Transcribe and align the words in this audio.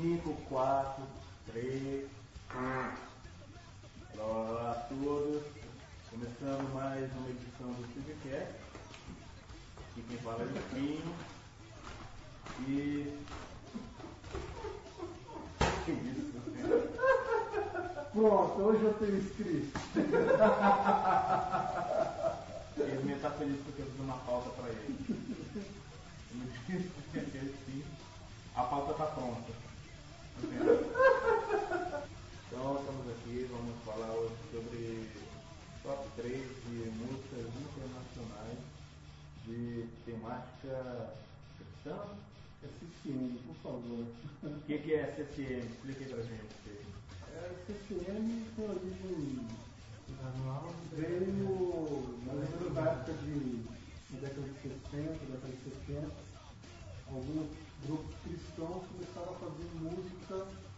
5, 0.00 0.32
4, 0.48 1.02
3. 1.52 2.08
Olá 4.18 4.70
a 4.70 4.74
todos. 4.88 5.42
Começando 6.08 6.72
mais 6.72 7.12
uma 7.16 7.28
edição 7.28 7.66
do 7.66 7.86
Civicast. 7.92 8.54
Aqui 9.76 10.02
quem 10.08 10.16
fala 10.18 10.42
é 10.42 10.46
o 10.46 10.48
Pinho. 10.74 11.14
E. 12.66 13.14
Que 15.84 15.92
isso, 15.92 16.32
Pronto, 18.14 18.62
hoje 18.62 18.84
eu 18.84 18.94
tenho 18.94 19.18
escrito. 19.18 19.78
Ele 22.78 23.12
está 23.12 23.30
feliz 23.32 23.60
porque 23.66 23.82
eu 23.82 23.86
fiz 23.86 24.00
uma 24.00 24.16
pauta 24.16 24.48
para 24.48 24.70
ele. 24.70 24.96
Muito 26.32 26.52
difícil 26.52 26.90
entender 27.14 27.54
sim. 27.66 27.84
A 28.56 28.62
pauta 28.62 28.92
está 28.92 29.04
pronta. 29.04 29.60
Então 32.48 32.78
estamos 32.80 33.06
aqui, 33.30 33.46
vamos 33.48 33.76
falar 33.84 34.12
hoje 34.14 34.34
sobre 34.50 35.08
top 35.84 36.08
3 36.16 36.32
de 36.32 36.90
músicas 36.98 37.46
internacionais 37.62 38.58
de 39.46 39.86
temática 40.04 41.14
cristã. 41.56 41.96
SCM, 42.62 43.38
por 43.46 43.56
favor. 43.62 44.04
O 44.42 44.60
que, 44.66 44.78
que 44.78 44.94
é 44.94 45.14
CCM? 45.16 45.64
Explique 45.64 46.04
aí 46.04 46.10
pra 46.10 46.22
gente. 46.22 46.44
É, 47.32 47.54
CCM 47.66 48.44
tem 48.56 48.68
origem 48.68 49.48
veio 50.92 52.70
da 52.74 52.82
época 52.82 53.12
de 53.12 53.64
na 54.10 54.20
década 54.20 54.42
de 54.42 54.54
60, 54.60 55.24
década 55.24 55.48
de 55.48 55.58
70, 55.86 56.10
alguns 57.08 57.48
grupos 57.86 58.14
cristãos 58.24 58.84
começaram 58.88 59.32
a 59.32 59.38
fazer 59.38 59.68
música 59.80 60.69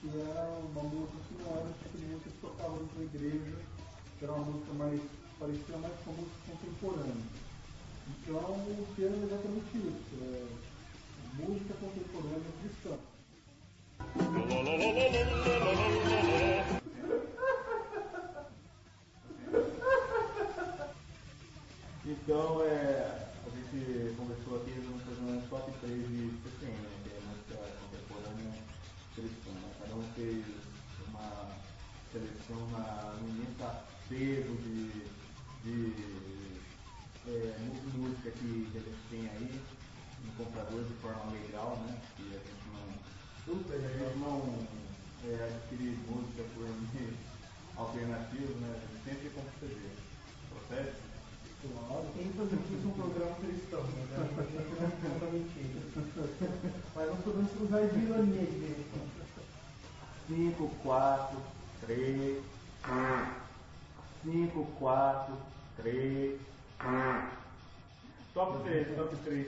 que 0.00 0.08
era 0.08 0.48
uma 0.48 0.82
música 0.82 1.18
que 1.28 1.42
não 1.42 1.50
era 1.52 1.68
o 1.68 1.74
tipo 1.82 1.98
de 1.98 2.06
música 2.06 2.30
que 2.30 2.38
tocava 2.40 2.78
dentro 2.78 2.96
da 2.96 3.04
igreja, 3.04 3.56
que 4.18 4.24
era 4.24 4.32
uma 4.32 4.44
música 4.46 4.72
mais, 4.72 5.00
parecia 5.38 5.76
mais 5.76 5.92
com 6.04 6.12
música 6.12 6.38
contemporânea. 6.48 7.16
Então 8.08 8.36
o 8.40 8.86
termo 8.96 9.22
é 9.22 9.26
exatamente 9.26 9.76
isso, 9.76 10.16
é 10.22 10.46
música 11.36 11.74
contemporânea 11.74 12.50
cristã. 12.62 12.96
Então, 22.06 22.62
é, 22.64 23.28
a 23.46 23.50
gente 23.50 24.16
conversou 24.16 24.56
aqui, 24.56 24.72
vamos 24.80 25.02
fazer 25.02 25.20
um 25.20 25.40
top 25.48 25.70
3 25.80 26.08
de 26.08 26.30
CCM, 26.42 26.72
né, 26.72 26.88
que 27.04 27.10
é 27.10 27.20
música 27.20 27.56
contemporânea 27.80 28.69
cristã. 29.14 29.50
Né? 29.50 29.72
Cada 29.80 29.94
um 29.94 30.02
fez 30.14 30.44
uma 31.08 31.56
seleção 32.12 32.68
na, 32.70 33.14
no 33.20 33.28
imenso 33.28 33.62
apego 33.62 34.56
de, 34.62 34.90
de 35.64 35.94
é, 37.26 37.58
música 37.94 38.30
que, 38.30 38.68
a 38.74 38.80
gente 38.80 39.08
tem 39.10 39.28
aí 39.28 39.60
no 40.24 40.32
computador 40.32 40.84
de 40.84 40.94
forma 40.94 41.32
legal, 41.32 41.76
né? 41.86 42.00
Que 42.16 42.22
a 42.22 42.38
gente 42.38 42.66
não, 42.72 42.84
a 43.72 43.78
gente 43.78 44.18
não 44.18 44.66
é, 45.24 45.60
música 46.08 46.42
por 46.54 46.66
meio 46.94 47.16
alternativo, 47.76 48.54
né? 48.60 48.74
A 48.76 48.80
gente 48.80 49.04
sempre 49.04 49.30
compra 49.30 49.52
CD. 49.60 49.76
Procede? 50.50 51.09
Claro. 51.62 52.06
Infelizmente 52.16 52.74
isso 52.74 52.86
é 52.86 52.88
um 52.88 52.92
programa 52.92 53.36
cristão, 53.36 53.82
né? 53.82 54.04
A 54.16 54.42
gente 54.42 54.72
não 54.80 54.90
conta 54.90 55.26
mentira. 55.32 55.80
Mas 56.94 57.08
nós 57.08 57.20
podemos 57.20 57.60
usar 57.60 57.86
de 57.86 57.98
ironia 57.98 58.46
de 58.46 58.58
vez 58.58 58.78
em 58.78 58.84
quando. 58.92 59.20
5, 60.28 60.70
4, 60.82 61.36
3. 61.86 62.42
5, 64.24 64.64
4, 64.78 65.36
3. 65.76 66.40
Top 68.32 68.62
3, 68.62 68.96
top 68.96 69.16
3. 69.24 69.46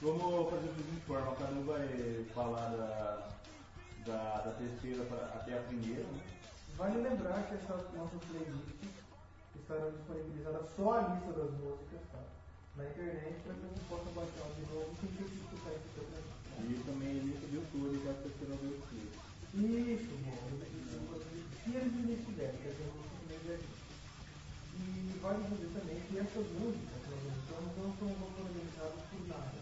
Vamos 0.00 0.50
fazer 0.50 0.66
da 0.66 0.74
seguinte 0.74 1.02
forma, 1.06 1.36
cada 1.36 1.52
um 1.52 1.64
vai 1.64 2.26
falar 2.34 2.70
da, 2.70 3.28
da, 4.04 4.40
da 4.40 4.50
terceira 4.58 5.04
pra, 5.04 5.18
até 5.26 5.56
a 5.56 5.62
primeira, 5.62 6.02
né? 6.02 6.20
Vale 6.76 6.98
lembrar 7.02 7.46
que 7.46 7.54
essas 7.54 7.92
nossas 7.94 8.18
playlists 8.28 9.01
estarão 9.72 9.90
disponibilizadas 9.90 10.68
só 10.76 10.86
a 10.92 11.00
lista 11.08 11.32
das 11.32 11.50
músicas, 11.56 12.02
tá? 12.12 12.20
Na 12.76 12.84
internet 12.84 13.36
para 13.40 13.54
que 13.56 13.64
você 13.64 13.80
possa 13.88 14.08
baixar 14.12 14.48
de 14.52 14.62
novo 14.68 14.92
e 14.92 14.96
sentir 15.00 15.24
que 15.24 15.36
escutar 15.40 15.72
esse 15.72 15.88
programa. 15.96 16.32
E 16.60 16.76
também 16.84 17.12
link 17.24 17.40
do 17.40 17.56
YouTube, 17.56 18.04
vai 18.04 18.14
ter 18.20 18.28
do 18.28 18.64
YouTube. 18.68 19.08
Isso, 19.52 20.12
bom. 20.28 20.36
Se 21.64 21.70
eles 21.72 21.92
me 21.92 22.12
estiverem, 22.12 22.60
que 22.60 22.68
é 22.68 22.74
também 22.76 23.40
já 23.48 23.56
E 23.56 25.18
vale 25.24 25.40
dizer 25.48 25.70
também 25.72 25.96
que 26.04 26.18
essas 26.20 26.46
músicas 26.60 27.00
que 27.00 27.08
nós 27.08 27.64
não 27.80 27.90
são 27.96 28.12
organizadas 28.12 29.00
por 29.08 29.22
nada. 29.28 29.56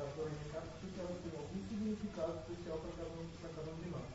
Elas 0.00 0.12
foram 0.16 0.32
organizadas 0.32 0.72
porque 0.80 1.00
elas 1.00 1.20
têm 1.20 1.36
algum 1.36 1.60
significado 1.68 2.32
especial 2.40 2.78
para 2.80 2.92
cada 2.96 3.12
um, 3.12 3.28
para 3.36 3.50
cada 3.52 3.68
um 3.68 3.78
de 3.84 3.88
nós. 3.92 4.08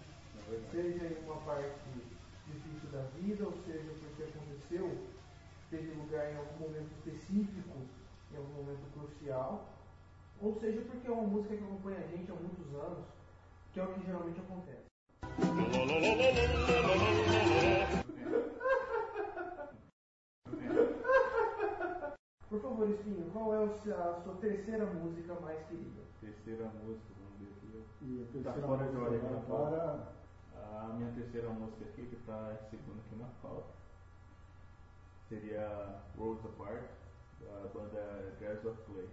Seja 0.72 1.06
em 1.06 1.26
uma 1.26 1.38
parte 1.42 2.16
difícil 2.46 2.90
da 2.92 3.02
vida, 3.18 3.46
ou 3.46 3.58
seja 3.66 3.92
porque 4.02 4.24
aconteceu, 4.24 5.05
teve 5.76 5.92
lugar 5.92 6.32
em 6.32 6.38
algum 6.38 6.60
momento 6.60 6.90
específico, 6.94 7.78
em 8.32 8.38
algum 8.38 8.54
momento 8.54 8.86
crucial, 8.94 9.66
ou 10.42 10.58
seja 10.60 10.82
porque 10.82 11.08
é 11.08 11.12
uma 11.12 11.24
música 11.24 11.58
que 11.58 11.64
acompanha 11.64 12.00
a 12.00 12.08
gente 12.08 12.32
há 12.32 12.36
muitos 12.36 12.74
anos, 12.76 13.06
que 13.74 13.80
é 13.80 13.84
o 13.84 13.94
que 13.94 14.06
geralmente 14.06 14.40
acontece. 14.40 14.86
Por 22.50 22.62
favor, 22.62 22.90
Espinho, 22.90 23.30
qual 23.32 23.54
é 23.54 23.66
a 23.66 24.22
sua 24.24 24.36
terceira 24.40 24.86
música 24.86 25.34
mais 25.42 25.60
querida? 25.68 26.02
Terceira 26.22 26.66
música, 26.84 27.14
vamos 27.20 27.40
ver 27.40 27.82
aqui. 27.82 28.06
E 28.06 28.22
a 28.22 28.44
Tá 28.44 28.54
terceira 28.54 28.68
fora 28.68 28.88
de 28.88 28.98
ordem, 28.98 29.20
agora, 29.20 30.14
A 30.56 30.94
minha 30.94 31.12
terceira 31.14 31.50
música 31.50 31.84
aqui, 31.86 32.06
que 32.06 32.16
está 32.16 32.56
segunda 32.70 33.02
aqui 33.02 33.16
na 33.16 33.28
pauta, 33.42 33.68
seria 35.30 36.02
Rose 36.18 36.42
Apart, 36.46 36.84
da 37.40 37.70
banda 37.74 38.34
Girls 38.40 38.68
of 38.68 38.82
Clay. 38.84 39.10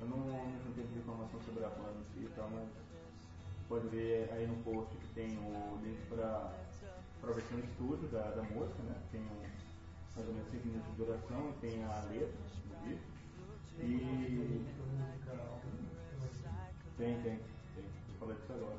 Eu 0.00 0.06
não, 0.08 0.18
não 0.18 0.72
tenho 0.74 0.98
informação 0.98 1.40
sobre 1.42 1.64
a 1.64 1.68
banda 1.68 1.94
em 2.00 2.22
si 2.22 2.30
mas 2.38 2.68
pode 3.68 3.88
ver 3.88 4.30
aí 4.32 4.46
no 4.46 4.56
post 4.62 4.94
que 4.96 5.08
tem 5.14 5.38
o 5.38 5.78
link 5.82 5.98
para 6.08 6.52
a 7.22 7.32
versão 7.32 7.58
estúdio 7.58 8.08
da, 8.08 8.30
da 8.30 8.42
música, 8.42 8.82
né? 8.82 8.96
Tem 9.10 9.20
um, 9.20 9.42
mais 10.14 10.28
ou 10.28 10.34
menos 10.34 10.50
5 10.50 10.66
minutos 10.66 10.90
de 10.90 10.96
duração 10.96 11.50
e 11.50 11.52
tem 11.60 11.84
a 11.84 12.00
letra 12.10 12.38
do 12.68 12.84
vídeo. 12.84 13.14
E 13.80 14.74
tem, 16.96 17.20
tem, 17.22 17.40
tem. 17.74 17.84
Vou 18.08 18.18
falar 18.20 18.34
disso 18.34 18.52
agora. 18.52 18.78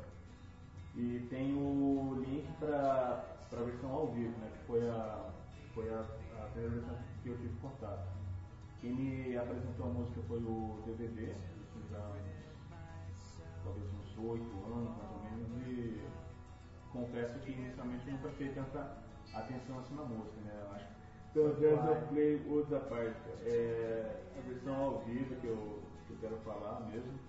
E 0.95 1.27
tem 1.29 1.53
o 1.53 2.23
link 2.25 2.47
para 2.59 3.35
a 3.51 3.63
versão 3.63 3.91
ao 3.91 4.07
vivo, 4.13 4.37
né? 4.39 4.49
Que 4.53 4.65
foi 4.65 4.89
a, 4.89 5.29
foi 5.73 5.89
a, 5.89 6.05
a 6.39 6.47
primeira 6.51 6.75
versão 6.75 6.97
que 7.21 7.29
eu 7.29 7.37
tive 7.37 7.55
contato. 7.59 8.07
Quem 8.81 8.93
me 8.93 9.37
apresentou 9.37 9.85
a 9.87 9.89
música 9.89 10.21
foi 10.27 10.39
o 10.39 10.83
DVD, 10.85 11.31
isso 11.31 11.81
já 11.89 12.15
talvez 13.63 13.87
uns 13.93 14.17
8 14.17 14.43
anos 14.67 14.97
mais 14.97 15.11
ou 15.11 15.19
menos, 15.23 15.67
e 15.67 16.01
confesso 16.91 17.39
que 17.39 17.51
inicialmente 17.51 18.07
eu 18.07 18.13
nunca 18.13 18.27
prestei 18.27 18.49
tanta 18.49 18.97
atenção 19.33 19.79
assim 19.79 19.95
na 19.95 20.03
música, 20.03 20.39
né? 20.41 20.61
Eu 20.61 20.71
acho. 20.75 20.85
Então, 21.31 21.91
of 21.91 22.05
Play, 22.13 22.45
outra 22.47 22.79
parte, 22.79 23.29
é 23.43 24.23
a 24.37 24.41
versão 24.47 24.75
ao 24.75 24.99
vivo 24.99 25.35
que 25.35 25.47
eu, 25.47 25.83
que 26.07 26.13
eu 26.13 26.17
quero 26.21 26.37
falar 26.37 26.79
mesmo. 26.91 27.19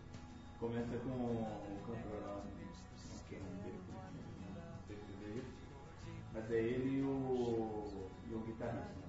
Começa 0.60 0.96
com 0.98 1.10
o 1.10 1.78
cantor 1.86 2.22
lá, 2.22 2.44
não 2.44 3.18
sei 3.28 3.38
o 3.38 3.42
nome 3.42 3.62
dele, 3.62 3.80
não 3.90 4.86
sei 4.86 4.96
se 4.96 5.38
isso, 5.38 5.52
mas 6.32 6.50
é 6.50 6.54
ele 6.54 7.00
e 7.00 7.02
o, 7.02 8.08
e 8.30 8.34
o 8.34 8.38
guitarrista. 8.40 9.05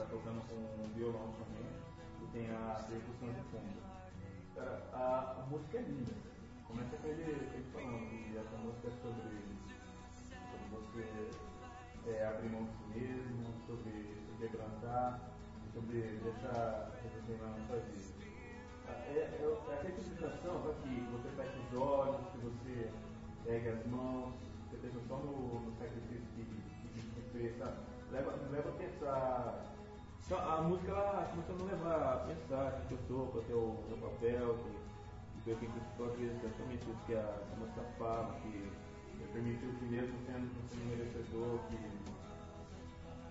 Está 0.00 0.16
tocando 0.16 0.40
com 0.48 0.56
um 0.56 0.88
violão 0.96 1.28
também 1.36 1.68
e 2.22 2.26
tem 2.32 2.48
a 2.56 2.80
percussão 2.88 3.28
de 3.28 3.42
fundo. 3.52 3.82
Cara, 4.56 4.80
a, 4.94 5.42
a 5.42 5.46
música 5.50 5.76
é 5.76 5.82
linda. 5.82 6.12
Começa 6.66 6.96
com 6.96 7.06
ele, 7.06 7.20
ele 7.20 7.66
falando 7.70 8.08
que 8.08 8.38
essa 8.38 8.56
música 8.64 8.88
é 8.88 8.96
sobre, 9.04 9.44
sobre 10.48 10.68
você 10.72 11.30
é, 12.08 12.26
abrir 12.26 12.48
mão 12.48 12.64
de 12.64 12.72
si 12.72 12.98
mesmo, 12.98 13.44
sobre 13.66 13.92
se 13.92 14.36
quebrantar, 14.38 15.20
sobre 15.74 16.00
deixar 16.00 16.96
revolucionar 17.04 17.60
na 17.60 17.66
sua 17.66 17.76
vida. 17.76 18.24
É, 18.88 18.90
é, 18.90 19.18
é 19.20 19.74
aquela 19.74 20.72
que 20.80 21.00
você 21.12 21.28
fecha 21.36 21.58
os 21.60 21.78
olhos, 21.78 22.26
que 22.32 22.38
você 22.38 22.90
pega 23.44 23.72
as 23.74 23.86
mãos, 23.86 24.32
você 24.70 24.78
pensa 24.78 24.98
só 25.06 25.16
no, 25.18 25.60
no 25.60 25.76
sacrifício 25.76 26.24
que, 26.36 26.44
que, 26.44 27.32
que? 27.32 27.54
Leva, 28.10 28.34
leva 28.50 28.70
a 28.70 28.72
pensar. 28.72 29.79
Então, 30.30 30.46
a 30.48 30.62
música 30.62 30.92
ela 30.92 31.26
começou 31.26 31.56
a 31.56 31.58
me 31.58 31.64
levar 31.74 32.14
a 32.14 32.16
pensar 32.30 32.86
que 32.86 32.94
eu 32.94 32.98
sou, 33.08 33.26
qual 33.34 33.42
é 33.50 33.52
o 33.52 33.82
meu 33.90 33.98
papel, 33.98 34.62
que 34.62 35.42
foi 35.42 35.56
quem 35.56 35.68
criticou 35.74 36.06
às 36.06 36.14
vezes 36.14 36.38
exatamente 36.38 36.86
isso 36.86 37.02
que 37.04 37.14
a, 37.18 37.34
música 37.58 37.82
fala, 37.98 38.38
que 38.38 38.70
permitiu 39.34 39.74
que 39.74 39.84
mesmo 39.86 40.14
sendo, 40.30 40.46
sendo 40.70 40.86
merecedor, 40.86 41.58
que, 41.66 41.82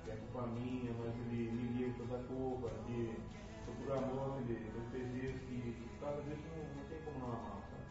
que 0.04 0.12
é 0.12 0.16
culpa 0.28 0.48
minha, 0.48 0.92
mas 1.00 1.16
ele 1.24 1.48
me 1.56 1.72
livra 1.80 2.04
toda 2.04 2.20
a 2.20 2.24
culpa, 2.28 2.68
que 2.84 3.16
por 3.64 3.92
amor 3.96 4.36
ele, 4.44 4.60
ele 4.60 4.84
fez 4.92 5.08
isso, 5.24 5.48
e 5.56 5.72
por 5.96 6.04
causa 6.04 6.22
disso 6.28 6.44
não, 6.52 6.84
não 6.84 6.90
tem 6.92 7.00
como 7.08 7.20
não 7.20 7.32
amar, 7.32 7.64
sabe? 7.72 7.88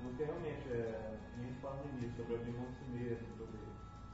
Porque 0.00 0.24
realmente 0.24 0.72
é, 0.72 1.20
a 1.20 1.36
gente 1.36 1.60
fala 1.60 1.84
no 1.84 2.16
sobre 2.16 2.34
abrir 2.34 2.56
mão 2.56 2.64
de 2.64 2.78
si 2.80 2.84
mesmo, 2.96 3.28
sobre 3.36 3.60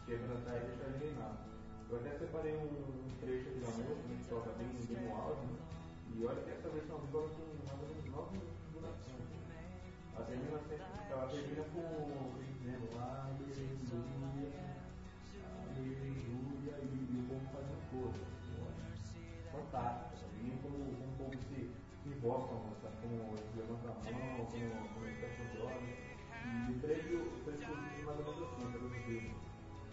quebrantar 0.06 0.56
e 0.56 0.66
deixar 0.66 0.90
ele 0.90 1.06
reinar. 1.06 1.54
Eu 1.94 2.00
até 2.00 2.11
separei 2.19 2.56
um, 2.58 3.06
trecho 3.20 3.55
da 3.62 3.70
música, 3.70 3.94
né, 3.94 4.19
que 4.19 4.29
toca 4.29 4.50
bem, 4.58 4.67
bem 4.67 5.06
no 5.06 5.14
áudio, 5.14 5.46
né? 5.46 5.62
E 6.11 6.26
olha 6.26 6.43
que 6.43 6.50
essa 6.50 6.69
versão 6.70 6.96
agora 6.99 7.29
tem 7.38 7.46
mais 7.55 7.70
ou 7.70 7.87
menos 7.87 8.05
9 8.11 8.32
minutos 8.35 8.58
de 8.58 8.70
duração. 8.75 9.14
A 10.19 10.23
termina 10.26 10.58
ela 10.58 11.29
termina 11.31 11.62
com 11.70 12.35
dizendo 12.58 12.99
aleluia, 12.99 13.38
aleluia, 15.70 16.75
e, 16.82 17.14
o 17.14 17.23
povo 17.31 17.46
faz 17.55 17.62
um. 17.62 18.11
Fantástico. 19.52 20.35
E 20.43 20.50
como, 20.62 20.99
como 20.99 21.06
o 21.06 21.17
povo 21.17 21.38
se, 21.46 21.70
se 22.02 22.08
invoca, 22.08 22.58
sabe? 22.82 22.96
como 23.06 23.38
levanta 23.55 23.87
a 23.87 23.94
mão, 24.02 24.50
como, 24.50 24.67
como 24.94 25.06
fecha 25.14 25.43
os 25.46 25.55
olhos. 25.62 25.94
E 26.43 26.73
o 26.73 26.75
trecho, 26.81 27.23
o 27.23 27.38
trecho 27.44 27.70
mais 28.05 28.19
ou 28.19 28.25
menos 28.25 28.43
assim. 28.43 28.63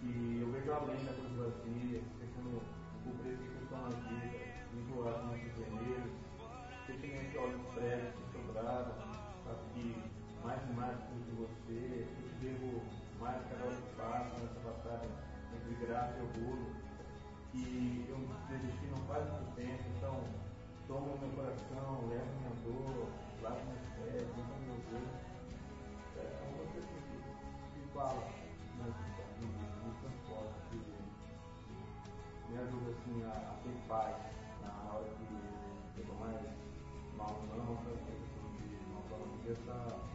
Que 0.02 0.40
eu 0.42 0.52
vejo 0.52 0.74
além 0.74 1.06
da 1.06 1.14
cruz 1.14 1.32
vazia, 1.38 2.02
pensando 2.20 2.62
o 3.06 3.12
preço 3.22 3.38
que 3.38 3.64
estão 3.64 3.82
na 3.84 3.90
vida, 3.90 4.52
as 5.10 5.24
nossos 5.26 5.52
vermelhos, 5.58 6.12
sentimento 6.86 7.32
que 7.32 7.38
olha 7.38 7.58
os 7.58 7.74
prédios 7.74 8.14
sobraram, 8.34 8.94
sabe 9.46 9.62
que 9.74 10.04
mais 10.44 10.62
e 10.70 10.74
mais 10.74 10.98
preciso 10.98 11.24
de 11.26 11.32
você, 11.38 12.08
eu 12.20 12.28
te 12.28 12.36
devo 12.42 12.82
mais 13.20 13.42
cada 13.50 13.66
hora 13.66 13.76
que 13.76 13.96
passa 13.96 14.42
nessa 14.42 14.60
batalha 14.60 15.10
entre 15.54 15.86
graça 15.86 16.18
e 16.18 16.22
orgulho, 16.22 16.76
que 17.52 18.06
eu 18.10 18.18
desisti 18.50 18.86
não 18.88 19.06
faz 19.06 19.30
muito 19.32 19.56
tempo, 19.56 19.84
então 19.98 20.24
toma 20.88 21.16
meu 21.18 21.30
coração, 21.32 22.10
leva 22.10 22.26
minha 22.40 22.54
dor, 22.66 23.08
lava 23.42 23.62
meus 23.66 23.86
pés, 23.96 24.28
limpa 24.36 24.56
meus 24.66 24.84
dedos. 24.90 25.32
É 26.18 26.42
coisa 26.74 26.88
que, 26.88 27.80
que 27.80 27.94
fala, 27.94 28.41
ajuda 32.62 32.92
assim 32.92 33.24
a, 33.24 33.32
a 33.32 33.54
ter 33.64 33.76
paz 33.88 34.16
na 34.62 34.94
hora 34.94 35.10
que 35.18 36.00
eu 36.00 36.06
tô 36.06 36.14
mais 36.14 36.42
mal 37.18 37.42
não, 37.58 37.74
essa 37.74 37.90
coisa 38.06 38.24
assim 38.26 38.42
de 39.44 39.52
essa 39.52 40.12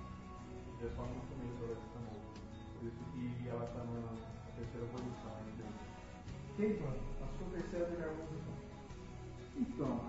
de 0.78 0.88
forma 0.94 1.12
muito 1.12 1.58
sobre 1.58 1.72
essa 1.72 1.98
música. 1.98 2.40
Por 2.78 2.86
isso 2.86 3.02
que 3.12 3.48
ela 3.48 3.64
está 3.64 3.82
na 3.84 4.52
terceira 4.54 4.86
posição 4.86 5.32
ainda. 5.36 5.64
Keitman, 6.56 6.96
a 7.22 7.26
sua 7.36 7.48
terceira 7.50 7.90
melhor 7.90 8.14
música. 8.14 8.52
Então, 9.56 10.00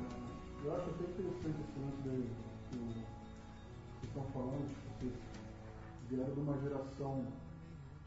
eu 0.63 0.75
acho 0.75 0.89
até 0.89 1.03
interessante 1.05 1.61
esse 1.61 1.79
lance 1.79 2.01
daí 2.05 2.29
que 2.69 2.77
vocês 2.77 3.05
estão 4.03 4.23
falando, 4.33 4.67
tipo, 4.67 4.89
vocês 4.99 5.13
vieram 6.09 6.33
de 6.33 6.39
uma 6.41 6.57
geração 6.59 7.25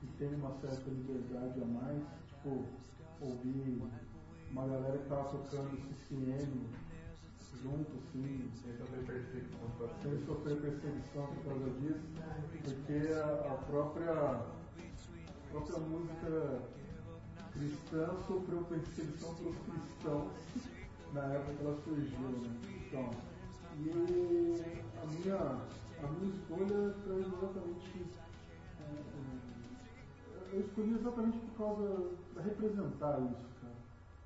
que 0.01 0.07
tem 0.19 0.35
uma 0.35 0.53
certa 0.61 0.91
liberdade 0.91 1.63
a 1.63 1.67
mais, 1.67 2.03
tipo, 2.29 2.65
ouvir 3.21 3.81
uma 4.51 4.67
galera 4.67 4.99
que 4.99 5.05
estava 5.05 5.25
tocando 5.29 5.77
CCM 5.77 6.67
junto, 7.63 7.93
assim, 7.99 8.51
Sem 10.03 10.25
sofrer 10.25 10.61
perseguição 10.61 11.27
por 11.27 11.45
causa 11.45 11.71
disso, 11.81 12.01
porque 12.65 13.13
a, 13.13 13.53
a 13.53 13.55
própria, 13.67 14.13
a 14.13 14.47
própria 15.51 15.79
música 15.79 16.63
cristã 17.53 18.17
sofreu 18.27 18.65
perseguição 18.65 19.35
pelos 19.35 19.57
cristãos 19.59 20.33
na 21.13 21.23
época 21.35 21.55
que 21.55 21.65
ela 21.65 21.77
surgiu, 21.85 22.19
né? 22.19 22.61
Então, 22.87 23.11
e 23.79 23.91
a 24.97 25.07
minha, 25.07 25.37
a 25.37 26.07
minha 26.07 26.35
escolha 26.35 26.95
traz 27.05 27.27
exatamente. 27.27 28.07
é, 28.81 28.85
é, 30.53 30.57
eu 30.57 30.61
escolhi 30.61 30.95
exatamente 30.95 31.39
por 31.39 31.59
causa. 31.59 32.11
para 32.33 32.43
representar 32.43 33.21
isso. 33.21 33.50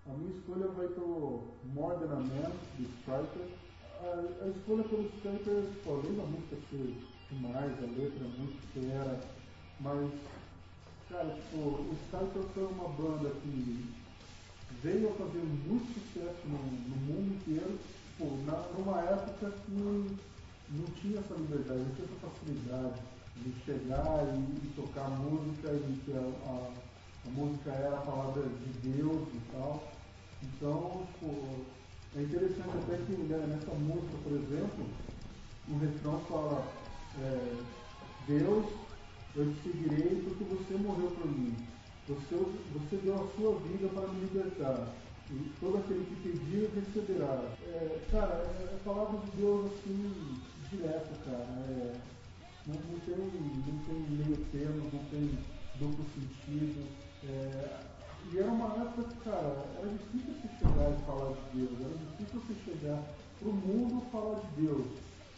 A 0.06 0.12
minha 0.12 0.36
escolha 0.36 0.66
vai 0.68 0.86
pelo 0.88 1.44
More 1.72 1.96
Than 1.98 2.12
a 2.12 2.16
Man, 2.16 2.52
do 2.76 2.84
Striker. 3.00 3.48
A, 4.02 4.44
a 4.44 4.48
escolha 4.48 4.84
pelo 4.84 5.08
Striker, 5.16 5.64
pô, 5.82 5.92
além 5.92 6.16
da 6.16 6.24
música 6.24 6.56
ser 6.68 6.94
demais, 7.30 7.72
a 7.78 7.86
letra 7.86 8.24
é 8.24 8.38
muito 8.38 8.60
fera, 8.74 9.20
mas, 9.80 10.10
cara, 11.08 11.30
tipo, 11.30 11.56
o 11.56 11.96
Striker 12.04 12.42
foi 12.52 12.66
uma 12.66 12.88
banda 12.90 13.30
que 13.30 13.94
veio 14.82 15.08
a 15.08 15.14
fazer 15.14 15.42
muito 15.42 15.86
sucesso 15.94 16.46
no, 16.48 16.58
no 16.58 16.96
mundo 17.06 17.36
inteiro, 17.36 17.78
pô, 18.18 18.26
na, 18.44 18.58
numa 18.76 19.00
época 19.00 19.52
que 19.64 19.72
não 20.70 20.84
tinha 21.00 21.18
essa 21.20 21.34
liberdade, 21.34 21.80
não 21.80 21.94
tinha 21.94 22.08
essa 22.08 22.28
facilidade 22.28 23.00
de 23.36 23.52
chegar 23.64 24.22
e, 24.36 24.66
e 24.66 24.72
tocar 24.76 25.08
música 25.08 25.72
e 25.72 26.00
que 26.04 26.12
a, 26.12 26.20
a, 26.20 26.70
a 27.26 27.30
música 27.30 27.70
era 27.70 27.96
a 27.96 28.02
palavra 28.02 28.42
de 28.42 28.90
Deus 28.90 29.28
e 29.32 29.40
tal. 29.50 29.93
Então, 30.44 31.06
é 32.16 32.22
interessante 32.22 32.76
até 32.84 32.96
que 32.98 33.12
né, 33.12 33.38
nessa 33.48 33.74
música, 33.74 34.16
por 34.22 34.32
exemplo, 34.32 34.86
o 35.68 35.78
refrão 35.78 36.20
fala 36.28 36.64
é, 37.20 37.56
Deus, 38.28 38.66
eu 39.36 39.52
te 39.52 39.62
seguirei 39.62 40.22
porque 40.22 40.44
você 40.44 40.74
morreu 40.74 41.10
por 41.10 41.26
mim. 41.26 41.54
Você, 42.08 42.36
você 42.36 42.96
deu 42.96 43.14
a 43.14 43.26
sua 43.36 43.58
vida 43.60 43.88
para 43.88 44.08
me 44.08 44.20
libertar. 44.20 44.88
E 45.30 45.50
todo 45.58 45.78
aquele 45.78 46.04
que 46.04 46.28
pedir 46.28 46.70
receberá. 46.74 47.56
É, 47.66 47.98
cara, 48.12 48.34
é, 48.34 48.74
é 48.74 48.78
palavra 48.84 49.20
de 49.20 49.36
Deus 49.38 49.72
assim, 49.72 50.40
direto, 50.70 51.24
cara. 51.24 51.46
É, 51.68 51.96
não, 52.66 52.74
não, 52.74 53.00
tem, 53.00 53.16
não 53.16 53.78
tem 53.86 54.00
meio 54.10 54.36
termo, 54.52 54.90
não 54.92 55.04
tem 55.10 55.30
duplo 55.80 56.04
sentido. 56.14 56.86
É, 57.26 57.93
e 58.32 58.38
era 58.38 58.50
uma 58.50 58.74
época 58.82 59.08
que, 59.08 59.16
cara, 59.20 59.64
era 59.78 59.88
difícil 59.88 60.34
você 60.34 60.48
chegar 60.58 60.90
e 60.90 61.06
falar 61.06 61.32
de 61.32 61.58
Deus, 61.58 61.80
era 61.80 61.96
difícil 61.98 62.40
você 62.40 62.54
chegar 62.64 63.02
para 63.38 63.48
o 63.48 63.52
mundo 63.52 64.02
e 64.06 64.10
falar 64.10 64.40
de 64.40 64.62
Deus. 64.62 64.86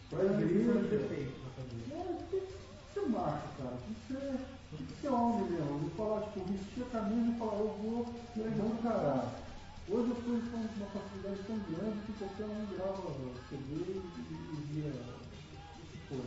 Para 0.09 0.21
a 0.21 0.41
igreja. 0.41 0.71
pra 0.71 1.49
fazer. 1.55 1.83
É, 1.91 2.47
ser 2.93 3.09
macho, 3.09 3.47
cara. 3.57 3.77
Tem 3.85 3.93
que 3.93 4.13
ser, 4.13 4.39
tem 4.71 4.85
que 4.85 5.01
ser 5.01 5.09
homem 5.09 5.51
mesmo. 5.51 5.87
E 5.87 5.97
falar, 5.97 6.21
tipo, 6.21 6.45
vestir 6.45 6.83
a 6.83 6.85
camisa 6.85 7.31
e 7.31 7.39
falar, 7.39 7.59
eu 7.59 7.75
vou, 7.81 8.05
eu 8.37 8.51
vou 8.51 8.67
encarar. 8.67 9.47
Hoje 9.89 10.11
as 10.11 10.23
coisas 10.23 10.43
estão 10.43 10.59
com 10.59 10.75
uma 10.75 10.87
facilidade 10.87 11.43
tão 11.47 11.59
grande 11.59 11.99
que 12.05 12.13
qualquer 12.19 12.45
um 12.45 12.65
grava 12.75 13.07
CD 13.49 13.71
e, 13.87 14.03
e 14.19 14.63
via 14.67 14.91
o 14.91 15.87
que 15.87 15.97
for. 16.09 16.25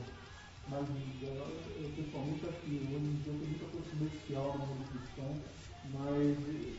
Mas 0.69 0.87
eu, 1.21 1.29
eu 1.29 1.91
pessoalmente 1.97 2.47
acho 2.47 2.61
que 2.61 2.89
hoje 2.89 3.05
em 3.05 3.21
dia 3.21 3.33
tem 3.33 3.49
muita 3.49 3.65
coisa 3.67 3.91
comercial 3.91 4.59
no 4.59 4.67
mundo 4.67 4.89
cristão. 4.89 5.37
Mas 5.93 6.37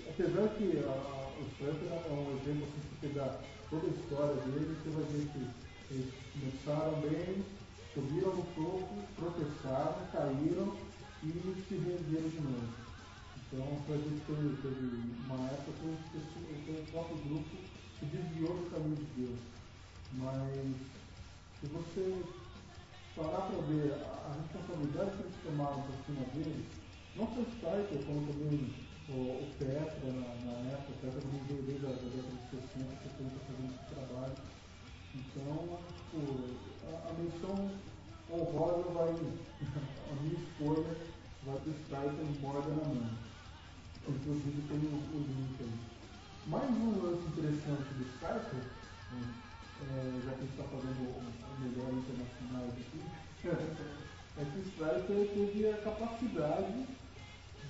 apesar 0.10 0.48
que 0.56 0.78
a, 0.78 0.92
a, 0.92 1.32
o 1.40 1.46
Frank 1.58 1.78
é 1.88 2.14
um 2.14 2.38
exemplo 2.38 2.68
se 2.68 2.88
você 2.88 3.08
pegar 3.08 3.42
toda 3.70 3.88
a 3.88 3.90
história 3.90 4.36
dele, 4.36 4.78
você 4.78 4.90
vai 4.92 5.04
ver 5.06 5.28
que 5.32 5.94
eles 5.94 6.14
começaram 6.34 7.02
bem, 7.02 7.44
subiram 7.94 8.36
no 8.36 8.44
topo, 8.56 8.96
tropeçaram, 9.16 10.08
caíram 10.12 10.78
e 11.24 11.32
se 11.68 11.76
renderam 11.76 12.30
de 12.30 12.42
novo. 12.42 12.82
Então 13.36 13.68
a 13.90 13.98
gente 13.98 14.22
teve, 14.26 14.62
teve 14.62 15.14
uma 15.26 15.46
época 15.48 15.72
que 15.82 16.72
o 16.72 16.92
próprio 16.92 17.18
grupo 17.18 17.58
se 18.00 18.06
desviou 18.06 18.56
do 18.56 18.72
caminho 18.72 18.96
de 18.96 19.26
Deus. 19.26 19.40
Mas 20.14 20.76
se 21.60 21.68
você 21.68 22.24
parar 23.16 23.42
para 23.42 23.62
ver 23.68 23.94
a, 23.94 24.38
responsabilidade 24.42 25.18
que 25.18 25.24
eles 25.24 25.36
tomaram 25.44 25.82
por 25.82 25.96
cima 26.06 26.26
deles, 26.34 26.66
não 27.16 27.26
o 27.26 27.46
Spiker, 27.46 28.06
como 28.06 28.28
também 28.28 28.74
o, 29.14 29.44
o 29.44 29.52
Petra 29.60 30.12
na, 30.12 30.30
na 30.46 30.72
época, 30.72 30.92
o 30.92 31.02
Petra 31.02 31.22
também 31.22 31.42
veio 31.48 31.64
desde 31.64 31.86
a 31.86 31.90
da 31.90 31.96
década 31.96 32.32
de 32.32 32.50
60, 32.50 32.86
70 33.04 33.40
fazendo 33.46 33.74
esse 33.76 33.96
trabalho. 33.96 34.36
Então, 35.14 35.80
tipo, 35.98 36.18
a, 36.88 37.10
a 37.10 37.14
menção 37.20 37.72
honrosa 38.32 38.90
vai, 38.92 39.10
a 39.12 40.22
minha 40.22 40.40
escolha 40.40 40.96
vai 41.44 41.58
para 41.60 41.70
o 41.70 41.74
Spiker 41.74 42.42
Morgan 42.42 42.76
na 42.76 42.88
mão. 42.88 43.10
Inclusive 44.08 44.62
tem 44.68 44.78
o, 44.78 44.96
o 44.96 45.20
link 45.20 45.56
aí. 45.60 45.92
Mais 46.48 46.70
um 46.70 47.04
lance 47.04 47.28
interessante 47.28 47.94
do 47.94 48.06
Spiker, 48.16 48.64
é, 49.82 50.22
já 50.26 50.32
que 50.32 50.38
a 50.38 50.42
gente 50.42 50.52
está 50.52 50.64
fazendo 50.64 51.02
o, 51.06 51.20
o 51.20 51.60
melhor 51.60 51.92
internacional 51.94 52.66
aqui, 52.70 53.02
é 54.38 54.46
que 54.46 54.58
o 54.58 54.64
Striker 54.64 55.28
teve 55.34 55.70
a 55.70 55.78
capacidade 55.78 56.88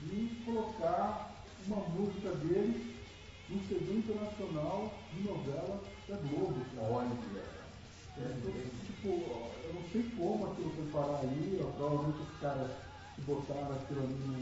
de 0.04 0.44
colocar 0.46 1.31
uma 1.68 1.78
música 1.90 2.30
dele 2.36 2.96
no 3.50 3.60
CD 3.68 3.94
internacional 3.98 4.94
de 5.14 5.22
novela 5.24 5.82
da 6.08 6.16
Globo. 6.16 6.66
cara. 6.76 6.88
Olha, 6.92 7.52
Tipo, 8.86 9.08
eu 9.08 9.74
não 9.74 9.82
sei 9.92 10.04
como 10.18 10.52
aquilo 10.52 10.72
foi 10.76 10.86
parar 10.92 11.20
aí, 11.22 11.60
ó, 11.64 11.72
provavelmente 11.72 12.22
os 12.22 12.40
caras 12.40 12.72
que 13.16 13.22
botaram 13.22 13.72
aquilo 13.74 14.02
ali 14.04 14.16
não, 14.28 14.36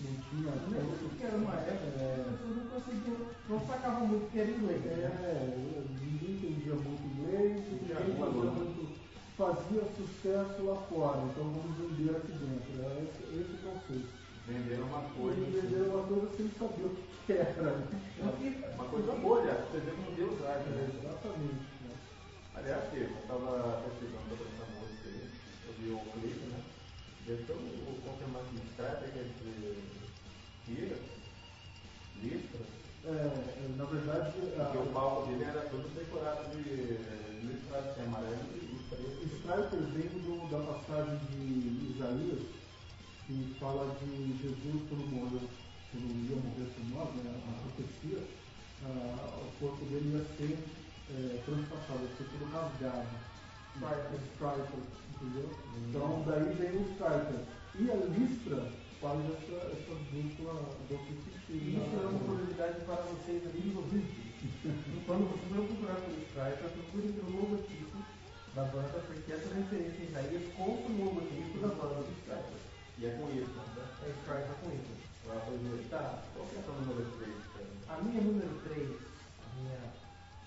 não 0.00 0.14
tinha. 0.30 0.52
Eu 0.52 0.70
lembro 0.70 1.10
que 1.18 1.24
era 1.24 1.36
uma 1.36 1.54
época 1.54 1.90
que 1.90 2.20
as 2.20 2.26
pessoas 2.26 2.56
não 2.56 2.66
conseguiam, 2.70 3.16
não 3.48 3.60
sacavam 3.66 4.06
muito 4.06 4.30
que 4.30 4.38
era 4.38 4.50
inglês. 4.50 4.80
né? 4.84 4.92
É, 5.22 5.84
ninguém 6.00 6.30
entendia 6.36 6.74
muito 6.74 7.02
inglês, 7.02 7.64
ninguém 7.70 8.16
muito. 8.16 9.00
Fazia 9.36 9.82
sucesso 9.96 10.62
lá 10.64 10.76
fora, 10.88 11.22
então 11.22 11.44
vamos 11.44 11.76
vender 11.78 12.14
aqui 12.16 12.32
dentro. 12.32 12.82
Era 12.84 13.00
esse, 13.02 13.22
esse 13.40 13.52
o 13.54 13.70
conceito. 13.70 14.19
Venderam 14.46 14.84
uma 14.86 15.02
coisa. 15.10 15.40
Eles 15.40 15.62
venderam 15.62 15.94
uma 15.94 16.06
coisa 16.06 16.36
sem 16.36 16.50
saber 16.58 16.84
o 16.84 16.96
que 17.26 17.32
era. 17.32 17.62
né? 17.62 17.86
Uma 18.74 18.84
coisa 18.84 19.12
boa, 19.12 19.40
aliás, 19.40 19.60
você 19.70 19.78
vê 19.80 19.90
como 19.92 20.16
Deus 20.16 20.42
age, 20.44 20.68
É, 20.68 20.72
né? 20.72 20.90
exatamente. 20.98 21.64
Né? 21.84 21.94
Aliás, 22.54 22.84
eu 22.94 23.04
estava 23.04 23.82
pesquisando 23.84 24.28
sobre 24.30 24.46
essa 24.54 24.66
música 24.80 25.08
aí, 25.08 25.30
eu 25.66 25.72
vi 25.78 25.90
o 25.90 26.12
clipe, 26.12 26.46
né? 26.46 26.60
Deve 27.26 27.42
ter 27.44 27.52
o 27.52 28.00
confirmar 28.04 28.42
que 28.50 28.56
Strata 28.72 29.04
quer 29.12 29.24
dizer 29.38 29.78
Ira, 30.68 30.96
Listra, 32.22 32.60
É, 33.04 33.10
é, 33.10 33.68
na 33.76 33.84
verdade, 33.84 34.32
porque 34.34 34.78
o 34.78 34.82
a, 34.82 34.92
palco 34.92 35.26
dele 35.28 35.44
era 35.44 35.60
todo 35.70 35.88
decorado 35.94 36.50
de 36.50 36.62
listrado, 37.46 37.88
assim, 37.90 38.02
amarelo 38.02 38.44
e 38.56 38.78
preto. 38.90 39.24
Striker 39.36 39.80
vem 39.94 40.08
do, 40.20 40.50
da 40.50 40.58
passagem 40.72 41.18
de 41.30 41.96
Isaías, 41.96 42.40
que 43.30 43.54
fala 43.60 43.94
de 44.02 44.34
Jesus 44.42 44.82
quando 44.88 45.06
morreu, 45.06 45.46
quando 45.92 46.10
ia 46.26 46.34
morrer 46.34 46.66
por 46.74 46.84
nós, 46.90 47.14
né, 47.22 47.30
a 47.30 47.62
profecia, 47.62 48.26
ah, 48.82 49.38
o 49.38 49.50
corpo 49.60 49.84
dele 49.86 50.18
ia 50.18 50.24
ser 50.34 50.58
é, 51.14 51.38
transpassado, 51.46 52.02
ia 52.02 52.16
ser 52.18 52.26
tudo 52.26 52.50
rasgado. 52.50 53.06
Striker, 53.70 54.82
entendeu? 55.14 55.48
Então 55.78 56.24
daí 56.26 56.54
vem 56.58 56.74
o 56.74 56.90
Striker. 56.90 57.38
E 57.78 57.88
a 57.88 57.94
listra 58.18 58.66
faz 59.00 59.20
essa, 59.30 59.78
essa 59.78 59.94
dupla, 60.10 60.54
dupla 60.90 61.16
E 61.50 61.78
isso 61.78 61.94
é 61.94 62.06
uma 62.06 62.18
curiosidade 62.18 62.84
para 62.84 62.96
vocês, 62.96 63.46
amigos 63.46 63.76
ouvintes. 63.76 64.10
Quando 65.06 65.30
vocês 65.30 65.54
vão 65.54 65.66
procurar 65.66 66.02
por 66.02 66.18
Striper, 66.18 66.70
procurem 66.74 67.12
pelo 67.12 67.30
logotipo 67.30 67.96
da 68.56 68.64
banda, 68.64 69.04
porque 69.06 69.32
essa 69.32 69.54
referência 69.54 70.02
em 70.02 70.08
Isaías 70.08 70.52
conta 70.56 70.90
o 70.90 71.04
logotipo 71.04 71.58
da 71.60 71.68
banda 71.68 72.02
do 72.02 72.12
Striper. 72.18 72.69
E 73.00 73.06
é 73.06 73.10
com 73.16 73.30
isso, 73.32 73.48
né? 73.56 73.64
É 74.04 74.10
Striper 74.20 74.56
com 74.60 74.68
isso. 74.76 74.92
Ela 75.24 75.40
foi 75.40 75.56
ver. 75.56 75.88
Tá. 75.88 76.22
Qual 76.34 76.46
que 76.48 76.56
é 76.56 76.58
a 76.60 76.62
sua 76.64 76.74
número 76.74 77.10
3, 77.16 77.32
cara? 77.56 77.66
A 77.88 78.02
minha 78.04 78.20
número 78.20 78.60
3, 78.68 78.90
a 79.40 79.46
minha 79.56 79.80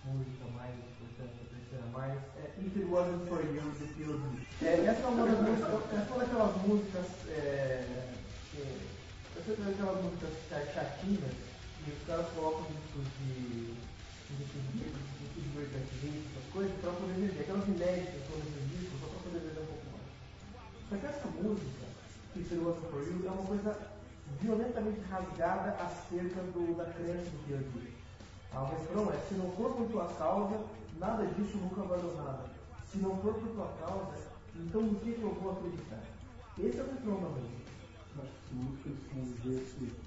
música 0.06 0.46
mais 0.54 0.76
importante, 0.78 1.34
a 1.34 1.50
terceira 1.50 1.86
mais, 1.90 2.14
é 2.38 2.54
If 2.62 2.78
It 2.78 2.86
Wasn't 2.86 3.26
For 3.26 3.42
You, 3.42 3.74
do 3.74 3.88
P.O.D. 3.98 4.66
É, 4.66 4.86
essa 4.86 5.02
é 5.02 5.08
uma 5.08 5.26
das 5.26 5.42
músicas, 5.42 5.74
essa 5.98 5.98
é 5.98 6.14
uma 6.14 6.24
daquelas 6.26 6.56
músicas, 6.62 7.08
é, 7.28 8.14
que, 8.52 8.62
essa 9.34 9.50
é 9.52 9.56
daquelas 9.66 10.04
músicas 10.04 10.34
cha- 10.48 10.66
chatinhas, 10.78 11.34
e 11.34 11.90
os 11.90 12.06
caras 12.06 12.28
colocam 12.38 12.70
discos 12.70 13.06
de, 13.18 13.74
de, 14.30 14.44
essas 16.38 16.54
coisas, 16.54 16.78
pra 16.82 16.92
poder 16.92 17.14
vender, 17.14 17.42
aquelas 17.42 17.68
inéditas 17.68 18.22
foram 18.30 18.46
esses 18.46 18.70
discos, 18.78 19.00
só 19.02 19.08
pra 19.10 19.20
poder 19.26 19.40
vender 19.42 19.62
um 19.62 19.66
pouco 19.74 19.86
mais. 19.90 20.06
Só 20.90 20.96
que 20.98 21.06
essa 21.08 21.28
música, 21.34 21.83
It 22.36 22.56
Wasn't 22.56 22.90
For 22.90 23.02
You, 23.02 23.28
é 23.28 23.32
uma 23.32 23.46
coisa 23.46 23.78
violentamente 24.42 25.00
rasgada 25.02 25.72
acerca 25.84 26.42
do, 26.54 26.76
da 26.76 26.86
crença 26.86 27.30
do 27.30 27.48
P.O.D. 27.48 27.92
Ah, 28.54 28.64
o 28.64 28.66
refrão 28.66 29.12
é, 29.12 29.18
se 29.28 29.36
não 29.36 29.52
for 29.52 29.74
por 29.74 29.88
tua 29.90 30.08
causa, 30.18 30.60
nada 31.00 31.26
disso 31.26 31.58
nunca 31.58 31.82
valeu 31.82 32.16
nada. 32.18 32.46
Se 32.92 32.98
não 32.98 33.18
for 33.18 33.34
por 33.36 33.50
tua 33.50 33.68
causa, 33.80 34.18
então 34.56 34.82
no 34.82 35.00
que 35.00 35.14
que 35.14 35.22
eu 35.22 35.34
vou 35.34 35.52
acreditar? 35.54 36.04
Esse 36.60 36.80
é 36.80 36.84
o. 36.84 37.64
Mas 38.16 38.28
se 38.48 38.54
músicas 38.54 38.94
com 39.12 40.03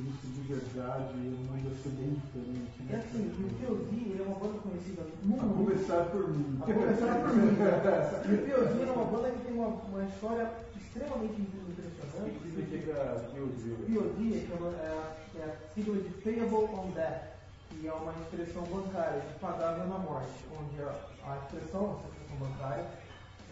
isso 0.00 0.26
de 0.26 0.40
verdade, 0.52 1.12
o 1.14 1.16
mundo 1.18 1.58
ia 1.58 1.74
ser 1.82 1.88
bem 1.90 2.14
diferente. 2.14 2.72
É 2.88 2.92
Né? 2.92 3.04
assim, 3.04 3.22
e 3.38 3.44
o 3.44 3.50
P.O.D. 3.58 3.96
ele 4.10 4.20
é 4.22 4.24
uma 4.26 4.38
banda 4.38 4.58
conhecida 4.58 5.02
no 5.02 5.40
A 5.40 5.42
mundo. 5.42 5.64
começar 5.64 6.04
por 6.10 6.28
mim. 6.30 6.58
A 6.60 6.64
começar 6.64 7.14
por 7.20 7.34
mim. 7.36 7.52
O 8.32 8.44
P.O.D. 8.46 8.82
é 8.82 8.92
uma 8.92 9.04
banda 9.04 9.30
que 9.30 9.44
tem 9.44 9.54
uma, 9.54 9.66
uma 9.68 10.04
história 10.04 10.50
extremamente 10.76 11.32
O 11.32 11.44
que 11.44 11.72
impressionante. 11.72 12.38
que 12.38 12.48
significa 12.50 12.94
POD? 13.32 13.62
POD 13.86 14.36
é, 14.36 14.40
que 14.46 14.52
é, 14.52 14.56
uma, 14.56 14.70
é, 14.76 14.88
a- 14.88 15.40
é 15.40 15.44
a 15.44 15.74
sigla 15.74 15.96
de 15.96 16.08
Payable 16.22 16.68
on 16.74 16.90
Death, 16.94 17.22
que 17.70 17.86
é 17.86 17.92
uma 17.92 18.12
expressão 18.12 18.62
bancária 18.64 19.20
de 19.20 19.38
pagável 19.40 19.86
na 19.88 19.98
morte, 19.98 20.44
onde 20.60 20.82
a, 20.82 20.94
a 21.24 21.36
expressão, 21.38 21.98
essa 21.98 22.08
expressão 22.08 22.36
bancária, 22.48 22.84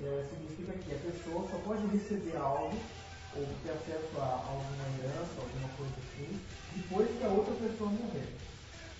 é, 0.03 0.27
significa 0.31 0.73
que 0.79 0.93
a 0.95 0.99
pessoa 0.99 1.47
só 1.51 1.59
pode 1.59 1.87
receber 1.89 2.37
algo 2.37 2.77
ou 3.37 3.47
ter 3.63 3.71
acesso 3.71 4.15
a 4.19 4.43
alguma 4.43 4.87
herança, 4.99 5.39
alguma 5.39 5.69
coisa 5.79 5.95
assim, 6.03 6.41
depois 6.75 7.09
que 7.17 7.25
a 7.25 7.29
outra 7.29 7.55
pessoa 7.55 7.91
morrer. 7.91 8.29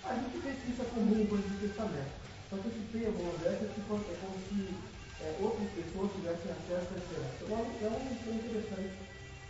A 0.03 0.15
gente 0.15 0.37
vê 0.39 0.51
que 0.53 0.71
isso 0.71 0.81
é 0.81 0.85
comum 0.85 1.25
coisas 1.27 1.51
de 1.51 1.67
testamento. 1.67 2.21
Só 2.49 2.57
que 2.57 2.67
esse 2.67 3.07
on 3.07 3.37
death 3.39 3.63
é, 3.63 3.69
como 3.87 4.35
se 4.49 4.75
é, 5.21 5.37
outras 5.39 5.69
pessoas 5.71 6.11
tivessem 6.11 6.51
acesso 6.51 6.89
a 6.91 6.97
essa 6.99 7.13
herança. 7.15 7.39
Então 7.41 7.57
é 7.57 7.87
um 7.87 8.11
é 8.11 8.35
interessante 8.35 8.97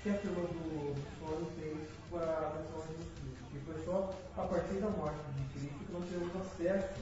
que 0.03 0.09
a 0.09 0.17
turma 0.17 0.41
do 0.49 0.95
Sony 1.17 1.47
fez 1.57 1.77
para 2.09 2.25
a 2.25 2.49
versão 2.49 2.81
Cristo, 2.81 3.43
que 3.51 3.59
foi 3.59 3.85
só 3.85 4.13
a 4.37 4.41
partir 4.43 4.81
da 4.81 4.89
morte 4.89 5.21
de 5.37 5.59
Cristo 5.59 5.85
que 5.85 5.93
nós 5.93 6.05
temos 6.09 6.35
acesso 6.35 7.01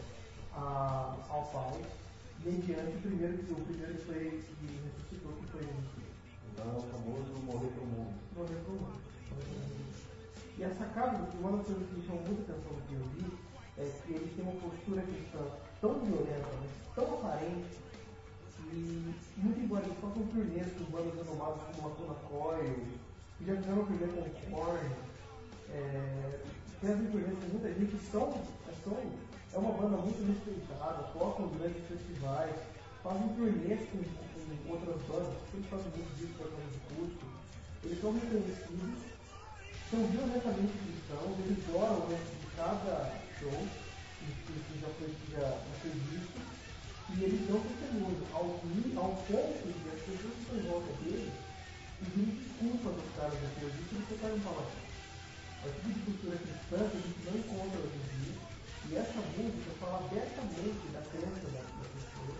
a, 0.53 1.15
ao 1.29 1.43
Pai, 1.51 1.81
mediante 2.45 2.97
o 2.97 3.01
primeiro, 3.01 3.35
o 3.51 3.65
primeiro 3.65 3.93
que 3.95 4.05
foi 4.05 4.43
que 4.59 4.67
ressuscitou, 4.67 5.33
que 5.33 5.47
foi 5.51 5.61
Jesus. 5.61 6.08
Então 6.59 6.73
é 6.73 6.77
o 6.77 6.81
famoso 6.81 7.45
morrer 7.45 7.71
pro 7.71 7.85
mundo. 7.85 8.13
Morreu 8.35 8.59
por 8.65 8.81
nós. 8.81 9.09
E 10.57 10.63
a 10.65 10.69
sacada, 10.75 11.17
uma 11.39 11.55
das 11.55 11.65
coisas 11.67 11.87
que 11.87 11.95
me 11.95 12.05
chamou 12.05 12.21
muita 12.23 12.51
atenção 12.51 12.73
no 12.73 12.81
que 12.81 12.93
eu 12.95 13.03
vi, 13.15 13.37
é 13.77 13.89
que 14.03 14.13
eles 14.13 14.35
têm 14.35 14.43
uma 14.43 14.59
postura 14.59 15.01
cristã 15.03 15.39
tão 15.79 15.99
violenta, 15.99 16.49
mas 16.59 16.71
tão 16.95 17.13
aparente, 17.13 17.79
e 18.73 19.15
muito 19.37 19.59
embora 19.61 19.85
eles 19.85 19.97
façam 19.99 20.27
turnês 20.27 20.67
com 20.73 20.83
bandas 20.91 21.15
renomadas 21.15 21.63
como 21.63 21.87
Lacuna 21.87 22.15
Coil, 22.27 22.75
que 23.37 23.45
já 23.45 23.55
fizeram 23.55 23.85
turnê 23.85 24.07
com 24.07 24.19
o 24.19 24.51
Korn, 24.51 24.89
é, 25.71 26.39
fazem 26.81 27.07
turnês 27.07 27.39
com 27.39 27.49
muita 27.51 27.73
gente, 27.73 27.97
são, 28.11 28.33
são, 28.83 28.97
é 29.53 29.57
uma 29.57 29.71
banda 29.71 29.95
muito 29.95 30.27
respeitada, 30.27 31.03
tocam 31.13 31.47
grandes 31.57 31.87
festivais, 31.87 32.55
fazem 33.01 33.29
turnês 33.29 33.79
com, 33.91 34.03
com 34.57 34.73
outras 34.73 35.01
bandas, 35.07 35.37
sempre 35.51 35.69
fazem 35.69 35.91
muito 35.93 36.11
disco 36.17 36.35
para 36.37 36.69
de 36.69 36.79
custo, 36.89 37.25
eles 37.83 38.01
são 38.01 38.13
reconhecidos, 38.13 38.99
são 39.89 39.99
violentamente 40.07 40.73
cristãos, 40.83 41.33
eles 41.39 41.63
oram 41.73 42.03
antes 42.09 42.33
de 42.39 42.47
cada 42.55 42.95
show, 43.39 43.59
que, 44.19 44.79
já 44.81 44.89
foi, 44.99 45.09
já, 45.31 45.47
já 45.49 45.73
foi 45.81 45.91
visto, 45.91 46.39
e 47.09 47.23
eles 47.23 47.47
dão 47.47 47.59
testemunho 47.61 48.21
ao, 48.33 48.45
ao 49.03 49.11
ponto 49.25 49.63
de 49.65 49.89
as 49.89 50.01
pessoas 50.05 50.33
que 50.33 50.41
estão 50.41 50.57
em 50.57 50.69
volta 50.69 50.91
dele 51.03 51.31
pedirem 51.99 52.35
desculpa 52.35 52.89
dos 52.95 53.09
caras 53.15 53.35
teologia 53.59 53.83
que 53.83 53.95
eles 53.95 54.09
tocaram 54.09 54.39
palavrão. 54.39 54.89
O 55.59 55.67
tipo 55.67 55.91
de 55.91 55.99
cultura 55.99 56.37
cristã 56.37 56.77
que 56.87 56.97
a 56.97 57.03
gente 57.03 57.21
não 57.27 57.35
encontra 57.35 57.79
hoje 57.83 57.99
em 57.99 58.07
dia, 58.15 58.35
e 58.87 58.95
essa 58.95 59.19
música 59.19 59.71
fala 59.79 59.97
abertamente 59.99 60.83
da 60.93 61.01
crença 61.11 61.47
da 61.51 61.63
pessoa. 61.91 62.35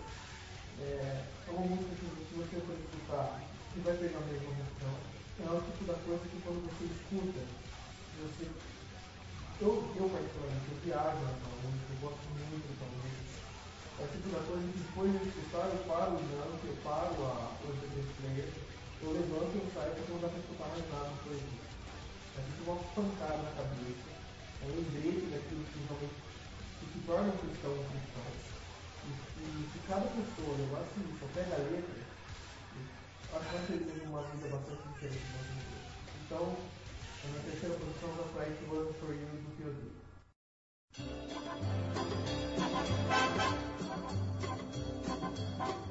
É, 0.80 1.24
é 1.50 1.52
uma 1.52 1.66
música 1.66 1.90
que 1.98 2.34
você 2.38 2.56
for 2.62 2.78
escutar, 2.78 3.42
você 3.74 3.80
vai 3.82 3.94
pegar 3.98 4.22
a 4.22 4.26
mesma 4.30 4.50
emoção. 4.54 4.94
É 5.42 5.50
o 5.50 5.60
tipo 5.66 5.82
da 5.90 5.98
coisa 6.06 6.22
que 6.30 6.38
quando 6.46 6.62
você 6.70 6.84
escuta, 6.86 7.42
você 8.22 8.46
eu, 9.60 9.92
eu 9.98 10.06
particularmente, 10.08 10.72
eu 10.72 10.78
viajo 10.86 11.20
nessa 11.20 11.48
música, 11.60 11.90
eu 11.90 11.98
gosto 12.00 12.24
muito 12.32 12.64
dessa 12.70 12.86
música. 12.86 13.30
É 13.98 14.02
o 14.04 14.08
tipo 14.14 14.28
da 14.30 14.40
coisa 14.46 14.62
que 14.62 14.78
depois 14.78 15.10
de 15.10 15.20
escutar, 15.26 15.66
eu 15.68 15.80
paro 15.90 16.16
o 16.16 16.22
jump, 16.22 16.60
eu 16.64 16.76
paro 16.86 17.12
a, 17.28 17.34
o 17.60 17.68
MP3 17.68 18.08
player, 18.16 18.48
eu 19.02 19.10
levanto 19.10 19.52
e 19.52 19.60
eu 19.60 19.68
saio 19.74 19.90
porque 19.90 20.12
não 20.14 20.22
dá 20.22 20.28
pra 20.30 20.40
escutar 20.40 20.68
mais 20.70 20.86
nada 20.88 21.10
depois 21.18 21.40
disso. 21.44 21.68
É 22.30 22.40
tipo 22.46 22.62
uma 22.70 22.78
pancada 22.94 23.42
na 23.42 23.52
cabeça. 23.58 24.08
É 24.54 24.64
um 24.64 24.72
lembrete 24.80 25.28
daquilo 25.28 25.64
que 25.66 25.78
realmente 25.84 26.30
que 26.80 27.00
torna 27.04 27.28
um 27.28 27.36
cristão 27.36 27.72
um 27.74 27.84
cristão. 27.90 28.59
E 29.06 29.68
se 29.72 29.78
cada 29.88 30.06
pessoa 30.06 30.56
levasse 30.58 30.90
assim, 30.90 31.16
só 31.18 31.26
pega 31.34 31.54
a 31.54 31.58
letra, 31.58 31.94
acho 33.32 33.46
que 33.46 33.54
vai 33.54 33.66
ser 33.66 34.06
uma 34.06 34.22
vida 34.22 34.48
bastante 34.48 34.88
diferente 34.88 35.24
da 35.32 35.40
vida. 35.48 35.78
Então, 36.26 36.56
a 37.22 37.26
minha 37.28 37.42
terceira 37.44 37.74
posição 37.76 38.10
da 38.16 38.24
para 38.32 38.44
It 38.44 38.64
Was 38.68 38.96
For 38.96 39.14
You 39.14 39.26
do 39.26 39.50
Theodore. 39.56 40.00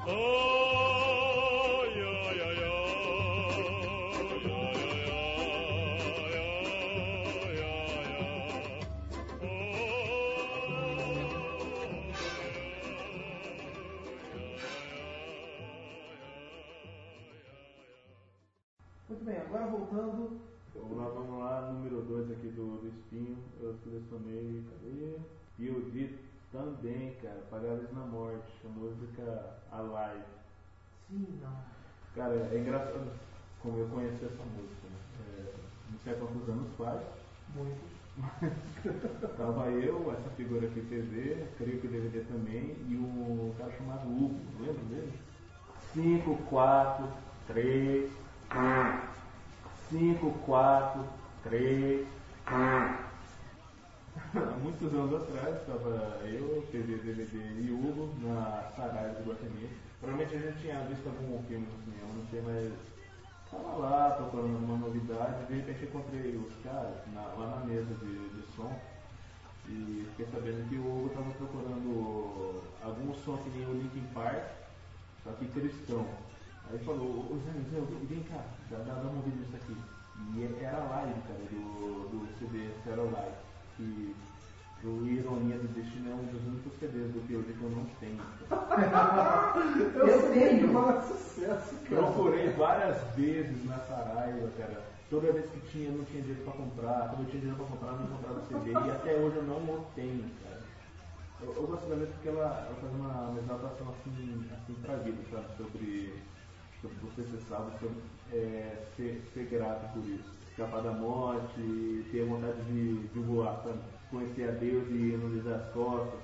Oh! 0.08 0.99
Agora 19.50 19.66
voltando. 19.66 20.40
Vamos 20.76 20.98
lá, 20.98 21.10
vamos 21.10 21.40
lá, 21.40 21.72
número 21.74 22.02
2 22.04 22.32
aqui 22.32 22.48
do, 22.50 22.78
do 22.78 22.88
Espinho, 22.88 23.38
eu 23.60 23.76
selecionei, 23.84 24.64
cadê? 24.70 25.16
E 25.58 25.68
eu 25.68 25.82
vi 25.90 26.20
também, 26.52 27.16
cara, 27.22 27.44
Pagadas 27.50 27.92
na 27.92 28.06
Morte, 28.06 28.48
a 28.64 28.70
música 28.70 29.58
Alive. 29.72 30.24
Sim, 31.10 31.40
não. 31.42 31.58
Cara, 32.16 32.36
é 32.36 32.60
engraçado 32.60 33.12
como 33.62 33.80
eu 33.80 33.90
conheci 33.90 34.24
essa 34.24 34.44
música, 34.44 34.88
né? 34.88 35.00
É, 35.40 35.54
não 35.92 36.00
sei 36.00 36.14
quantos 36.14 36.50
anos 36.50 36.68
faz, 36.78 37.02
Muito. 37.56 38.00
Tava 39.38 39.70
eu, 39.72 40.12
essa 40.12 40.30
figura 40.36 40.68
aqui 40.68 40.82
TV, 40.82 41.48
creio 41.58 41.82
que 41.82 41.88
o 41.88 41.90
DVD 41.90 42.22
também, 42.22 42.76
e 42.88 42.96
um 42.96 43.54
cara 43.58 43.72
chamado 43.72 44.08
Hugo, 44.08 44.40
lembra 44.60 44.84
dele? 44.84 45.14
5, 45.94 46.38
4, 46.50 47.08
3, 47.48 48.12
5, 49.90 50.32
4, 50.46 51.04
3. 51.44 52.08
Há 52.48 53.06
muitos 54.62 54.94
anos 54.94 55.22
atrás 55.22 55.56
estava 55.62 56.20
eu, 56.28 56.68
TV, 56.72 56.98
DVD 56.98 57.38
e 57.62 57.72
Hugo 57.72 58.14
na 58.22 58.70
Saraiva 58.76 59.20
do 59.22 59.30
Guatemi. 59.30 59.70
Provavelmente 60.00 60.36
a 60.36 60.40
gente 60.40 60.62
tinha 60.62 60.80
visto 60.84 61.08
algum 61.08 61.42
filme 61.44 61.66
no 61.66 61.84
cinema, 61.84 62.14
não 62.16 62.26
sei, 62.30 62.42
mas 62.42 62.74
Tava 63.52 63.78
lá 63.78 64.12
procurando 64.12 64.58
uma 64.60 64.78
novidade, 64.78 65.46
de 65.48 65.56
repente 65.56 65.84
encontrei 65.86 66.36
os 66.38 66.54
caras 66.64 66.94
na- 67.16 67.34
lá 67.34 67.56
na 67.60 67.66
mesa 67.66 67.96
de, 67.96 68.30
de 68.30 68.44
som 68.56 68.72
e 69.68 70.06
fiquei 70.12 70.28
sabendo 70.32 70.70
que 70.70 70.76
o 70.76 70.82
Hugo 70.86 71.08
estava 71.08 71.32
procurando 71.32 72.62
algum 72.84 73.12
som 73.16 73.38
que 73.38 73.50
nem 73.50 73.68
o 73.68 73.74
Linkin 73.74 74.06
Park, 74.14 74.44
só 75.24 75.32
que 75.32 75.48
cristão. 75.48 76.06
Aí 76.70 76.76
ele 76.76 76.86
falou, 76.86 77.26
ô 77.32 77.38
Zé, 77.44 77.52
Zé, 77.72 77.82
vem 78.08 78.24
cá, 78.24 78.46
dá, 78.70 78.78
dá, 78.78 78.94
dá 78.94 79.10
uma 79.10 79.18
ouvida 79.18 79.38
nisso 79.38 79.56
aqui. 79.56 79.76
E 80.36 80.64
era 80.64 80.78
a 80.78 80.90
live, 80.90 81.22
cara, 81.22 81.40
do, 81.50 82.10
do 82.10 82.28
CD 82.38 82.70
Zero 82.86 83.10
Live, 83.12 83.36
que 83.76 84.16
o 84.84 85.06
Ironia 85.08 85.58
do 85.58 85.68
Destino 85.74 86.12
é 86.12 86.14
um 86.14 86.26
dos 86.26 86.42
únicos 86.46 86.74
CDs 86.80 87.12
do 87.12 87.28
P.O.D. 87.28 87.54
que 87.54 87.62
eu 87.62 87.70
não 87.70 87.86
tenho. 88.00 88.22
Eu 90.00 90.22
sei 90.22 90.50
tenho. 90.50 90.72
fala 90.72 91.02
sucesso, 91.02 91.76
cara. 91.90 92.04
Procurei 92.04 92.50
várias 92.52 93.02
vezes 93.16 93.66
na 93.66 93.80
Saraiva, 93.80 94.48
cara. 94.58 94.84
Toda 95.10 95.34
vez 95.34 95.50
que 95.50 95.60
tinha, 95.72 95.92
não 95.92 96.06
tinha 96.06 96.22
dinheiro 96.22 96.44
pra 96.44 96.54
comprar. 96.54 97.10
Quando 97.10 97.24
eu 97.24 97.30
tinha 97.30 97.42
dinheiro 97.42 97.58
pra 97.58 97.66
comprar, 97.66 97.92
não 97.94 98.06
encontrava 98.06 98.46
CD. 98.46 98.72
E 98.72 98.92
até 98.92 99.16
hoje 99.16 99.38
eu 99.38 99.44
não 99.44 99.58
o 99.58 99.86
tenho, 99.96 100.24
cara. 100.44 100.62
Eu, 101.42 101.54
eu 101.56 101.68
gosto 101.68 101.90
da 101.90 101.96
letra 101.96 102.14
porque 102.14 102.30
ela, 102.30 102.68
ela 102.68 102.76
faz 102.80 102.94
uma, 102.94 103.30
uma 103.30 103.40
exaltação 103.40 103.88
assim, 103.90 104.46
assim 104.54 104.74
pra 104.82 104.96
vida, 104.98 105.18
sabe? 105.32 105.58
Sobre 105.58 106.14
você 106.84 107.24
ser 107.24 107.42
salvo, 107.48 107.72
sobre 107.80 107.98
é, 108.32 108.86
ser, 108.96 109.22
ser 109.34 109.46
grato 109.46 109.94
por 109.94 110.06
isso. 110.06 110.40
Escapar 110.52 110.82
da 110.82 110.92
morte, 110.92 112.06
ter 112.12 112.26
vontade 112.26 112.62
de, 112.64 113.08
de 113.08 113.20
voar? 113.20 113.64
Conhecer 114.10 114.50
a 114.50 114.52
Deus 114.52 114.88
e 114.90 115.18
não 115.18 115.56
as 115.56 115.72
costas, 115.72 116.20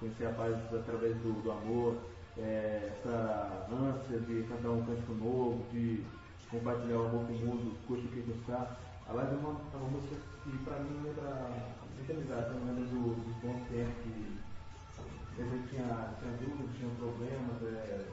conhecer 0.00 0.26
a 0.26 0.32
paz 0.32 0.56
através 0.74 1.14
do, 1.18 1.42
do 1.42 1.50
amor, 1.50 1.96
é, 2.36 2.92
essa 2.92 3.66
ânsia 3.70 4.18
de 4.20 4.42
cantar 4.44 4.70
um 4.70 4.84
cântico 4.84 5.12
novo, 5.14 5.64
de 5.72 6.04
compartilhar 6.50 6.98
o 6.98 7.06
amor 7.06 7.26
com 7.26 7.32
o 7.32 7.38
mundo, 7.38 7.76
custa 7.86 8.06
o 8.06 8.10
que 8.10 8.22
custar. 8.22 8.78
A 9.08 9.12
Live 9.12 9.34
é 9.34 9.38
uma, 9.38 9.60
é 9.72 9.76
uma 9.76 9.88
música 9.90 10.16
que 10.44 10.58
pra 10.58 10.78
mim 10.80 11.00
lembra 11.02 11.50
muita 11.96 12.12
amizade, 12.12 12.54
eu 12.54 12.64
lembro 12.64 12.84
do, 12.84 13.14
dos 13.24 13.36
bons 13.42 13.68
tempos 13.68 13.94
que 14.02 15.42
a 15.42 15.44
gente 15.44 15.68
tinha, 15.68 16.14
tinha 16.18 16.32
dúvidas, 16.38 16.76
tinha 16.76 16.90
problemas, 16.98 17.62
é, 17.62 18.04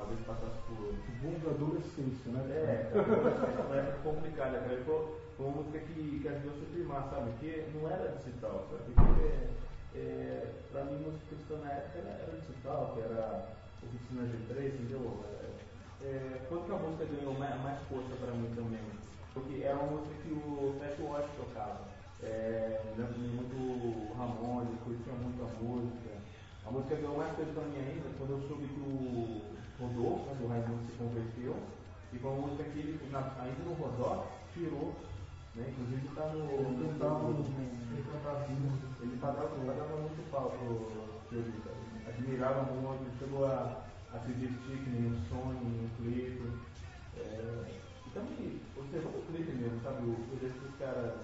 talvez 0.00 0.20
passasse 0.24 0.56
por 0.64 0.80
Boom 1.20 1.36
da 1.44 1.50
adolescência, 1.50 2.32
né? 2.32 2.40
é, 2.48 2.90
cara, 2.90 3.66
uma 3.68 3.76
época 3.76 3.98
complicada, 4.02 4.58
cara. 4.58 4.72
Ele 4.72 4.84
falou, 4.84 5.20
uma 5.38 5.50
música 5.50 5.78
que, 5.80 6.20
que 6.20 6.28
ajudou 6.28 6.52
a 6.52 6.54
se 6.56 6.66
firmar, 6.72 7.10
sabe? 7.10 7.30
Porque 7.32 7.68
não 7.74 7.84
era 7.90 8.16
digital, 8.16 8.66
sabe? 8.70 8.92
Porque 8.96 9.28
é, 9.94 10.48
pra 10.72 10.84
mim, 10.84 11.04
música 11.04 11.28
cristã 11.28 11.56
na 11.60 11.72
época 11.72 11.98
era, 11.98 12.10
era 12.24 12.40
digital, 12.40 12.92
que 12.94 13.00
era 13.00 13.48
oficina 13.84 14.24
G3, 14.24 14.80
entendeu? 14.80 15.20
É, 15.28 16.08
é, 16.08 16.40
quando 16.48 16.64
que 16.64 16.72
a 16.72 16.76
música 16.76 17.04
ganhou 17.04 17.34
mais, 17.34 17.60
mais 17.60 17.78
força 17.88 18.16
pra 18.16 18.32
mim 18.32 18.48
também? 18.56 18.80
Porque 19.34 19.62
era 19.62 19.76
uma 19.76 20.00
música 20.00 20.14
que 20.24 20.32
o 20.32 20.74
Fat 20.80 20.96
Watch 21.00 21.28
tocava. 21.36 21.90
É, 22.22 22.80
lembro 22.96 23.18
muito 23.18 23.56
o 23.56 24.12
Ramones, 24.16 24.80
curtia 24.84 25.12
muito 25.12 25.40
a 25.44 25.48
música. 25.60 26.10
A 26.66 26.70
música 26.70 26.96
ganhou 26.96 27.16
mais 27.16 27.32
coisa 27.36 27.52
pra 27.52 27.64
mim 27.64 27.76
ainda 27.76 28.08
quando 28.18 28.30
eu 28.30 28.48
soube 28.48 28.66
que 28.66 28.80
o 28.80 29.49
Rodolfo, 29.80 30.26
né, 30.26 30.34
do 30.40 30.46
Raimundo, 30.48 30.86
se 30.86 30.96
converteu. 30.98 31.56
E 32.12 32.18
foi 32.18 32.30
uma 32.30 32.46
música 32.46 32.64
que 32.64 32.78
ele, 32.78 33.00
ainda 33.04 33.64
no 33.64 33.72
Rodó, 33.74 34.26
tirou. 34.52 34.94
Né? 35.54 35.66
Inclusive 35.70 36.06
está 36.08 36.26
no. 36.28 36.44
Ele 36.50 36.88
cantava 36.88 37.18
no- 37.20 37.44
Ele 37.90 38.02
cantava. 38.12 38.46
Ele 39.00 39.16
pagava, 39.20 39.96
muito 39.96 40.30
pau 40.30 40.50
pro. 40.50 41.10
Admirava 42.08 42.62
muito, 42.72 43.02
ele 43.02 43.18
chegou 43.18 43.46
a, 43.46 43.82
a 44.12 44.18
se 44.18 44.32
vestir 44.32 44.78
que 44.84 44.90
nem 44.90 45.12
um 45.12 45.20
sonho, 45.28 45.56
um 45.62 45.88
clipe. 45.96 46.50
É, 47.16 47.80
e 48.06 48.10
também 48.10 48.60
observando 48.76 49.14
o 49.18 49.26
clipe 49.26 49.52
mesmo, 49.52 49.80
sabe? 49.82 50.02
O, 50.04 50.10
o 50.12 50.38
que 50.38 50.46
os 50.46 50.74
caras, 50.78 51.14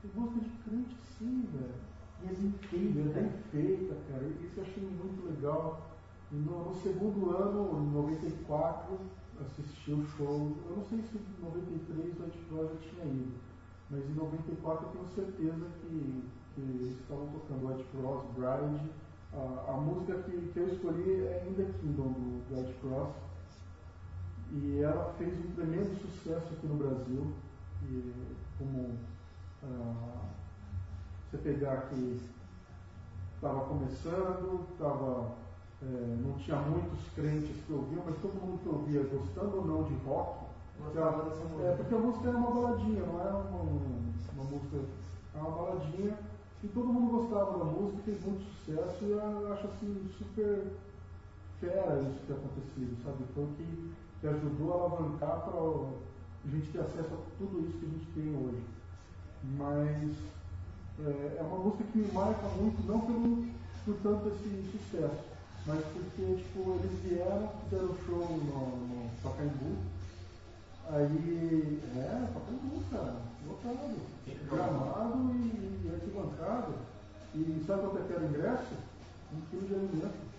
tem 0.03 0.11
música 0.15 0.41
de 0.41 0.51
crente 0.65 0.97
sim, 1.19 1.49
velho. 1.53 1.91
E 2.23 2.29
é 2.29 2.33
bem 2.33 2.53
feito, 2.69 2.99
E 2.99 3.01
é 3.01 3.13
bem 3.13 3.31
feita, 3.51 3.97
cara. 4.11 4.25
E 4.25 4.45
Isso 4.45 4.59
eu 4.59 4.65
achei 4.65 4.83
muito 4.83 5.27
legal. 5.27 5.91
No, 6.31 6.65
no 6.69 6.75
segundo 6.75 7.37
ano, 7.37 7.83
em 7.83 7.91
94, 7.93 8.99
assisti 9.41 9.93
o 9.93 10.05
show. 10.17 10.57
Eu 10.69 10.77
não 10.77 10.85
sei 10.85 11.03
se 11.03 11.17
em 11.17 11.45
93 11.45 12.15
o 12.15 12.49
Cross 12.49 12.71
já 12.71 12.91
tinha 12.91 13.05
ido. 13.05 13.35
Mas 13.91 14.09
em 14.09 14.15
94 14.15 14.87
eu 14.87 14.93
tenho 14.93 15.07
certeza 15.09 15.67
que, 15.81 16.25
que 16.55 16.61
eles 16.61 17.01
estavam 17.01 17.27
tocando 17.29 17.67
o 17.67 17.73
Ed 17.73 17.85
Cross, 17.93 18.25
Bride. 18.37 18.91
A, 19.33 19.73
a 19.73 19.77
música 19.77 20.19
que, 20.23 20.51
que 20.53 20.59
eu 20.59 20.69
escolhi 20.69 21.27
é 21.27 21.47
In 21.49 21.55
The 21.55 21.73
Kingdom 21.81 22.13
do, 22.13 22.49
do 22.49 22.61
Ed 22.61 22.73
Cross. 22.81 23.11
E 24.53 24.81
ela 24.83 25.15
fez 25.17 25.33
um 25.39 25.55
tremendo 25.55 25.97
sucesso 26.01 26.53
aqui 26.53 26.67
no 26.67 26.75
Brasil. 26.75 27.33
E 27.85 28.13
como 28.59 28.99
ah, 29.63 30.29
você 31.31 31.39
pegar 31.39 31.73
aqui 31.75 32.21
estava 33.41 33.61
começando, 33.61 34.67
tava, 34.79 35.33
é, 35.83 36.17
não 36.23 36.35
tinha 36.35 36.57
muitos 36.57 37.01
crentes 37.15 37.57
que 37.67 37.73
ouviam, 37.73 38.03
mas 38.05 38.17
todo 38.21 38.35
mundo 38.35 38.61
que 38.63 38.69
ouvia, 38.69 39.03
gostando 39.03 39.57
ou 39.57 39.65
não 39.65 39.85
de 39.85 39.95
rock, 40.05 40.45
é, 41.63 41.75
porque 41.77 41.95
a 41.95 41.99
música 41.99 42.29
era 42.29 42.37
uma 42.37 42.51
baladinha, 42.51 43.07
não 43.07 43.21
era 43.21 43.35
uma, 43.35 43.61
uma 43.63 44.45
música, 44.45 44.77
era 45.35 45.45
uma 45.45 45.57
baladinha, 45.57 46.19
e 46.63 46.69
todo 46.69 46.93
mundo 46.93 47.29
gostava 47.29 47.59
da 47.59 47.65
música, 47.65 48.03
fez 48.05 48.25
muito 48.25 48.45
sucesso, 48.45 49.05
e 49.05 49.11
eu 49.11 49.53
acho 49.53 49.67
assim, 49.67 50.11
super 50.19 50.67
fera 51.61 52.01
isso 52.03 52.27
ter 52.27 52.33
acontecido, 52.33 52.97
sabe? 53.05 53.25
Foi 53.35 53.45
o 53.45 53.49
que, 53.49 53.93
que 54.21 54.27
ajudou 54.27 54.73
a 54.73 54.77
alavancar 54.77 55.41
para 55.43 55.61
a 55.61 56.51
gente 56.51 56.73
ter 56.73 56.81
acesso 56.81 57.15
a 57.15 57.39
tudo 57.39 57.61
isso 57.61 57.79
que 57.79 57.87
a 57.87 57.89
gente 57.89 58.07
tem 58.15 58.37
hoje. 58.37 58.63
Mas 59.57 60.17
é, 61.07 61.37
é 61.39 61.43
uma 61.43 61.59
música 61.59 61.85
que 61.85 61.99
me 61.99 62.13
marca 62.13 62.49
muito, 62.49 62.87
não 62.87 63.01
pelo, 63.01 63.47
por 63.85 63.95
tanto 64.03 64.29
esse 64.29 64.71
sucesso, 64.71 65.25
mas 65.67 65.85
porque 65.87 66.35
tipo, 66.43 66.73
eles 66.73 67.01
vieram, 67.05 67.49
fizeram 67.65 67.95
show 68.07 68.19
no, 68.19 68.77
no 68.87 69.11
Pacaembu, 69.23 69.77
aí, 70.93 71.81
é, 71.97 72.27
Pacaembu, 72.35 72.83
cara, 72.91 73.17
lotado, 73.47 73.97
gramado 74.51 75.31
e, 75.35 75.91
arquibancada. 75.95 76.73
E 77.35 77.63
sabe 77.67 77.81
quanto 77.83 77.99
é 77.99 78.03
que 78.07 78.13
era 78.13 78.23
o 78.23 78.29
ingresso? 78.29 78.75
Um 79.33 79.41
quilo 79.51 79.67
de 79.69 79.75
alimento. 79.75 80.31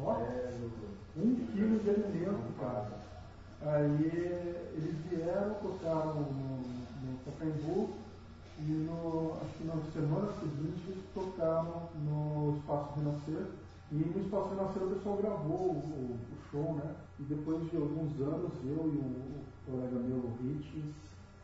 Ó, 0.00 0.12
É, 0.16 0.52
um 1.16 1.34
quilo 1.52 1.78
de 1.80 1.90
alimento, 1.90 2.58
cara. 2.58 3.02
Aí 3.60 4.10
eles 4.74 4.94
vieram, 5.10 5.54
tocaram 5.62 6.14
no, 6.14 6.56
no 7.02 7.18
Pacaembu 7.24 7.90
e 8.58 8.62
no, 8.62 9.36
acho 9.42 9.58
que 9.58 9.64
na 9.64 9.74
semana 9.92 10.32
seguinte 10.40 10.82
eles 10.88 11.04
tocaram 11.14 11.88
no 12.02 12.56
Espaço 12.58 12.98
Renascer. 12.98 13.46
E 13.92 13.94
no 13.96 14.24
Espaço 14.24 14.48
Renascer 14.54 14.82
o 14.82 14.94
pessoal 14.94 15.16
gravou 15.18 15.70
o- 15.70 16.18
o 16.18 16.41
show, 16.52 16.74
né? 16.74 16.94
E 17.18 17.22
depois 17.24 17.68
de 17.70 17.76
alguns 17.76 18.20
anos, 18.20 18.52
eu 18.64 18.92
e 18.92 18.96
o, 18.98 19.42
colega 19.66 19.98
meu, 19.98 20.18
o 20.18 20.36
Rich, 20.42 20.84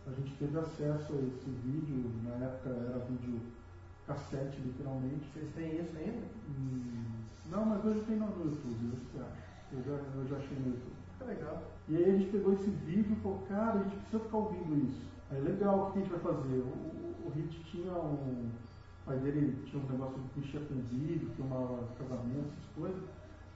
a 0.06 0.10
gente 0.12 0.36
teve 0.38 0.58
acesso 0.58 1.12
a 1.14 1.16
esse 1.16 1.50
vídeo, 1.64 2.10
na 2.24 2.44
época 2.44 2.70
era 2.70 2.98
vídeo 3.06 3.40
cassete 4.06 4.60
literalmente. 4.60 5.26
Vocês 5.32 5.50
têm 5.54 5.80
isso 5.80 5.96
ainda? 5.96 6.26
Hum, 6.48 7.24
Não, 7.50 7.64
mas 7.64 7.84
hoje 7.84 8.00
tem 8.06 8.16
no 8.16 8.26
YouTube, 8.26 8.92
eu 8.92 8.98
você 8.98 9.18
acha. 9.18 9.48
Eu 9.72 9.82
já, 9.82 9.92
eu 9.92 10.28
já 10.28 10.36
achei 10.36 10.58
no 10.58 10.66
YouTube. 10.68 10.98
Legal. 11.26 11.62
E 11.88 11.96
aí 11.96 12.04
a 12.04 12.16
gente 12.16 12.30
pegou 12.30 12.52
esse 12.54 12.70
vídeo 12.70 13.12
e 13.12 13.22
falou, 13.22 13.42
cara, 13.48 13.80
a 13.80 13.82
gente 13.82 13.96
precisa 13.96 14.22
ficar 14.22 14.36
ouvindo 14.36 14.88
isso. 14.88 15.02
Aí 15.30 15.40
legal, 15.40 15.88
o 15.88 15.92
que 15.92 15.98
a 15.98 16.02
gente 16.02 16.10
vai 16.10 16.20
fazer? 16.20 16.58
O, 16.58 16.68
o, 16.68 17.26
o 17.26 17.32
Hit 17.34 17.64
tinha 17.70 17.92
um. 17.92 18.48
O 18.48 19.10
pai 19.10 19.18
dele 19.18 19.56
tinha 19.66 19.82
um 19.82 19.86
negócio 19.90 20.20
que 20.34 20.40
mexia 20.40 20.60
com 20.60 20.74
vídeo, 20.74 21.30
filmava 21.34 21.88
casamento, 21.98 22.52
essas 22.52 22.74
coisas. 22.76 23.02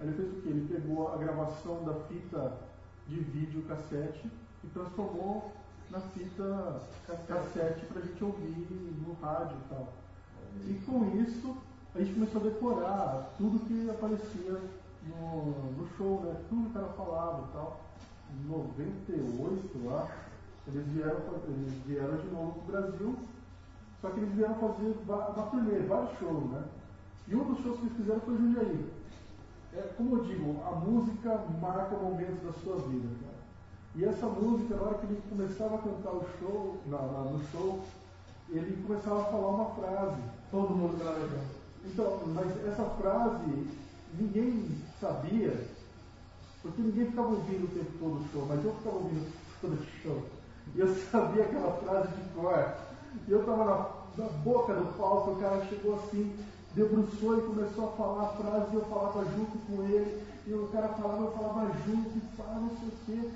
Aí 0.03 0.09
ele 0.09 0.17
fez 0.17 0.33
o 0.33 0.41
quê? 0.43 0.49
Ele 0.49 0.69
pegou 0.69 1.15
a 1.15 1.17
gravação 1.17 1.85
da 1.85 1.95
fita 2.09 2.53
de 3.07 3.21
vídeo 3.21 3.63
cassete 3.69 4.29
e 4.65 4.67
transformou 4.69 5.53
na 5.91 6.01
fita 6.01 6.81
cassete 7.29 7.87
pra 7.87 8.03
gente 8.03 8.25
ouvir 8.25 8.67
no 9.07 9.15
rádio 9.23 9.57
e 9.65 9.69
tal. 9.69 9.93
E 10.67 10.75
com 10.85 11.05
isso, 11.21 11.57
a 11.95 12.01
gente 12.01 12.15
começou 12.15 12.41
a 12.41 12.45
decorar 12.45 13.35
tudo 13.39 13.65
que 13.67 13.89
aparecia 13.91 14.61
no, 15.07 15.73
no 15.73 15.89
show, 15.97 16.21
né? 16.25 16.37
Tudo 16.49 16.65
que 16.65 16.71
o 16.71 16.81
cara 16.81 16.93
falava 16.95 17.49
e 17.49 17.53
tal. 17.53 17.81
Em 18.33 18.49
98, 18.49 19.71
eu 19.85 19.99
acho, 19.99 20.13
eles 20.67 20.87
vieram, 20.89 21.21
eles 21.47 21.75
vieram 21.87 22.17
de 22.17 22.27
novo 22.29 22.61
pro 22.61 22.73
Brasil, 22.73 23.17
só 24.01 24.11
que 24.11 24.19
eles 24.19 24.35
vieram 24.35 24.55
fazer 24.57 24.97
uma 25.07 25.47
turnê, 25.47 25.79
vários 25.87 26.19
shows, 26.19 26.51
né? 26.51 26.65
E 27.29 27.37
um 27.37 27.45
dos 27.45 27.63
shows 27.63 27.79
que 27.79 27.87
eles 27.87 27.97
fizeram 27.99 28.21
foi 28.21 28.37
Jundiaí. 28.37 29.02
É, 29.73 29.81
como 29.97 30.17
eu 30.19 30.25
digo, 30.25 30.63
a 30.65 30.71
música 30.73 31.45
marca 31.61 31.97
momentos 31.97 32.43
da 32.43 32.53
sua 32.53 32.77
vida, 32.89 33.09
cara. 33.23 33.43
E 33.95 34.05
essa 34.05 34.27
música, 34.27 34.75
na 34.77 34.83
hora 34.83 34.99
que 34.99 35.07
ele 35.07 35.23
começava 35.29 35.77
a 35.77 35.79
cantar 35.79 36.13
o 36.13 36.25
show, 36.39 36.83
na- 36.87 36.99
na- 37.03 37.25
no 37.25 37.41
show, 37.51 37.81
ele 38.49 38.83
começava 38.87 39.23
a 39.23 39.25
falar 39.25 39.49
uma 39.49 39.75
frase. 39.75 40.23
Todo 40.51 40.75
mundo 40.75 40.99
grava 40.99 41.21
junto. 41.21 41.63
Então, 41.85 42.23
mas 42.27 42.65
essa 42.67 42.85
frase 42.85 43.67
ninguém 44.13 44.85
sabia, 45.01 45.69
porque 46.63 46.83
ninguém 46.83 47.07
ficava 47.07 47.29
ouvindo 47.29 47.65
o 47.65 47.69
tempo 47.69 47.93
todo 47.99 48.21
o 48.21 48.29
show, 48.33 48.47
mas 48.47 48.65
eu 48.65 48.73
ficava 48.75 48.97
ouvindo 48.97 49.33
todo 49.61 49.75
o 49.75 49.85
show. 50.03 50.23
E 50.75 50.81
eu 50.81 50.89
sabia 51.11 51.45
aquela 51.45 51.73
frase 51.73 52.09
de 52.15 52.23
cor. 52.35 52.77
E 53.27 53.31
eu 53.33 53.41
estava 53.41 53.65
na, 53.65 54.25
na 54.25 54.31
boca 54.31 54.75
do 54.75 54.97
palco, 54.97 55.33
o 55.33 55.37
cara 55.37 55.65
chegou 55.67 55.97
assim, 55.97 56.33
debruçou 56.75 57.39
e 57.39 57.43
começou 57.43 57.89
a 57.89 57.93
falar 57.93 58.23
a 58.23 58.29
frase 58.29 58.73
e 58.73 58.75
eu 58.75 58.85
falava 58.87 59.25
junto 59.25 59.59
com 59.67 59.83
ele. 59.85 60.23
E 60.47 60.53
o 60.53 60.69
cara 60.69 60.89
falava, 60.89 61.25
eu 61.25 61.33
falava 61.33 61.73
junto 61.87 62.17
e 62.17 62.37
falava 62.37 62.61
não 62.61 62.71
sei 62.71 62.89
o 62.89 62.93
quê. 63.07 63.31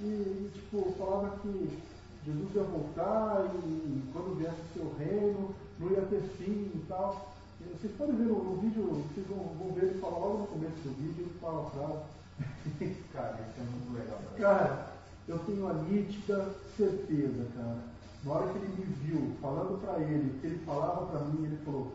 E, 0.00 0.04
e, 0.04 0.50
tipo, 0.54 0.92
falava 0.98 1.38
que 1.38 1.78
Jesus 2.24 2.54
ia 2.54 2.62
voltar 2.62 3.46
e 3.64 4.02
quando 4.12 4.36
viesse 4.36 4.56
o 4.56 4.74
seu 4.74 4.94
reino, 4.98 5.54
não 5.78 5.90
ia 5.90 6.02
ter 6.02 6.22
fim 6.36 6.70
e 6.74 6.84
tal. 6.88 7.34
E 7.60 7.64
Vocês 7.64 7.92
podem 7.96 8.16
ver 8.16 8.24
no, 8.24 8.56
vídeo, 8.56 9.04
vocês 9.14 9.26
vão, 9.26 9.38
vão 9.58 9.74
ver 9.74 9.86
ele 9.86 10.00
falar 10.00 10.18
logo 10.18 10.38
no 10.38 10.46
começo 10.46 10.76
do 10.84 10.94
vídeo, 10.96 11.24
ele 11.24 11.38
fala 11.40 11.66
a 11.66 11.70
frase. 11.70 12.94
Cara, 13.12 13.38
isso 13.48 13.60
é 13.60 13.64
muito 13.64 13.98
legal. 13.98 14.18
Cara. 14.38 14.58
Cara, 14.58 14.90
eu 15.28 15.38
tenho 15.40 15.68
a 15.68 15.74
nítida 15.74 16.54
certeza, 16.76 17.46
cara. 17.54 17.78
Na 18.24 18.32
hora 18.32 18.52
que 18.52 18.58
ele 18.58 18.74
me 18.78 18.84
viu 19.04 19.32
falando 19.40 19.80
pra 19.80 19.98
ele, 20.00 20.38
que 20.40 20.46
ele 20.46 20.64
falava 20.64 21.06
pra 21.06 21.20
mim, 21.20 21.44
ele 21.44 21.58
falou, 21.64 21.92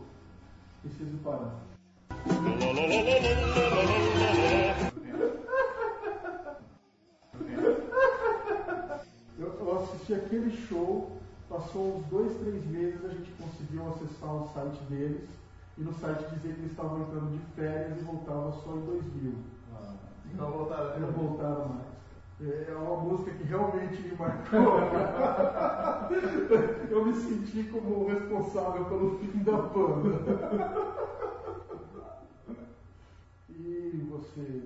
preciso 0.86 1.18
parar. 1.18 1.54
Eu, 9.38 9.54
eu 9.60 9.78
assisti 9.82 10.14
aquele 10.14 10.50
show, 10.68 11.18
passou 11.48 11.98
uns 11.98 12.06
dois, 12.06 12.32
três 12.38 12.64
meses, 12.66 13.04
a 13.04 13.08
gente 13.08 13.30
conseguiu 13.32 13.88
acessar 13.88 14.34
o 14.34 14.48
site 14.54 14.82
deles, 14.88 15.28
e 15.76 15.82
no 15.82 15.92
site 15.94 16.24
dizia 16.34 16.54
que 16.54 16.60
eles 16.60 16.70
estavam 16.70 17.02
entrando 17.02 17.32
de 17.36 17.44
férias 17.54 17.98
e 17.98 18.04
voltavam 18.04 18.52
só 18.64 18.72
em 18.76 18.80
2000. 18.80 19.34
Ah, 19.74 19.92
Não 20.34 20.50
voltaram. 20.50 21.00
Não 21.00 21.12
voltaram 21.12 21.68
mais. 21.68 21.95
É 22.38 22.74
uma 22.74 22.96
música 22.96 23.30
que 23.30 23.44
realmente 23.44 24.02
me 24.02 24.14
marcou. 24.14 24.60
Eu 26.90 27.06
me 27.06 27.14
senti 27.14 27.64
como 27.64 28.06
responsável 28.06 28.84
pelo 28.84 29.18
fim 29.18 29.42
da 29.42 29.56
banda. 29.56 30.20
E 33.48 34.06
você, 34.10 34.64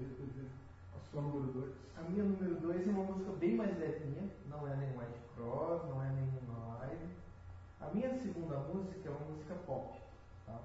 a 0.97 1.01
sua 1.11 1.23
número 1.23 1.53
2? 1.53 1.71
A 1.97 2.03
minha 2.11 2.25
número 2.25 2.57
2 2.57 2.89
é 2.89 2.91
uma 2.91 3.05
música 3.05 3.31
bem 3.39 3.55
mais 3.55 3.79
levinha, 3.79 4.29
não 4.49 4.67
é 4.67 4.75
nem 4.75 4.89
White 4.89 5.21
Cross, 5.37 5.85
não 5.91 6.03
é 6.03 6.11
nem 6.11 6.29
uma 6.43 6.75
live. 6.79 7.07
A 7.81 7.87
minha 7.95 8.13
segunda 8.19 8.59
música 8.59 9.09
é 9.09 9.13
uma 9.13 9.31
música 9.31 9.55
pop, 9.65 9.97
tá? 10.45 10.59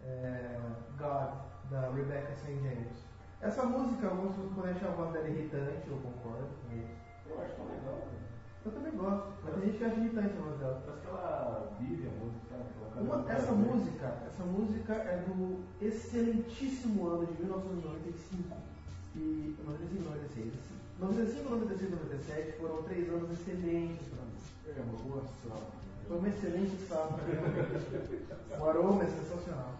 É 0.00 0.58
God, 0.96 1.34
da 1.70 1.90
Rebecca 1.90 2.34
St. 2.34 2.54
James. 2.62 3.09
Essa 3.40 3.62
música, 3.64 4.06
alguns 4.08 4.34
podem 4.54 4.72
achar 4.72 4.88
a 4.88 4.92
voz 4.92 5.12
dela 5.12 5.28
irritante, 5.28 5.88
eu 5.88 5.96
concordo 5.98 6.46
com 6.68 6.76
isso. 6.76 7.00
eu 7.30 7.40
acho 7.40 7.54
tão 7.56 7.64
legal, 7.66 7.94
cara. 7.94 8.20
Eu 8.66 8.72
também 8.72 8.92
gosto, 8.92 9.32
mas 9.42 9.54
tem 9.54 9.62
gente 9.64 9.78
que 9.78 9.84
acha 9.84 9.96
irritante 9.96 10.36
a 10.36 10.40
voz 10.42 10.58
dela. 10.58 10.82
Parece 10.84 11.00
que 11.00 11.08
ela 11.08 11.72
vive 11.80 12.08
a 12.08 12.24
música, 12.24 12.40
sabe? 12.50 13.00
Uma- 13.00 13.32
essa 13.32 13.52
música, 13.52 14.06
essa 14.26 14.44
música 14.44 14.92
é 14.94 15.24
do 15.26 15.60
excelentíssimo 15.80 17.06
ano 17.08 17.26
de 17.26 17.42
1995 17.42 18.56
e 19.16 19.56
95 19.64 20.04
96. 20.04 20.52
95, 20.98 21.50
96 21.50 21.88
e 21.88 21.94
97 21.94 22.52
foram 22.58 22.82
três 22.82 23.08
anos 23.08 23.30
excelentes 23.30 24.06
para 24.08 24.22
mim. 24.22 24.76
É 24.76 24.80
uma 24.82 24.98
boa 25.02 25.22
sala. 25.48 25.66
Foi 26.06 26.18
uma 26.18 26.28
excelente 26.28 26.76
safra. 26.86 27.24
o 28.60 28.68
aroma 28.68 29.02
é 29.02 29.06
sensacional. 29.06 29.70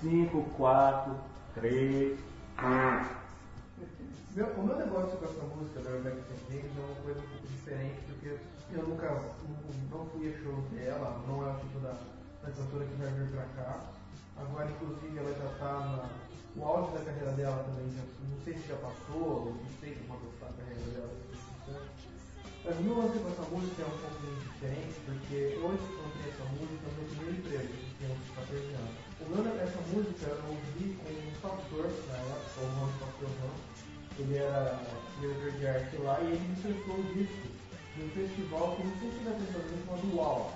5, 0.00 0.42
4, 0.56 1.14
3, 1.54 2.12
1. 2.20 2.29
Meu, 2.60 4.46
o 4.52 4.62
meu 4.62 4.76
negócio 4.76 5.16
com 5.16 5.24
essa 5.24 5.42
música 5.56 5.80
da 5.80 5.96
Rebecca. 5.96 6.20
James 6.50 6.76
é 6.76 6.80
uma 6.84 6.94
coisa 7.00 7.20
um 7.20 7.28
pouco 7.32 7.46
diferente, 7.48 8.00
porque 8.04 8.36
eu 8.76 8.82
nunca 8.86 9.08
não, 9.08 9.98
não 9.98 10.06
fui 10.10 10.28
a 10.28 10.36
show 10.44 10.60
dela, 10.68 11.24
não 11.26 11.40
é 11.40 11.56
o 11.56 11.58
tipo 11.58 11.80
da, 11.80 11.96
da 12.44 12.50
cantora 12.52 12.84
que 12.84 13.00
vai 13.00 13.08
vir 13.16 13.30
pra 13.32 13.44
cá. 13.56 13.80
Agora, 14.36 14.68
inclusive, 14.68 15.16
ela 15.16 15.32
já 15.32 15.48
tá 15.56 15.72
na. 15.72 16.04
O 16.54 16.64
auge 16.66 16.92
da 16.92 17.04
carreira 17.04 17.32
dela 17.32 17.64
também, 17.64 17.88
já, 17.96 18.02
não 18.28 18.44
sei 18.44 18.52
se 18.52 18.68
já 18.68 18.76
passou, 18.76 19.56
não 19.56 19.70
sei 19.80 19.96
como 20.06 20.20
está 20.28 20.46
a 20.46 20.52
carreira 20.52 20.84
dela. 20.92 21.16
Mas 22.62 22.76
o 22.76 22.82
meu 22.82 22.98
lance 22.98 23.18
com 23.18 23.28
essa 23.28 23.46
música 23.48 23.82
é 23.82 23.86
um 23.86 23.98
pouco 24.04 24.20
diferente, 24.36 25.00
porque 25.06 25.56
hoje 25.64 25.80
eu 25.80 25.96
encontrei 25.96 26.28
essa 26.28 26.44
música 26.44 26.84
no 26.84 26.92
meu 26.92 27.08
primeiro 27.08 27.38
emprego, 27.40 27.72
que 27.72 27.94
tinha 27.96 28.10
uns 28.12 28.28
14 28.36 28.60
anos. 28.76 29.10
O 29.16 29.24
meu 29.32 29.60
essa 29.60 29.80
música 29.80 30.26
eu 30.28 30.44
ouvi 30.44 30.89
pastor 31.42 31.84
na 32.08 32.16
época, 32.18 32.60
o 32.60 32.62
Ron 32.80 32.90
Pastor. 33.00 33.30
Ele 34.18 34.36
era 34.36 34.78
diretor 35.20 35.50
de 35.52 35.66
arte 35.66 35.96
lá 35.98 36.20
e 36.20 36.26
ele 36.26 36.48
me 36.48 36.56
soltou 36.62 36.96
o 36.96 37.02
disco 37.14 37.48
de 37.96 38.02
um 38.04 38.08
festival 38.10 38.76
que 38.76 38.82
não 38.84 38.96
sei 38.98 39.10
se 39.10 39.18
ter 39.18 39.52
fazer 39.52 39.76
chamado 39.86 40.16
UAU. 40.16 40.52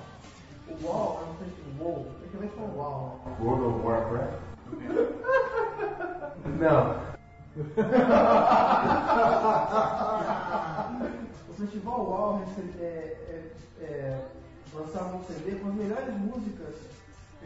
O 0.66 0.70
WoW 0.86 1.20
é 1.20 1.22
um 1.30 1.34
festival. 1.44 1.98
É 2.22 2.24
que 2.28 2.36
vai 2.36 2.48
falar 2.48 3.16
né? 3.26 3.36
World 3.40 3.64
of 3.64 3.78
Warcraft? 3.86 4.40
Não. 6.58 6.84
o 11.48 11.52
Festival 11.54 12.00
UAU 12.08 12.38
recebe- 12.44 12.78
é, 12.80 12.84
é, 13.28 13.30
é, 13.84 14.18
lançava 14.74 15.16
um 15.16 15.24
CD 15.24 15.56
com 15.56 15.68
as 15.68 15.74
melhores 15.74 16.14
músicas 16.18 16.74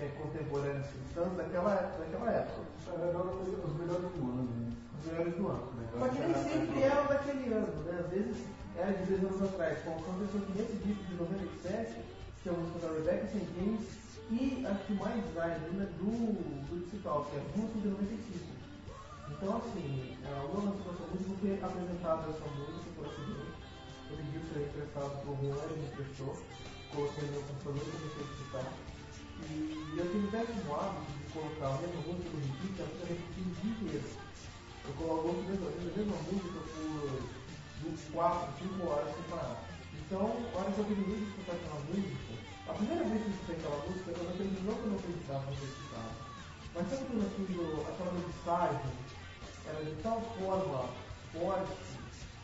é, 0.01 0.09
contemporâneas 0.21 0.87
cristãs 0.87 1.37
daquela, 1.37 1.75
daquela 1.75 2.31
época. 2.31 2.63
Os 2.89 3.77
melhores 3.77 4.11
do 4.15 4.23
ano, 4.23 4.49
né? 4.57 4.73
Os 4.99 5.13
melhores 5.13 5.35
do 5.35 5.49
ano. 5.49 5.73
Só 5.99 6.09
que 6.09 6.19
nem 6.21 6.35
sempre 6.35 6.83
eram 6.83 7.07
daquele 7.07 7.53
ano, 7.53 7.83
né? 7.85 7.99
Às 7.99 8.11
vezes 8.11 8.37
era 8.77 8.93
de 8.93 9.05
10 9.07 9.25
anos 9.25 9.43
atrás. 9.43 9.79
Como 9.85 9.99
aconteceu 9.99 10.41
que 10.41 10.59
nesse 10.59 10.77
disco 10.85 11.05
de 11.05 11.15
97, 11.15 11.97
que 12.43 12.49
é 12.49 12.53
a 12.53 12.55
música 12.55 12.79
da 12.87 12.95
Rebecca. 12.95 13.27
James, 13.29 13.99
e 14.31 14.67
a 14.67 14.75
que 14.75 14.93
mais 14.93 15.25
vai 15.35 15.53
ainda 15.53 15.87
do, 15.97 16.13
do 16.69 16.85
digital, 16.85 17.25
que 17.31 17.37
é 17.37 17.43
música 17.57 17.81
de 17.81 17.89
95. 17.89 18.59
Então, 19.31 19.57
assim, 19.57 20.17
a 20.25 20.45
uma 20.45 20.71
lançou 20.71 20.93
essa 20.93 21.07
música, 21.09 21.31
eu 21.31 21.37
fui 21.41 21.53
apresentado 21.65 22.31
essa 22.31 22.47
música 22.53 22.89
por 22.95 23.07
acidente. 23.07 23.57
Eu 24.11 24.17
pedi 24.17 24.39
para 24.39 24.61
ele 24.61 24.69
emprestado 24.69 25.23
pro 25.23 25.37
Juan, 25.37 25.65
ele 25.65 25.81
me 25.81 25.89
prestou. 25.97 26.37
Coloquei 26.93 27.25
no 27.25 27.33
meu 27.33 27.43
computador 27.43 27.83
e 27.83 27.91
comecei 27.91 28.21
a 28.21 28.33
escutar. 28.33 28.88
E 29.47 29.95
eu 29.99 30.11
tive 30.11 30.27
o 30.27 30.31
péssimo 30.31 30.75
hábito 30.75 31.13
de 31.13 31.33
colocar 31.33 31.69
a 31.69 31.79
mesma 31.79 32.01
música 32.03 32.31
no 32.33 32.41
repeat, 32.41 32.79
eu 32.79 32.87
fico 32.87 33.07
repetindo 33.07 33.51
o 33.51 33.61
dia 33.61 33.71
inteiro. 33.71 34.09
Eu 34.85 34.93
coloco 34.95 35.29
a 35.29 35.33
mesma, 35.33 35.69
a 35.69 35.97
mesma 35.99 36.17
música 36.27 36.59
por 36.59 37.39
4, 38.13 38.49
5 38.59 38.87
horas 38.89 39.15
sem 39.15 39.23
parar. 39.31 39.65
Então, 39.95 40.21
a 40.21 40.59
hora 40.59 40.73
que 40.73 40.79
eu 40.79 40.85
terminei 40.85 41.19
de 41.19 41.29
escutar 41.29 41.53
aquela 41.53 41.81
música, 41.87 42.33
a 42.69 42.73
primeira 42.73 43.05
vez 43.05 43.23
que 43.23 43.29
eu 43.29 43.35
escutei 43.35 43.57
aquela 43.57 43.79
música, 43.87 44.11
eu 44.11 44.25
não 44.25 44.31
acredito 44.31 44.65
não 44.65 44.75
que 44.75 44.81
eu 44.81 44.91
não 44.91 44.99
eu 44.99 45.69
escutava. 45.69 46.29
Mas 46.75 46.89
sabe 46.89 47.05
quando 47.07 47.27
aquilo, 47.27 47.87
aquela 47.89 48.13
mensagem 48.13 48.93
era 49.69 49.85
de 49.85 50.03
tal 50.03 50.21
forma 50.39 50.89
forte 51.33 51.89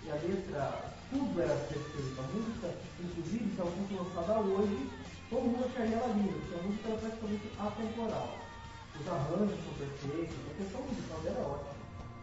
e 0.04 0.11
a 0.11 0.14
letra, 0.14 0.92
tudo 1.11 1.40
era 1.40 1.54
perfeito. 1.54 2.20
A 2.20 2.22
música, 2.28 2.74
inclusive, 3.00 3.54
se 3.54 3.61
ela 3.61 3.70
fosse 3.70 3.94
lançada 3.94 4.40
hoje, 4.40 4.90
todo 5.30 5.42
mundo 5.42 5.64
acharia 5.64 5.96
ela 5.96 6.14
linda, 6.14 6.38
porque 6.38 6.54
a 6.54 6.62
música 6.62 6.88
era 6.88 6.98
praticamente 6.98 7.46
atemporal. 7.58 8.38
Os 9.00 9.08
arranjos 9.08 9.58
são 9.64 9.74
perfeitos, 9.74 10.37
a 10.50 10.54
questão 10.54 10.80
musical 10.82 11.18
dela 11.20 11.40
é 11.40 11.46
ótima. 11.50 11.74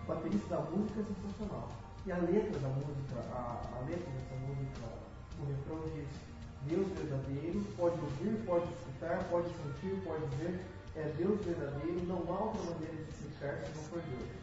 O 0.03 0.07
baterista 0.07 0.47
da 0.55 0.61
música 0.71 0.99
é 1.01 1.03
sensacional. 1.03 1.67
E 2.05 2.11
a 2.11 2.17
letra 2.17 2.59
da 2.59 2.69
música, 2.69 3.15
a, 3.33 3.61
a 3.75 3.79
letra 3.85 4.09
dessa 4.09 4.35
música, 4.41 4.85
o 5.37 5.45
refrão 5.45 5.81
diz 5.93 6.07
Deus 6.67 6.87
verdadeiro, 6.93 7.65
pode 7.75 7.99
ouvir, 7.99 8.45
pode 8.45 8.65
escutar, 8.73 9.23
pode 9.29 9.49
sentir, 9.49 10.01
pode 10.05 10.25
ver, 10.37 10.61
é 10.95 11.03
Deus 11.17 11.43
verdadeiro, 11.43 12.05
não 12.05 12.21
há 12.29 12.39
outra 12.45 12.73
maneira 12.73 12.95
de 12.95 13.09
explicar 13.09 13.65
se 13.65 13.75
não 13.75 13.83
for 13.89 14.01
Deus. 14.01 14.41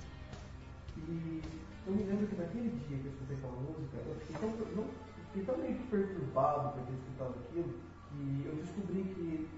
E 0.97 1.43
eu 1.87 1.93
me 1.95 2.03
lembro 2.03 2.27
que 2.27 2.37
naquele 2.37 2.71
dia 2.71 2.99
que 2.99 3.07
eu 3.07 3.13
escutei 3.13 3.37
aquela 3.37 3.57
música, 3.63 3.97
eu 4.05 4.15
fiquei 4.21 4.37
tão, 4.37 4.51
não, 4.77 4.87
fiquei 5.33 5.43
tão 5.45 5.59
meio 5.59 5.79
perturbado 5.89 6.73
por 6.73 6.83
ter 6.87 6.93
escutado 6.93 7.35
aquilo, 7.49 7.75
que 8.11 8.45
eu 8.47 8.55
descobri 8.57 9.03
que 9.15 9.49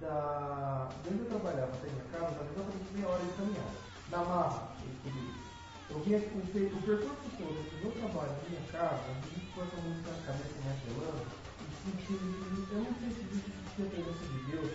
da, 0.00 0.88
de 1.04 1.14
onde 1.14 1.20
eu 1.24 1.26
trabalhava 1.26 1.72
até 1.72 1.88
minha 1.90 2.04
casa, 2.12 2.34
dava 2.34 2.50
exatamente 2.50 2.92
meia 2.94 3.08
hora 3.08 3.24
de 3.24 3.32
caminhada. 3.32 3.78
Na 4.10 4.18
marra, 4.24 4.76
eu 4.82 4.88
descobri 4.88 5.20
isso. 5.30 5.50
Eu 5.90 6.00
vinha 6.00 6.20
com 6.20 6.38
o, 6.38 6.46
pe- 6.46 6.72
o 6.72 6.82
percurso 6.82 7.30
todo 7.36 7.70
do 7.70 7.76
meu 7.82 7.92
trabalho 7.92 8.32
na 8.42 8.48
minha 8.48 8.62
casa, 8.72 9.10
com 9.54 9.62
essa 9.62 9.76
música 9.76 10.10
na 10.10 10.22
cabeça 10.22 10.54
me 10.64 10.70
apelando, 10.70 11.26
e 11.60 11.64
senti, 11.84 12.14
eu 12.72 12.78
não 12.78 12.94
sei 12.94 13.10
se 13.10 13.20
isso 13.36 13.50
sentia 13.50 13.84
a 13.84 13.90
presença 13.90 14.24
de 14.32 14.38
Deus, 14.50 14.70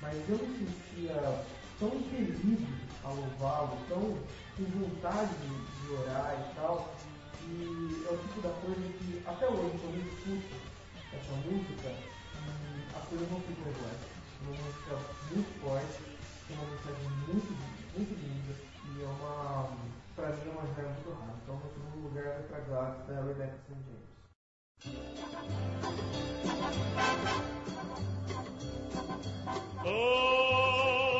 mas 0.00 0.28
eu 0.28 0.38
me 0.38 0.58
sentia 0.58 1.44
tão 1.80 1.88
impelido 1.88 2.66
a 3.04 3.08
louvá-lo, 3.10 3.78
tão 3.88 4.18
com 4.56 4.64
vontade 4.78 5.34
de, 5.46 5.86
de 5.86 5.92
orar 5.92 6.50
e 6.50 6.54
tal, 6.54 6.94
que 7.40 8.04
é 8.08 8.12
o 8.12 8.18
tipo 8.18 8.40
da 8.40 8.50
coisa 8.50 8.80
que 8.98 9.22
até 9.24 9.48
hoje, 9.48 9.78
quando 9.78 9.96
eu 9.96 10.06
escuto 10.06 10.56
essa 11.12 11.32
música, 11.32 11.96
as 12.98 13.04
coisas 13.08 13.28
ficam 13.28 13.70
iguais. 13.70 14.02
É 14.38 14.44
uma 14.44 14.54
música 14.54 14.94
muito 15.30 15.50
forte, 15.60 15.98
tem 16.46 16.56
uma 16.56 16.66
mensagem 16.66 17.08
muito, 17.26 17.50
muito 17.96 18.12
linda 18.14 18.54
e 18.84 19.02
é 19.02 19.06
uma, 19.06 19.36
pra 20.14 20.28
mim, 20.30 20.46
é 20.46 20.50
uma 20.50 20.66
joia 20.74 20.88
muito 20.88 21.10
rara. 21.10 21.34
Então, 21.42 21.54
no 21.56 21.68
segundo 21.72 21.98
lugar, 22.04 22.24
vai 22.24 22.42
pra 22.42 22.58
Gladys 22.60 23.06
da 23.06 23.22
Rebecca 23.22 23.58
St. 23.66 23.74
James. 23.86 24.08
Sim, 29.82 31.17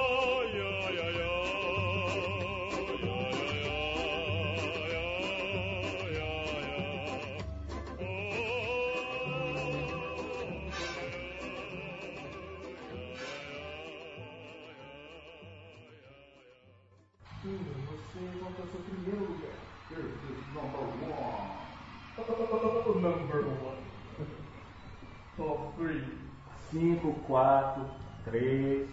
Number 22.19 23.45
one. 23.45 23.79
Top 25.37 25.73
3. 25.79 26.03
5, 26.73 27.13
4, 27.27 27.87
3. 28.25 28.89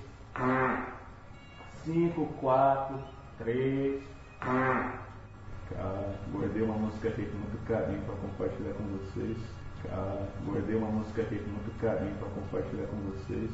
5, 1.85 2.25
4, 2.39 2.99
3. 3.39 4.03
Cara, 4.39 6.19
guardei 6.31 6.61
uma 6.61 6.75
música 6.75 7.09
feita 7.11 7.31
com 7.31 7.37
muito 7.37 7.57
carinho 7.67 8.01
para 8.03 8.15
compartilhar 8.15 8.73
com 8.73 8.83
vocês. 8.83 9.37
Cara, 9.81 10.29
guardei 10.45 10.75
uma 10.75 10.91
música 10.91 11.23
feita 11.23 11.43
com 11.45 11.49
muito 11.49 11.79
carinho 11.81 12.15
para 12.17 12.29
compartilhar 12.29 12.85
com 12.87 12.97
vocês. 12.97 13.51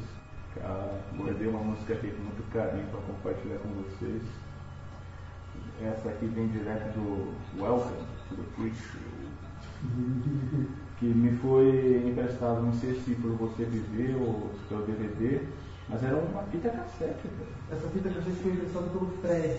Cara, 0.54 1.00
guardei 1.16 1.48
uma 1.48 1.60
música 1.60 1.96
feita 1.96 2.16
com 2.16 2.22
muito 2.24 2.52
carinho 2.52 2.86
para 2.90 3.00
compartilhar 3.00 3.58
com 3.58 3.68
vocês. 3.82 4.22
Essa 5.82 6.10
aqui 6.10 6.26
vem 6.26 6.48
direto 6.48 6.92
do 6.92 7.34
Welcome 7.58 8.06
to 8.28 8.36
the 8.36 8.70
Show. 8.74 9.11
Que 10.98 11.06
me 11.06 11.36
foi 11.38 12.04
emprestado, 12.08 12.62
não 12.62 12.72
sei 12.74 12.94
se 13.00 13.14
por 13.16 13.32
você 13.32 13.64
viver 13.64 14.14
ou 14.16 14.50
se 14.54 14.64
pelo 14.68 14.86
DVD, 14.86 15.40
mas 15.88 16.02
era 16.04 16.16
uma 16.16 16.42
fita 16.44 16.70
cassete, 16.70 17.26
velho. 17.26 17.50
Essa 17.72 17.88
fita 17.88 18.08
que 18.08 18.18
a 18.18 18.20
gente 18.22 18.40
foi 18.40 18.52
emprestada 18.52 18.86
pelo 18.86 19.06
Fred. 19.20 19.58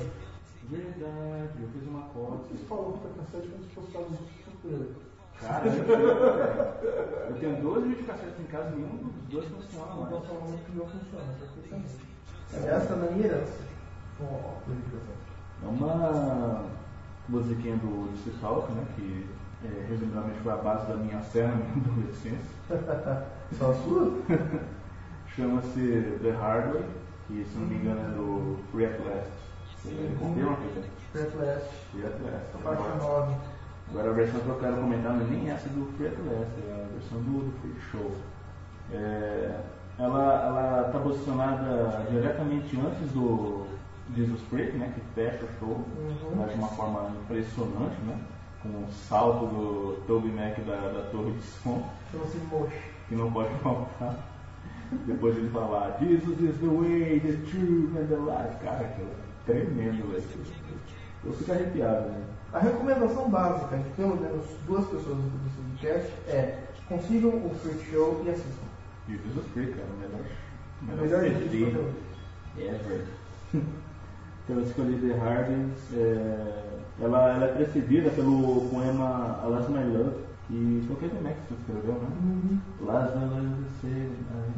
Verdade, 0.70 1.62
eu 1.62 1.68
fiz 1.74 1.88
uma 1.90 2.02
cópia. 2.14 2.40
Vocês 2.48 2.62
falam 2.70 2.94
que 2.94 3.08
a 3.08 3.24
cassete 3.24 3.48
como 3.50 3.64
se 3.66 3.70
fosse 3.76 3.98
algo 3.98 4.18
super. 4.46 4.88
Cara, 5.42 5.68
eu 5.68 5.84
tenho- 5.84 6.08
eu 7.30 7.36
tenho 7.40 7.62
dois 7.62 7.84
videocassetes 7.88 8.40
em 8.40 8.44
casa, 8.46 8.70
nenhum 8.70 8.98
dos 8.98 9.14
dois 9.30 9.46
funciona 9.46 9.86
Então, 9.92 10.02
mais. 10.20 10.28
só 10.28 10.34
uma 10.34 10.58
que 10.58 10.72
não 10.78 10.86
funciona 10.88 11.34
perfeitamente. 11.40 12.14
Essa 12.54 13.20
herança. 13.20 13.64
Ó, 14.22 14.54
É 15.64 15.68
uma 15.68 16.64
musiquinha 17.28 17.76
do 17.78 18.40
Talk, 18.40 18.72
né? 18.72 18.86
Que 18.96 19.26
é, 19.66 19.86
resumidamente 19.90 20.40
foi 20.40 20.52
a 20.52 20.58
base 20.58 20.88
da 20.88 20.96
minha 20.96 21.20
fé 21.20 21.48
na 21.48 21.56
minha 21.56 21.74
adolescência. 21.86 23.18
Só 23.58 23.72
a 23.72 23.74
sua? 23.76 24.14
Chama-se 25.36 26.18
The 26.22 26.32
Hard 26.32 26.74
Way, 26.74 26.84
que 27.28 27.46
se 27.46 27.58
não 27.58 27.68
me 27.68 27.76
engano 27.76 28.00
é 28.02 28.16
do 28.16 28.58
Free 28.72 28.86
at 28.86 29.00
Last. 29.00 29.32
Você 29.84 29.90
Uhum. 29.90 30.16
confirma, 30.20 30.56
Peter? 30.58 30.84
Fred 31.12 31.36
Last. 31.38 31.70
Free 31.92 32.06
at 32.06 32.14
Last. 32.22 32.46
Agora, 32.56 32.96
9. 32.96 33.36
agora 33.90 34.10
a 34.10 34.14
versão 34.14 34.40
que 34.42 34.48
eu 34.50 34.60
quero 34.60 34.76
comentar 34.78 35.14
não 35.14 35.22
é 35.22 35.30
nem 35.30 35.50
essa 35.50 35.68
do 35.70 35.86
Free 35.98 36.08
at 36.08 36.18
Last, 36.20 36.52
é 36.68 36.86
a 36.86 36.94
versão 36.94 37.18
do, 37.20 37.52
do 37.52 37.60
Free 37.62 37.82
Show. 37.92 38.12
É, 38.92 39.60
ela 40.00 40.86
está 40.88 41.00
posicionada 41.00 42.06
diretamente 42.10 42.80
antes 42.80 43.12
do 43.12 43.66
Jesus 44.16 44.42
Freak, 44.50 44.76
né? 44.78 44.92
Que 44.94 45.02
fecha 45.16 45.44
o 45.46 45.50
show, 45.60 45.70
Uhum. 45.98 46.36
mas 46.36 46.52
de 46.52 46.56
uma 46.58 46.68
forma 46.70 47.10
impressionante, 47.24 48.00
né? 48.06 48.18
Com 48.64 48.70
o 48.70 48.88
salto 49.10 49.46
do 49.48 50.02
Toby 50.08 50.30
Mac 50.30 50.58
da, 50.66 50.76
da 50.90 51.10
torre 51.12 51.32
de 51.32 51.42
som. 51.44 51.88
Chama-se 52.12 52.38
Mosh. 52.50 52.74
que 53.10 53.16
não 53.16 53.32
pode 53.32 53.54
faltar. 53.56 54.18
Depois 55.06 55.36
ele 55.38 55.50
falar, 55.50 55.98
Jesus 56.00 56.40
is 56.40 56.56
the 56.60 56.68
way, 56.68 57.20
the 57.20 57.34
truth 57.50 57.96
and 57.98 58.08
the 58.08 58.16
life. 58.16 58.56
Cara, 58.64 58.86
aquilo 58.86 59.10
é 59.10 59.52
tremendo, 59.52 60.12
velho. 60.12 60.24
Eu 61.26 61.34
fico 61.34 61.52
arrepiado, 61.52 62.10
né? 62.10 62.24
A 62.54 62.60
recomendação 62.60 63.30
básica 63.30 63.78
de 63.78 63.90
pelo 63.92 64.16
menos 64.16 64.46
duas 64.68 64.86
pessoas 64.86 65.18
do 65.18 65.72
podcast 65.80 66.12
é 66.28 66.60
consigam 66.88 67.30
o 67.32 67.50
Freak 67.62 67.84
Show 67.92 68.22
e 68.26 68.30
assistam. 68.30 68.68
Jesus 69.10 69.46
Freak, 69.54 69.74
cara, 69.74 69.88
o 69.92 70.00
melhor, 70.00 70.26
o 70.82 70.86
melhor 70.86 71.22
melhor 71.22 71.40
CD 71.42 71.66
disco 71.66 71.94
ever. 72.58 73.06
Então 74.46 74.58
eu 74.58 74.64
escolhi 74.64 75.00
The 75.00 75.16
Hardens. 75.18 75.94
é, 75.94 76.73
ela, 77.02 77.34
ela 77.34 77.46
é 77.46 77.54
precedida 77.54 78.10
pelo 78.12 78.70
poema 78.70 79.40
A 79.44 79.48
Lost 79.48 79.70
My 79.70 79.84
Love, 79.84 80.16
que 80.48 80.84
foi 80.88 80.96
o 80.96 81.00
Kevin 81.00 81.24
Max 81.24 81.36
que 81.48 81.54
escreveu, 81.54 81.94
né? 81.94 82.08
Uhum. 82.22 82.60
Las 82.82 83.12
Velas 83.12 83.58
de 83.58 83.70
Ser. 83.82 84.12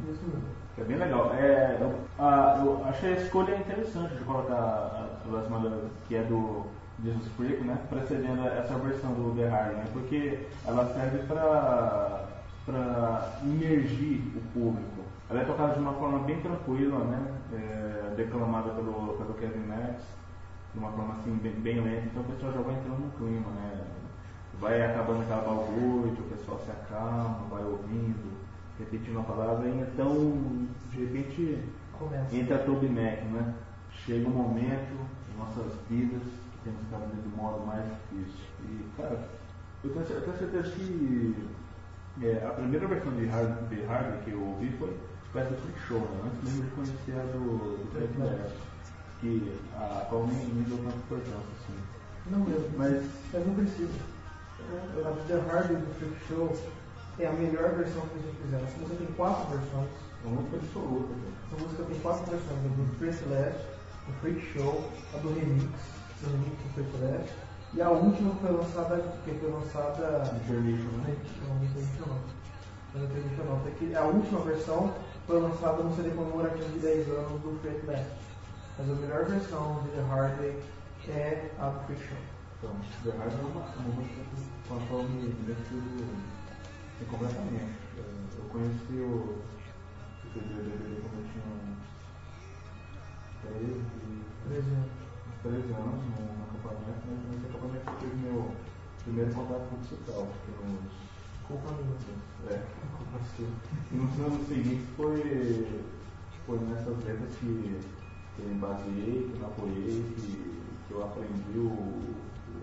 Isso 0.09 0.23
mesmo. 0.25 0.43
Que 0.75 0.81
é 0.81 0.83
bem 0.83 0.97
legal. 0.97 1.33
É, 1.33 1.77
eu, 1.79 1.93
a, 2.19 2.61
eu 2.63 2.83
achei 2.85 3.13
a 3.13 3.17
escolha 3.17 3.55
interessante 3.55 4.15
de 4.15 4.23
colocar 4.23 4.53
a 4.55 5.09
Las 5.31 5.47
Velas, 5.47 5.91
que 6.07 6.15
é 6.15 6.23
do 6.23 6.65
Jesus 7.03 7.27
Freak, 7.37 7.63
né? 7.63 7.77
Precedendo 7.89 8.47
essa 8.47 8.75
versão 8.75 9.11
do 9.11 9.35
The 9.35 9.47
Harlem, 9.47 9.77
né? 9.77 9.85
Porque 9.93 10.39
ela 10.65 10.85
serve 10.93 11.19
para 11.27 12.25
para 12.65 13.37
imergir 13.43 14.21
o 14.35 14.41
público. 14.51 15.03
Ela 15.29 15.41
é 15.41 15.45
tocada 15.45 15.73
de 15.73 15.79
uma 15.79 15.93
forma 15.93 16.19
bem 16.19 16.39
tranquila, 16.41 16.97
né? 17.05 17.21
É, 17.53 18.15
declamada 18.15 18.71
pelo, 18.71 19.13
pelo 19.17 19.33
Kevin 19.35 19.67
Max, 19.67 20.01
de 20.75 20.79
uma 20.79 20.91
forma 20.91 21.13
assim 21.13 21.31
bem, 21.41 21.53
bem 21.53 21.79
lenta, 21.79 22.05
então 22.07 22.21
o 22.21 22.25
pessoal 22.25 22.51
já 22.51 22.59
vai 22.59 22.75
entrando 22.75 22.99
no 22.99 23.11
clima, 23.11 23.49
né? 23.51 23.85
Vai 24.59 24.81
acabando 24.81 25.21
aquela 25.21 25.41
balbúrdia, 25.41 26.21
o 26.21 26.29
pessoal 26.29 26.59
se 26.59 26.71
acalma, 26.71 27.47
vai 27.49 27.63
ouvindo, 27.63 28.37
repetindo 28.77 29.19
a 29.19 29.23
palavra, 29.23 29.69
e 29.69 29.79
então, 29.79 30.67
de 30.91 31.05
repente, 31.05 31.63
Começa. 31.97 32.35
entra 32.35 32.57
a 32.57 32.59
Toby 32.59 32.87
Mac, 32.89 33.23
né? 33.23 33.53
Chega 34.05 34.27
um 34.27 34.31
momento 34.31 34.97
em 35.33 35.37
nossas 35.39 35.73
vidas 35.89 36.21
que 36.21 36.57
temos 36.65 36.79
que 36.81 36.85
estar 36.85 36.99
do 36.99 37.37
modo 37.37 37.65
mais 37.65 37.85
difícil. 37.85 38.45
E, 38.65 38.85
cara, 38.97 39.29
eu 39.81 39.93
tenho, 39.93 40.05
eu 40.05 40.21
tenho 40.21 40.37
certeza 40.37 40.71
que 40.75 41.47
é, 42.21 42.45
a 42.45 42.51
primeira 42.51 42.87
versão 42.87 43.13
de 43.13 43.25
Hard, 43.25 43.69
de 43.69 43.81
Hard 43.83 44.23
que 44.23 44.31
eu 44.31 44.41
ouvi 44.41 44.69
foi 44.77 44.93
essa 45.35 45.53
Freak 45.53 45.79
Show, 45.87 45.99
né? 45.99 46.21
antes 46.25 46.43
mesmo 46.43 46.63
de 46.63 46.71
conhecer 46.71 47.19
a 47.19 47.23
do, 47.23 47.77
do 47.77 48.74
que 49.25 49.51
a 49.75 50.05
qual 50.09 50.27
nem, 50.27 50.37
nem 50.37 50.63
deu 50.63 50.77
tanta 50.77 50.95
importância 50.97 51.33
assim. 51.33 51.77
Não 52.29 52.39
mesmo. 52.39 52.69
Mas 52.77 53.03
Mas 53.33 53.47
não 53.47 53.55
precisa. 53.55 53.99
A 55.05 55.27
The 55.27 55.35
Hard 55.51 55.67
do 55.69 55.93
Freak 55.99 56.15
Show 56.27 56.57
é 57.19 57.27
a 57.27 57.33
melhor 57.33 57.69
versão 57.75 58.01
que 58.01 58.19
eles 58.19 58.35
fizeram. 58.41 58.63
Essa 58.65 58.77
música 58.79 58.97
tem 58.97 59.15
quatro 59.15 59.47
versões. 59.57 59.89
é 60.25 60.27
muito 60.29 60.55
absoluta. 60.55 61.13
cara. 61.13 61.35
Essa 61.45 61.63
música 61.63 61.83
tem 61.83 61.99
quatro 61.99 62.31
versões. 62.31 62.59
A 62.65 62.67
do 62.67 62.97
Free 62.97 63.13
Celeste, 63.13 63.65
do 64.07 64.13
Freak 64.21 64.41
Show, 64.53 64.91
a 65.13 65.17
do 65.17 65.29
Remix, 65.33 65.71
do 66.21 66.31
Remix 66.31 66.55
do 66.63 66.73
Free 66.73 66.91
Celeste. 66.99 67.33
E 67.73 67.81
a 67.81 67.89
última 67.89 68.33
foi 68.35 68.51
lançada, 68.51 68.95
que 69.25 69.31
foi 69.33 69.51
lançada 69.51 70.31
Intermission, 70.35 70.91
né? 71.03 71.15
Tem 73.63 73.73
que- 73.89 73.95
A 73.95 74.03
última 74.03 74.39
versão 74.41 74.93
foi 75.27 75.41
lançada 75.41 75.83
no 75.83 75.93
CD 75.95 76.09
comemorativo 76.11 76.69
de 76.69 76.79
10 76.79 77.07
anos 77.09 77.41
do 77.41 77.59
Freak 77.61 77.81
Celeste. 77.85 78.11
Mas 78.77 78.89
a 78.89 78.93
melhor 78.93 79.25
versão 79.25 79.81
de 79.83 79.89
The 79.91 80.01
Hard 80.01 80.37
Way 80.37 80.63
é 81.09 81.51
a 81.59 81.69
do 81.69 81.95
Show. 81.95 82.17
Então, 82.57 82.75
The 83.03 83.11
Hard 83.17 83.31
é 83.31 83.35
uma, 83.35 83.65
uma 83.65 83.95
música 83.95 84.21
que- 84.35 84.67
qual 84.87 84.99
eu 85.01 85.09
me 85.09 85.27
identifico 85.27 85.85
assim, 86.95 87.05
completamente. 87.09 87.63
É, 87.97 88.37
Eu 88.37 88.43
conheci 88.49 88.93
o 88.99 89.41
CD 90.33 90.45
dele 90.45 91.01
quando 91.03 91.23
eu 91.23 91.27
tinha 91.31 91.45
uns 91.45 91.79
13, 93.43 93.81
13 94.47 94.69
anos. 94.69 94.91
uns 95.27 95.37
13 95.43 95.73
anos 95.73 96.03
no, 96.03 96.35
no 96.35 96.43
acampamento, 96.43 97.01
mas 97.07 97.19
nesse 97.31 97.45
acampamento 97.47 97.85
eu 97.89 97.97
tive 97.99 98.15
meu 98.17 98.51
primeiro 99.03 99.31
contato 99.33 99.69
com 99.69 99.75
o 99.75 99.83
porque 100.25 100.51
nos 100.65 101.05
Culpa 101.47 101.71
minha. 101.73 101.95
é, 102.49 102.57
culpa 102.97 103.19
sua. 103.37 103.47
E 103.91 103.95
nos 103.95 104.19
anos 104.19 104.47
seguintes 104.47 104.87
foi, 104.97 105.83
foi 106.47 106.57
nessas 106.59 106.97
letras 107.05 107.35
que, 107.39 107.79
que 108.35 108.41
eu 108.41 108.49
me 108.49 108.55
baseei, 108.55 109.31
que 109.31 109.39
eu 109.39 109.47
apoiei, 109.47 110.03
que, 110.15 110.61
que 110.87 110.93
eu 110.93 111.03
aprendi 111.03 111.57
o, 111.57 112.15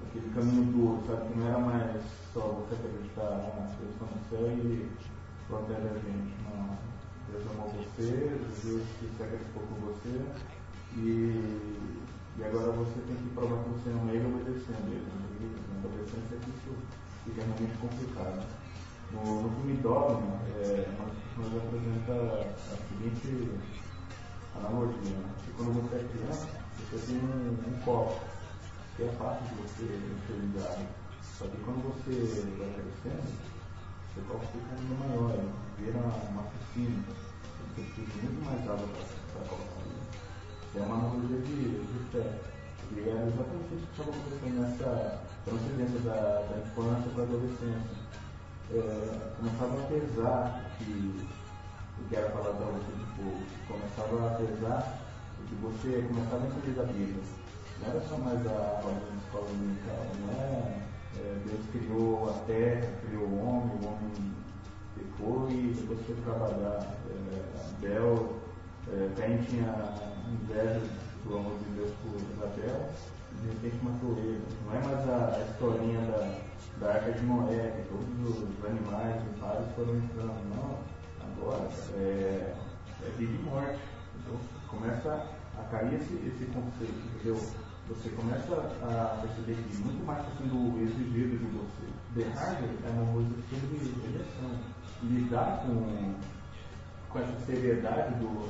aquele 0.09 0.35
caminho 0.35 0.65
duro, 0.73 1.03
sabe? 1.07 1.33
Que 1.33 1.39
não 1.39 1.49
era 1.49 1.59
mais 1.59 2.03
só 2.33 2.41
você 2.41 2.75
acreditar 2.75 3.55
nas 3.59 3.75
coisas 3.77 3.95
estão 3.95 4.09
no 4.09 4.29
céu 4.29 4.49
e 4.53 4.89
protege 5.49 5.89
a 5.89 5.95
gente. 5.95 6.35
Não. 6.45 6.79
Deus 7.31 7.45
amou 7.51 7.69
você, 7.71 8.39
Deus 8.63 8.83
se 9.01 9.09
sacrificou 9.17 9.63
por 9.63 9.93
você 9.93 10.21
e, 10.97 11.81
e 12.39 12.45
agora 12.45 12.73
você 12.73 13.01
tem 13.07 13.17
que 13.17 13.31
provar 13.35 13.63
que 13.65 13.71
você 13.71 13.91
ama 13.91 14.13
ele 14.13 14.27
obedecendo 14.27 14.89
ele. 14.89 15.23
E 15.41 15.73
na 15.73 15.79
adolescência 15.79 16.37
isso 16.37 16.77
fica 17.25 17.43
realmente 17.43 17.79
complicado. 17.79 18.47
No, 19.13 19.43
no 19.43 19.51
filme 19.57 19.77
Dogma, 19.83 20.41
é, 20.57 20.89
nós, 20.99 21.13
nós 21.39 21.63
apresenta 21.63 22.51
a 22.73 22.77
seguinte 22.89 23.51
analogia. 24.59 25.17
Né? 25.17 25.31
Que 25.45 25.53
quando 25.53 25.73
você 25.83 25.97
é 25.97 26.09
criança, 26.09 26.49
você 26.91 27.07
tem 27.07 27.17
um, 27.17 27.57
um 27.69 27.81
copo, 27.85 28.21
que 28.97 29.03
é 29.05 29.09
fácil 29.19 29.47
de 29.49 29.55
você 29.63 29.85
utilizar. 29.85 30.79
Só 31.39 31.47
que 31.47 31.57
quando 31.65 31.83
você 31.89 32.45
vai 32.59 32.69
crescendo, 32.75 33.53
seu 34.15 34.23
copo 34.25 34.47
fica 34.47 34.75
ainda 34.75 35.07
maior, 35.07 35.31
ele 35.35 35.53
vira 35.79 35.99
uma 35.99 36.43
piscina. 36.43 37.03
Você 37.75 37.83
precisa 37.83 38.07
de 38.07 38.27
muito 38.27 38.45
mais 38.45 38.61
água 38.63 38.89
para 39.33 39.49
colocar 39.49 39.81
ali. 39.81 39.97
É 40.75 40.81
uma 40.81 40.95
analogia 40.95 41.39
de, 41.39 41.87
de 41.87 42.11
fé. 42.11 42.39
E 42.95 43.01
é 43.01 43.13
exatamente 43.13 43.75
isso 43.75 43.87
que 43.87 44.01
estava 44.01 44.11
acontecendo 44.11 44.61
nessa 44.61 45.21
transcendência 45.45 46.01
da, 46.01 46.47
da 46.49 46.59
infância 46.59 47.11
para 47.11 47.23
a 47.23 47.27
adolescência 47.27 48.03
é, 48.75 49.33
começava 49.37 49.83
a 49.83 49.87
pesar 49.87 50.65
que, 50.79 51.29
que 52.09 52.17
era 52.17 52.31
falado 52.31 52.57
para 52.57 52.67
você 52.67 53.03
fogo, 53.17 53.43
começava 53.69 54.27
a 54.27 54.35
pesar 54.37 54.99
o 55.39 55.45
que 55.45 55.55
você 55.57 56.03
começava 56.09 56.45
a 56.45 56.47
entender 56.47 56.77
da 56.77 56.85
Bíblia. 56.85 57.23
Não 57.81 57.91
era 57.91 58.01
só 58.09 58.17
mais 58.19 58.39
a 58.47 58.83
de 58.83 59.17
escola 59.25 59.47
dominical, 59.49 60.07
não 60.21 60.33
é, 60.33 60.83
é 61.17 61.39
Deus 61.45 61.61
criou 61.73 62.31
a 62.31 62.33
terra, 62.47 62.93
criou 63.07 63.25
o 63.25 63.47
homem, 63.47 63.77
o 63.83 63.87
homem 63.87 64.33
pecou 64.97 65.51
e 65.51 65.75
depois 65.75 66.01
foi 66.07 66.17
trabalhar. 66.25 66.97
É, 67.11 67.77
Abel, 67.77 68.37
é, 68.93 69.11
Caim 69.17 69.39
tinha 69.43 69.75
inveja 70.31 70.81
do 71.25 71.37
amor 71.37 71.59
de 71.59 71.71
Deus 71.77 71.91
por 72.03 72.17
Isabel, 72.17 72.89
e 73.33 73.35
de 73.41 73.49
repente 73.49 73.85
matou 73.85 74.17
ele. 74.19 74.43
Não 74.67 74.75
é 74.75 74.81
mais 74.85 75.09
a, 75.09 75.37
a 75.37 75.45
historinha 75.51 76.01
da, 76.01 76.41
da 76.81 76.93
arca 76.95 77.13
de 77.13 77.25
Noé, 77.25 77.73
que 77.77 77.89
todos 77.89 78.49
os 78.49 78.65
animais, 78.65 79.23
os 79.33 79.41
pares 79.41 79.67
foram 79.75 79.97
entrando. 79.97 80.55
Não, 80.55 80.79
agora 81.43 81.69
é, 81.97 82.55
é 83.05 83.11
vida 83.19 83.33
e 83.33 83.43
morte. 83.45 83.79
Então 84.17 84.39
começa 84.69 85.27
a 85.59 85.63
cair 85.71 85.95
esse, 85.95 86.15
esse 86.15 86.47
conceito, 86.47 86.95
entendeu? 87.15 87.37
Você 87.89 88.09
começa 88.11 88.55
a 88.83 89.19
perceber 89.21 89.57
que 89.69 89.77
muito 89.79 90.07
mais 90.07 90.21
está 90.21 90.37
sendo 90.39 90.81
exigido 90.81 91.39
de 91.39 91.45
você. 91.47 91.93
The 92.15 92.23
é 92.87 92.91
uma 92.91 93.13
música 93.13 93.43
sobre 93.51 93.77
eleição. 93.77 94.73
Lidar 95.03 95.65
com, 95.67 96.15
com 97.11 97.19
essa 97.19 97.41
seriedade 97.45 98.15
do, 98.15 98.49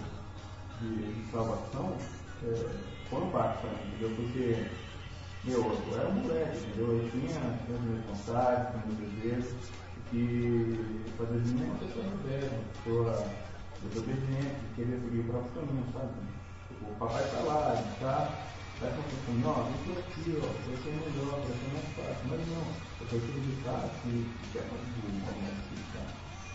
de, 0.81 1.14
de 1.14 1.31
salvação 1.33 1.96
é, 2.44 2.70
foi 3.09 3.22
um 3.22 3.31
mim, 3.31 3.88
entendeu? 3.88 4.16
Porque 4.16 4.68
meu, 5.44 5.59
eu 5.59 5.98
era 5.98 6.09
um 6.09 6.12
moleque, 6.12 6.59
entendeu? 6.59 6.92
Eu 6.92 7.11
tinha, 7.11 7.26
tinha 7.26 7.76
as 7.76 7.83
minhas 7.83 8.05
vontades, 8.05 8.87
meus 8.87 8.98
desejos, 8.98 9.70
e 10.12 10.77
fazer 11.16 11.40
de 11.40 11.51
mim 11.55 11.64
uma 11.64 11.79
pessoa 11.81 12.05
rebelde, 12.05 12.53
uma 12.53 12.68
pessoa 12.77 13.42
desobediente, 13.83 14.61
que 14.77 14.85
seguir 14.85 15.20
o 15.20 15.25
próprio 15.25 15.53
caminho, 15.57 15.87
sabe? 15.92 16.12
Tipo, 16.68 16.85
o 16.85 16.96
papai 17.01 17.25
tá 17.33 17.40
lá, 17.48 17.73
ele 17.73 17.96
tá, 17.96 18.29
tá 18.79 18.87
pensando, 18.92 19.48
ó, 19.48 19.65
vem 19.65 19.81
por 19.88 19.96
aqui, 19.96 20.37
ó, 20.37 20.48
vai 20.52 20.77
ser 20.85 20.92
melhor, 21.00 21.40
vai 21.40 21.56
ser 21.56 21.69
mais 21.73 21.88
fácil, 21.96 22.25
mas 22.29 22.40
não, 22.52 22.67
eu 23.00 23.04
tô 23.08 23.17
acreditar 23.17 23.88
que, 24.04 24.13
que 24.13 24.46
quer 24.52 24.65
fazer 24.69 25.00
o 25.00 25.17
caminho, 25.25 25.85
tá? 25.96 26.04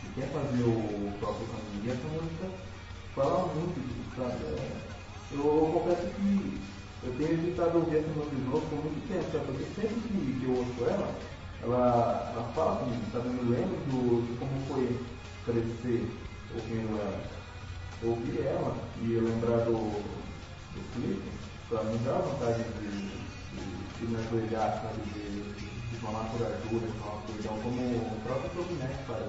que 0.02 0.08
quer 0.14 0.30
fazer 0.30 0.64
o 0.64 1.14
próprio 1.18 1.48
caminho, 1.50 1.82
e 1.82 1.90
essa 1.90 2.08
música 2.14 2.46
fala 3.16 3.54
muito 3.58 3.78
disso, 3.82 4.06
sabe? 4.14 4.38
É, 4.54 4.98
eu 5.34 5.72
confesso 5.74 6.08
que 6.14 6.62
eu 7.04 7.12
tenho 7.18 7.34
evitado 7.34 7.78
ouvir 7.80 7.98
essa 7.98 8.14
música 8.14 8.36
de 8.36 8.42
novo 8.46 8.62
por 8.70 8.86
muito 8.86 9.02
tempo, 9.10 9.26
sabe? 9.34 9.46
Porque 9.50 9.66
sempre 9.74 9.98
que, 10.06 10.40
que 10.40 10.46
eu 10.46 10.54
ouço 10.62 10.86
ela, 10.86 11.10
ela, 11.64 12.32
ela 12.34 12.52
fala 12.54 12.76
comigo, 12.78 13.04
sabe? 13.12 13.28
Eu 13.28 13.34
me 13.34 13.56
lembro 13.56 13.76
do, 13.88 14.28
de 14.28 14.38
como 14.38 14.66
foi 14.68 15.00
crescer 15.46 16.10
ouvindo 16.54 17.00
ela. 17.00 17.24
Eu 18.04 18.10
ouvi 18.12 18.40
ela 18.40 18.76
e 19.02 19.08
lembrar 19.20 19.66
do, 19.66 19.74
do 19.74 20.94
clipe, 20.94 21.32
pra 21.70 21.84
me 21.84 21.98
dar 22.00 22.20
vontade 22.20 22.64
de, 22.64 22.88
de, 22.88 24.00
de 24.00 24.06
me 24.06 24.18
ajoelhar, 24.18 24.82
sabe? 24.82 25.02
De, 25.14 25.54
de 25.90 25.98
clamar 26.00 26.30
por 26.30 26.46
ajuda, 26.46 26.88
de 26.88 27.00
clamar 27.00 27.22
por 27.22 27.34
perdão, 27.34 27.60
como 27.62 27.82
o 27.82 28.22
próprio 28.24 28.50
Tobinex 28.52 28.96
faz. 29.08 29.24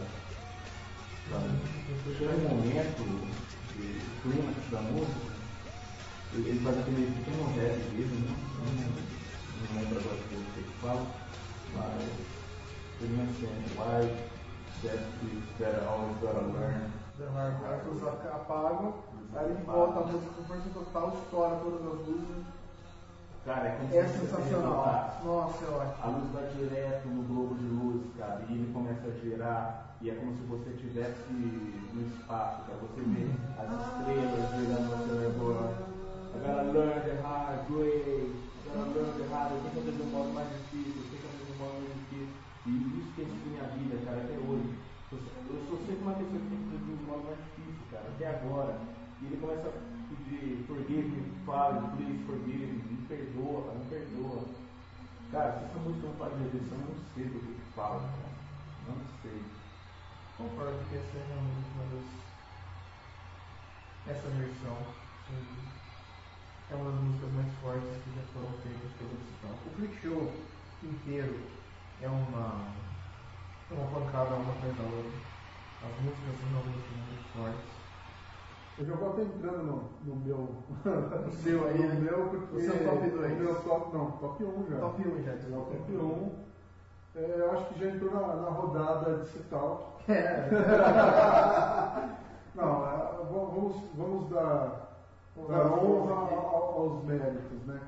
Sabe? 1.31 1.49
Chega 2.17 2.33
um 2.33 2.57
momento 2.57 3.29
de 3.77 4.01
clímax 4.23 4.71
da 4.71 4.81
música, 4.83 5.29
ele 6.35 6.61
faz 6.61 6.79
aquele 6.79 7.13
pequeno 7.17 7.47
rap 7.57 7.77
dele, 7.91 8.25
né? 8.27 8.37
Eu 8.59 8.73
não, 8.75 9.75
não 9.75 9.81
lembro 9.81 9.99
agora 9.99 10.17
o 10.17 10.29
que 10.29 10.35
ele 10.35 10.73
fala, 10.83 11.07
ele 13.01 13.17
menciona 13.17 13.55
why 13.77 14.09
that 14.83 14.99
is 15.23 15.59
that 15.59 15.75
I 15.75 15.87
always 15.87 16.17
gotta 16.21 16.47
learn. 16.53 16.91
As 17.19 17.87
luzes 17.87 18.05
apagam, 18.09 18.95
aí 19.35 19.51
ele 19.51 19.65
volta 19.65 20.01
a 20.01 20.07
música 20.07 20.33
com 20.37 20.45
força 20.45 20.69
total, 20.73 21.19
estoura 21.19 21.57
todas 21.57 21.81
as 21.81 22.07
luzes. 22.07 22.45
Cara, 23.45 23.69
é 23.69 23.77
como 23.77 23.89
se 23.89 23.97
É 23.97 24.03
você 24.03 24.19
sensacional. 24.19 25.21
Nossa, 25.25 25.65
é 25.65 25.69
ótimo. 25.69 25.95
A 26.03 26.07
luz 26.09 26.33
vai 26.33 26.47
direto 26.55 27.09
no 27.09 27.23
globo 27.23 27.55
de 27.55 27.67
luz, 27.67 28.03
cara, 28.19 28.45
e 28.49 28.53
ele 28.53 28.73
olhar 29.35 29.89
e 30.01 30.11
é 30.11 30.15
como 30.15 30.33
se 30.37 30.43
você 30.43 30.71
estivesse 30.71 31.33
no 31.33 32.07
espaço, 32.07 32.63
para 32.63 32.77
você 32.77 33.01
ver 33.01 33.35
as 33.59 33.67
estrelas 33.67 34.51
brilhando 34.55 34.93
ao 34.93 35.07
seu 35.07 35.19
redor. 35.19 35.75
I 36.29 36.39
gotta 36.39 36.63
learn 36.71 37.01
the 37.03 37.23
hard 37.23 37.71
way, 37.71 38.31
I 38.31 38.77
gotta 38.77 38.91
learn 38.95 39.13
the 39.19 39.27
hard 39.35 39.53
way. 39.53 39.61
Tem 39.63 39.83
que 39.83 39.91
fazer 39.91 40.03
um 40.03 40.11
modo 40.11 40.35
mais 40.35 40.49
difícil, 40.51 41.03
E 42.69 43.01
isso 43.01 43.13
tem 43.17 43.25
sido 43.25 43.49
minha 43.49 43.65
vida, 43.73 43.97
cara, 44.05 44.21
até 44.21 44.37
hoje. 44.37 44.77
Eu 45.11 45.65
sou 45.69 45.79
sempre 45.89 46.05
uma 46.05 46.13
pessoa 46.13 46.37
que 46.37 46.53
tem 46.53 46.61
que 46.61 46.69
fazer 46.69 46.93
um 46.93 47.09
modo 47.09 47.25
mais 47.25 47.41
difícil, 47.49 47.85
cara, 47.91 48.05
até 48.13 48.27
agora. 48.29 48.77
E 49.23 49.25
ele 49.25 49.41
começa 49.41 49.69
a 49.69 49.73
pedir, 49.73 50.69
forgive 50.69 51.09
me, 51.09 51.33
Father, 51.49 51.81
please 51.97 52.21
forgive 52.29 52.69
me, 52.69 52.85
me 52.85 53.09
perdoa, 53.09 53.73
me 53.73 53.85
perdoa. 53.89 54.45
Cara, 55.33 55.57
se 55.57 55.65
essa 55.65 55.79
música 55.81 56.09
não 56.09 56.17
faz 56.21 56.33
redenção, 56.37 56.77
eu 56.77 56.93
não 56.93 57.01
sei 57.17 57.25
do 57.25 57.41
que 57.41 57.73
fala, 57.73 58.05
cara. 58.05 58.37
Não 58.85 59.01
sei. 59.25 59.41
Concordo 60.37 60.85
que 60.93 60.97
essa 60.97 61.17
é 61.17 61.25
realmente 61.25 61.73
uma 61.73 61.89
das. 61.89 62.05
Essa 64.13 64.29
versão 64.29 64.77
sim, 65.25 65.45
é 66.71 66.75
uma 66.77 66.93
das 66.93 67.01
músicas 67.01 67.33
mais 67.33 67.53
fortes 67.65 67.97
que 68.05 68.13
já 68.13 68.25
foram 68.37 68.53
feitas 68.61 68.93
pelo 69.01 69.17
Citão. 69.25 69.57
O 69.57 69.71
clip 69.77 69.93
show 70.01 70.33
inteiro 70.85 71.59
é 72.03 72.09
uma. 72.09 72.67
é 73.71 73.75
uma 73.75 73.87
pancada 74.01 74.35
uma 74.37 74.53
atrás 74.53 74.77
da 74.77 74.83
outra. 74.85 75.11
As 75.83 76.01
músicas 76.03 76.37
são 76.41 76.49
realmente 76.51 76.89
muito 76.95 77.33
fortes. 77.33 77.79
Eu 78.79 78.85
já 78.87 78.95
vou 78.95 79.11
até 79.13 79.23
entrando 79.23 79.63
no, 79.65 79.83
no 80.05 80.17
meu. 80.25 80.49
O 81.27 81.31
seu 81.33 81.67
aí, 81.67 81.79
no 81.79 81.89
né? 81.89 81.95
meu, 82.01 82.29
porque. 82.29 82.57
O 82.57 82.61
seu 82.61 82.85
top 82.85 83.11
dois. 83.11 83.33
O 83.33 83.37
meu 83.37 83.55
top. 83.63 83.97
Não, 83.97 84.11
top 84.13 84.45
1 84.45 84.67
já. 84.71 84.79
Top 84.79 85.09
1 85.09 85.23
já, 85.25 85.33
É 85.33 85.57
o 85.57 85.63
top 85.63 85.97
1. 85.97 86.49
É, 87.17 87.41
eu 87.41 87.51
acho 87.53 87.65
que 87.67 87.81
já 87.81 87.91
entrou 87.91 88.13
na, 88.15 88.37
na 88.37 88.49
rodada 88.51 89.17
de 89.17 89.27
cital. 89.29 89.99
É. 90.09 90.49
Não, 92.55 92.87
é, 92.87 92.97
va- 92.97 93.27
vamos, 93.31 93.77
vamos 93.95 94.31
dar, 94.31 94.89
Vamos 95.37 95.51
dar 95.51 95.73
honra 95.73 96.15
aos 96.77 97.05
méritos, 97.05 97.67
né? 97.67 97.81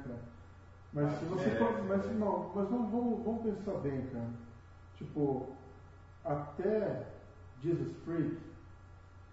Mas 0.92 1.18
se 1.18 1.24
você 1.24 1.50
méritos, 1.50 1.86
mas 1.86 2.18
não, 2.18 2.50
mas 2.54 2.68
vamos, 2.68 2.90
vamos, 2.90 3.24
vamos 3.24 3.42
pensar 3.42 3.78
bem, 3.80 4.06
cara. 4.06 4.28
Tipo, 4.96 5.46
até 6.24 7.06
Jesus 7.62 7.92
Freak, 8.04 8.36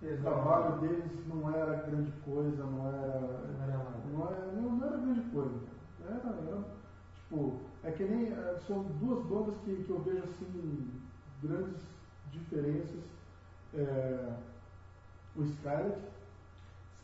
o 0.01 0.17
trabalho 0.21 0.79
deles 0.79 1.25
não 1.27 1.49
era 1.49 1.75
grande 1.75 2.11
coisa, 2.23 2.63
não 2.65 2.87
era. 2.87 3.19
Não 3.57 3.63
era. 3.63 3.77
Não 4.05 4.27
era, 4.27 4.51
não, 4.53 4.85
era 4.85 4.97
grande 4.97 5.21
coisa. 5.31 5.59
cara. 5.99 6.19
Era, 6.23 6.35
era, 6.47 6.63
tipo, 7.15 7.59
é 7.83 7.91
que 7.91 8.03
nem. 8.03 8.31
eh, 8.31 8.59
São 8.67 8.83
duas 8.99 9.23
bandas 9.25 9.55
que, 9.65 9.83
que 9.83 9.89
eu 9.89 10.01
vejo 10.03 10.23
assim, 10.23 11.01
grandes 11.41 11.81
diferenças. 12.31 13.03
É, 13.73 14.33
o 15.35 15.45
Scarlet, 15.45 15.97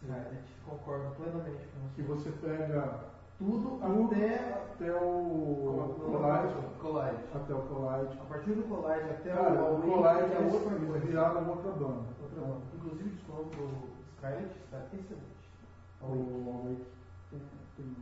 Scarlett, 0.01 0.43
concordo 0.65 1.15
plenamente 1.15 1.67
com 1.67 1.89
que 1.95 2.01
você. 2.01 2.29
você 2.29 2.31
pega 2.31 3.12
Tudo 3.43 3.79
até. 3.83 4.63
até 4.73 4.91
o 4.93 5.95
Collide. 5.99 6.53
Collide. 6.79 7.23
Até 7.35 7.53
o 7.53 7.61
Collide. 7.61 8.19
A 8.21 8.25
partir 8.25 8.51
do 8.53 8.63
Collide 8.63 9.09
até 9.09 9.33
Cara, 9.33 9.61
o 9.63 9.77
o 9.77 9.81
Collide 9.81 10.33
é 10.33 10.39
eles, 10.39 10.53
outra 10.53 10.75
coisa. 10.79 10.99
viraram 11.05 11.49
outra 11.49 11.71
banda. 11.71 12.03
Outra 12.23 12.41
banda. 12.41 12.61
Inclusive, 12.75 13.09
o 13.09 13.13
disco 13.13 13.31
do 13.33 13.63
Scarlett 14.17 14.55
está 14.63 14.77
excelente. 14.93 15.43
O 16.01 16.05
Awake 16.07 16.85
tem, 17.31 17.41
tem 17.77 17.95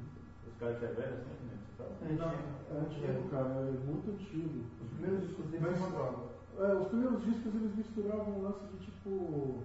Os 0.47 0.55
caras 0.59 0.77
que 0.79 0.85
é 0.85 0.87
velho 0.89 1.13
assim, 1.15 1.45
né? 1.45 1.57
É 1.81 2.13
Não, 2.13 2.27
antigo. 2.27 2.43
é 2.69 2.77
antigo, 2.77 3.29
cara, 3.29 3.49
é 3.49 3.85
muito 3.85 4.11
antigo. 4.11 4.65
Os 4.81 4.89
primeiros 4.93 5.27
discos 5.27 5.45
dele 5.47 5.65
Mas- 5.65 5.79
uma. 5.81 6.31
É, 6.59 6.73
os 6.75 6.87
primeiros 6.89 7.23
discos 7.23 7.55
eles 7.55 7.75
misturavam 7.75 8.33
um 8.37 8.43
lance 8.43 8.65
de 8.71 8.77
tipo 8.85 9.63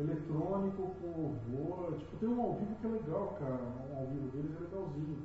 eletrônico 0.00 0.82
com 1.00 1.08
horror. 1.54 1.92
Tipo, 1.98 2.16
tem 2.18 2.28
um 2.28 2.40
ao 2.42 2.52
vivo 2.54 2.74
que 2.80 2.86
é 2.86 2.90
legal, 2.90 3.36
cara. 3.38 3.58
Um 3.92 3.98
ao 3.98 4.06
vivo 4.06 4.28
deles 4.28 4.50
é 4.56 4.60
legalzinho. 4.64 5.18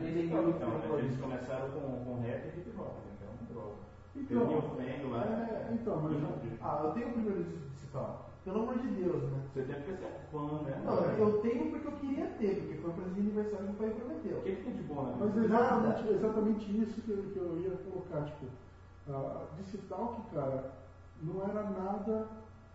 Ele 0.00 0.18
eles, 0.18 0.30
então, 0.32 0.92
o- 0.94 0.98
eles 0.98 1.20
começaram 1.20 1.70
com, 1.70 2.04
com 2.04 2.20
rap 2.20 2.44
e 2.44 2.60
hip 2.60 2.72
hop, 2.78 2.94
né? 3.04 3.12
Que 3.18 3.24
é 3.24 3.28
uma 3.28 3.52
droga. 3.52 3.76
Então, 4.16 4.62
Flamengo 4.62 5.10
lá. 5.10 5.24
é, 5.24 5.68
então, 5.72 6.00
mas 6.02 6.20
Não, 6.22 6.32
Ah, 6.62 6.80
eu 6.84 6.90
tenho 6.92 7.08
o 7.08 7.12
primeiro 7.12 7.44
disco 7.44 7.68
de 7.68 7.76
Cital. 7.80 8.30
Pelo 8.44 8.62
amor 8.62 8.78
de 8.78 8.88
Deus, 8.88 9.22
né? 9.24 9.42
Você 9.52 9.62
deve 9.62 9.80
ter 9.82 9.96
ser 9.96 10.12
fã, 10.30 10.62
né? 10.62 10.80
Não, 10.84 10.94
eu 10.94 11.38
tenho 11.40 11.70
porque 11.70 11.86
eu 11.88 11.92
queria 11.92 12.26
ter, 12.38 12.54
porque 12.62 12.74
foi 12.80 12.90
o 12.90 12.94
presente 12.94 13.14
de 13.14 13.20
aniversário 13.20 13.66
que 13.66 13.72
o 13.72 13.74
pai 13.76 13.90
prometeu. 13.90 14.38
O 14.38 14.42
que 14.42 14.56
que 14.56 14.62
tem 14.62 14.72
de 14.72 14.82
bom 14.84 15.02
na 15.02 15.16
Mas 15.16 15.30
é 15.36 15.40
vida? 15.40 15.44
exatamente, 15.46 16.08
exatamente 16.08 16.78
isso 16.82 17.00
que 17.02 17.10
eu, 17.10 17.22
que 17.32 17.36
eu 17.38 17.58
ia 17.60 17.70
colocar, 17.90 18.24
tipo, 18.24 18.46
uh, 19.08 19.46
Disc 19.58 19.76
Talk, 19.88 20.22
cara, 20.32 20.70
não 21.22 21.42
era 21.42 21.62
nada 21.64 22.26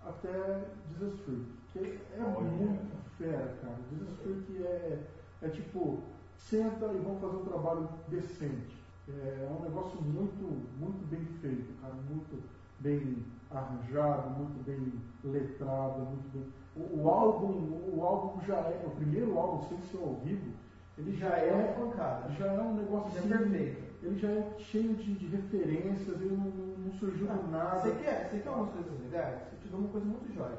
até 0.06 0.66
Jesus 1.00 1.20
Freak, 1.22 1.46
que 1.74 1.80
é 2.18 2.24
Olha. 2.24 2.42
muito 2.42 2.96
fera, 3.18 3.56
cara. 3.62 3.76
Jesus 3.92 4.20
Freak 4.20 4.64
é, 4.64 5.00
é 5.42 5.50
tipo, 5.50 6.00
senta 6.38 6.86
e 6.88 6.98
vamos 7.00 7.22
fazer 7.22 7.36
um 7.38 7.46
trabalho 7.46 7.90
decente. 8.08 8.82
É 9.10 9.48
um 9.50 9.64
negócio 9.64 10.02
muito, 10.02 10.44
muito 10.80 11.06
bem 11.10 11.26
feito, 11.42 11.74
cara, 11.82 11.94
muito 12.10 12.42
bem 12.80 13.26
arranjado, 13.50 14.30
muito 14.30 14.64
bem 14.64 14.94
letrado, 15.24 16.00
muito 16.02 16.32
bem. 16.34 16.46
O, 16.76 17.02
o 17.02 17.10
álbum, 17.10 17.98
o 17.98 18.04
álbum 18.06 18.42
já 18.46 18.56
é, 18.58 18.84
o 18.88 18.92
primeiro 18.92 19.38
álbum 19.38 19.68
sem 19.68 19.78
ser 19.82 19.98
ao 19.98 20.16
vivo, 20.24 20.52
ele 20.98 21.18
já 21.18 21.30
é 21.38 21.52
uma 21.52 21.88
pancada. 21.90 22.32
já 22.34 22.46
é 22.54 22.62
um 22.62 22.76
negócio 22.76 23.12
Já 23.12 23.18
é 23.18 23.20
assim, 23.36 23.50
perfeito. 23.50 23.92
Ele 24.04 24.18
já 24.18 24.30
é 24.30 24.56
cheio 24.60 24.94
de, 24.96 25.14
de 25.14 25.26
referências, 25.28 26.08
ele 26.22 26.36
não, 26.36 26.46
não- 26.46 26.72
surgiu 27.00 27.26
do 27.28 27.52
nada. 27.52 27.78
Ah, 27.78 27.80
Você 27.80 27.92
quer, 28.04 28.30
você 28.30 28.40
quer 28.40 28.50
umas 28.52 28.70
coisas 28.72 29.00
legais? 29.02 29.42
Eu 29.72 29.78
te 29.78 29.78
dou 29.78 29.80
uma 29.80 29.90
coisa 29.90 30.06
muito 30.06 30.34
jóia. 30.34 30.58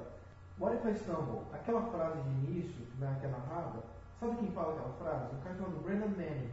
What 0.58 0.76
if 0.76 0.84
I 0.86 0.94
stumble? 0.98 1.42
Aquela 1.52 1.82
frase 1.90 2.20
de 2.22 2.28
início 2.30 2.86
que 2.86 2.96
dá- 2.98 3.14
que 3.20 3.26
é 3.26 3.28
narrada, 3.28 3.82
sabe 4.18 4.36
quem 4.36 4.50
fala 4.52 4.72
aquela 4.74 4.92
frase? 4.94 5.34
O 5.34 5.38
cara 5.42 5.54
chamado 5.56 5.82
Brennan 5.82 6.08
Manning, 6.08 6.50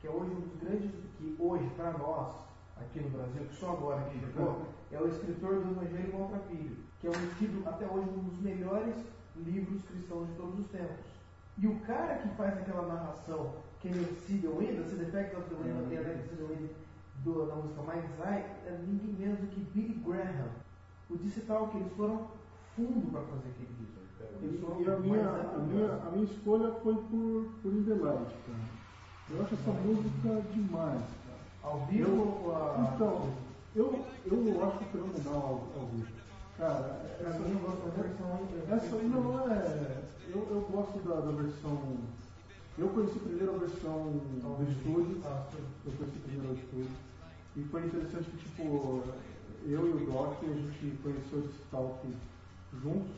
que 0.00 0.06
é 0.06 0.10
hoje 0.10 0.30
um 0.32 0.40
dos 0.40 0.56
grandes, 0.60 0.90
que 1.16 1.36
hoje, 1.38 1.66
para 1.76 1.92
nós, 1.92 2.34
aqui 2.76 3.00
no 3.00 3.10
Brasil, 3.10 3.44
que 3.46 3.54
só 3.54 3.72
agora 3.72 4.02
que 4.10 4.18
chegou, 4.18 4.62
é 4.92 4.98
o 5.00 5.08
escritor 5.08 5.60
do 5.60 5.70
Evangelho 5.72 6.18
Maltrapilho, 6.18 6.76
que 7.00 7.06
é 7.06 7.10
um 7.10 7.34
tido 7.38 7.66
até 7.68 7.86
hoje 7.86 8.08
um 8.10 8.22
dos 8.24 8.38
melhores 8.40 8.94
livros 9.36 9.82
cristãos 9.84 10.28
de 10.28 10.34
todos 10.34 10.58
os 10.60 10.66
tempos. 10.68 11.06
E 11.56 11.66
o 11.68 11.78
cara 11.80 12.16
que 12.18 12.28
faz 12.36 12.56
aquela 12.58 12.82
narração, 12.86 13.52
que 13.80 13.88
the 13.88 14.48
Wind, 14.48 14.84
See 14.88 14.96
the 14.96 15.04
Effect 15.04 15.36
of 15.36 15.48
the 15.48 15.54
Wind, 15.56 15.76
Uhum. 15.76 15.88
the 15.88 16.44
Wind, 16.44 16.70
do, 17.22 17.46
da 17.46 17.54
música 17.54 17.80
Mind's 17.82 18.18
Eye, 18.18 18.44
é 18.66 18.78
ninguém 18.86 19.14
menos 19.14 19.38
do 19.40 19.46
que 19.46 19.60
Billy 19.60 19.94
Graham. 20.04 20.48
O 21.14 21.18
disse 21.18 21.42
tal 21.42 21.68
que 21.68 21.76
eles 21.76 21.92
foram 21.92 22.26
fundo 22.74 23.12
para 23.12 23.20
fazer 23.20 23.48
aquele 23.50 23.68
disco. 23.78 24.00
Eles 24.42 24.60
foram 24.60 24.80
E 24.80 24.90
a 24.90 24.98
minha, 24.98 25.28
a, 25.30 25.58
minha, 25.58 25.92
a 25.94 26.10
minha 26.10 26.24
escolha 26.24 26.72
foi 26.82 26.94
por, 26.94 27.52
por 27.62 27.72
In 27.72 27.84
The 27.84 27.94
Light, 27.94 28.34
cara. 28.46 28.84
Eu 29.30 29.42
acho 29.42 29.54
essa 29.54 29.70
música 29.70 30.42
demais, 30.52 31.02
cara. 31.24 31.38
Ao 31.62 31.86
vivo 31.86 32.50
a... 32.52 32.92
Então, 32.94 33.32
eu, 33.76 34.04
eu 34.26 34.64
acho 34.64 34.84
fenomenal 34.86 35.70
ao, 35.76 35.80
ao 35.80 35.86
vivo. 35.86 36.08
Cara, 36.58 37.16
essa, 37.20 37.38
eu 37.38 37.58
gosto 37.60 37.84
da 37.84 38.02
versão... 38.02 38.48
essa 38.70 38.96
não 38.96 39.52
é. 39.52 40.02
Eu, 40.34 40.48
eu 40.50 40.60
gosto 40.68 40.98
da, 41.08 41.14
da 41.20 41.30
versão. 41.30 41.96
Eu 42.76 42.88
conheci 42.88 43.20
primeiro 43.20 43.54
a 43.54 43.58
versão 43.58 44.10
do 44.10 44.68
estúdio. 44.68 45.20
Ah. 45.24 45.46
Eu 45.86 45.92
conheci 45.92 46.18
primeiro 46.18 46.54
o 46.54 46.56
estúdio. 46.56 46.90
E 47.56 47.62
foi 47.62 47.86
interessante 47.86 48.30
que, 48.30 48.36
tipo, 48.36 49.04
eu 49.66 49.88
e 49.88 50.02
o 50.02 50.06
Doc, 50.12 50.42
a 50.42 50.46
gente 50.46 50.98
conheceu 51.02 51.40
esse 51.40 51.58
Talk 51.70 52.06
juntos 52.82 53.16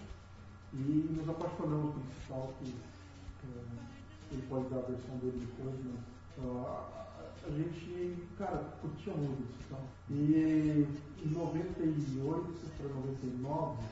e 0.73 1.09
nos 1.17 1.29
apaixonamos 1.29 1.95
por 1.95 2.03
esse 2.03 2.29
Talk. 2.29 2.55
É, 2.65 4.33
ele 4.33 4.43
pode 4.49 4.69
dar 4.69 4.79
a 4.79 4.83
versão 4.83 5.17
dele 5.19 5.47
depois, 5.47 5.75
mas 5.85 6.57
ah, 6.67 7.07
a 7.47 7.51
gente, 7.51 8.29
cara, 8.39 8.59
curtia 8.81 9.15
muito 9.15 9.69
Talk. 9.69 9.85
E 10.11 10.87
em 11.25 11.29
98 11.29 12.57
para 12.79 12.89
99 12.89 13.83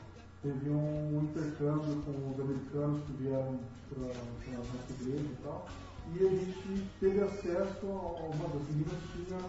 teve 0.41 0.69
um 0.69 1.23
intercâmbio 1.23 2.01
com 2.03 2.31
os 2.31 2.39
americanos 2.39 3.03
que 3.05 3.13
vieram 3.13 3.59
para 3.89 4.03
a 4.03 4.57
nossa 4.57 4.93
igreja 5.01 5.25
e 5.25 5.37
tal. 5.43 5.67
E 6.13 6.19
a 6.19 6.29
gente 6.29 6.87
teve 6.99 7.21
acesso 7.21 7.87
a 7.87 8.25
uma 8.27 8.47
das 8.49 8.61
meninas 8.69 8.93
tinha 9.11 9.39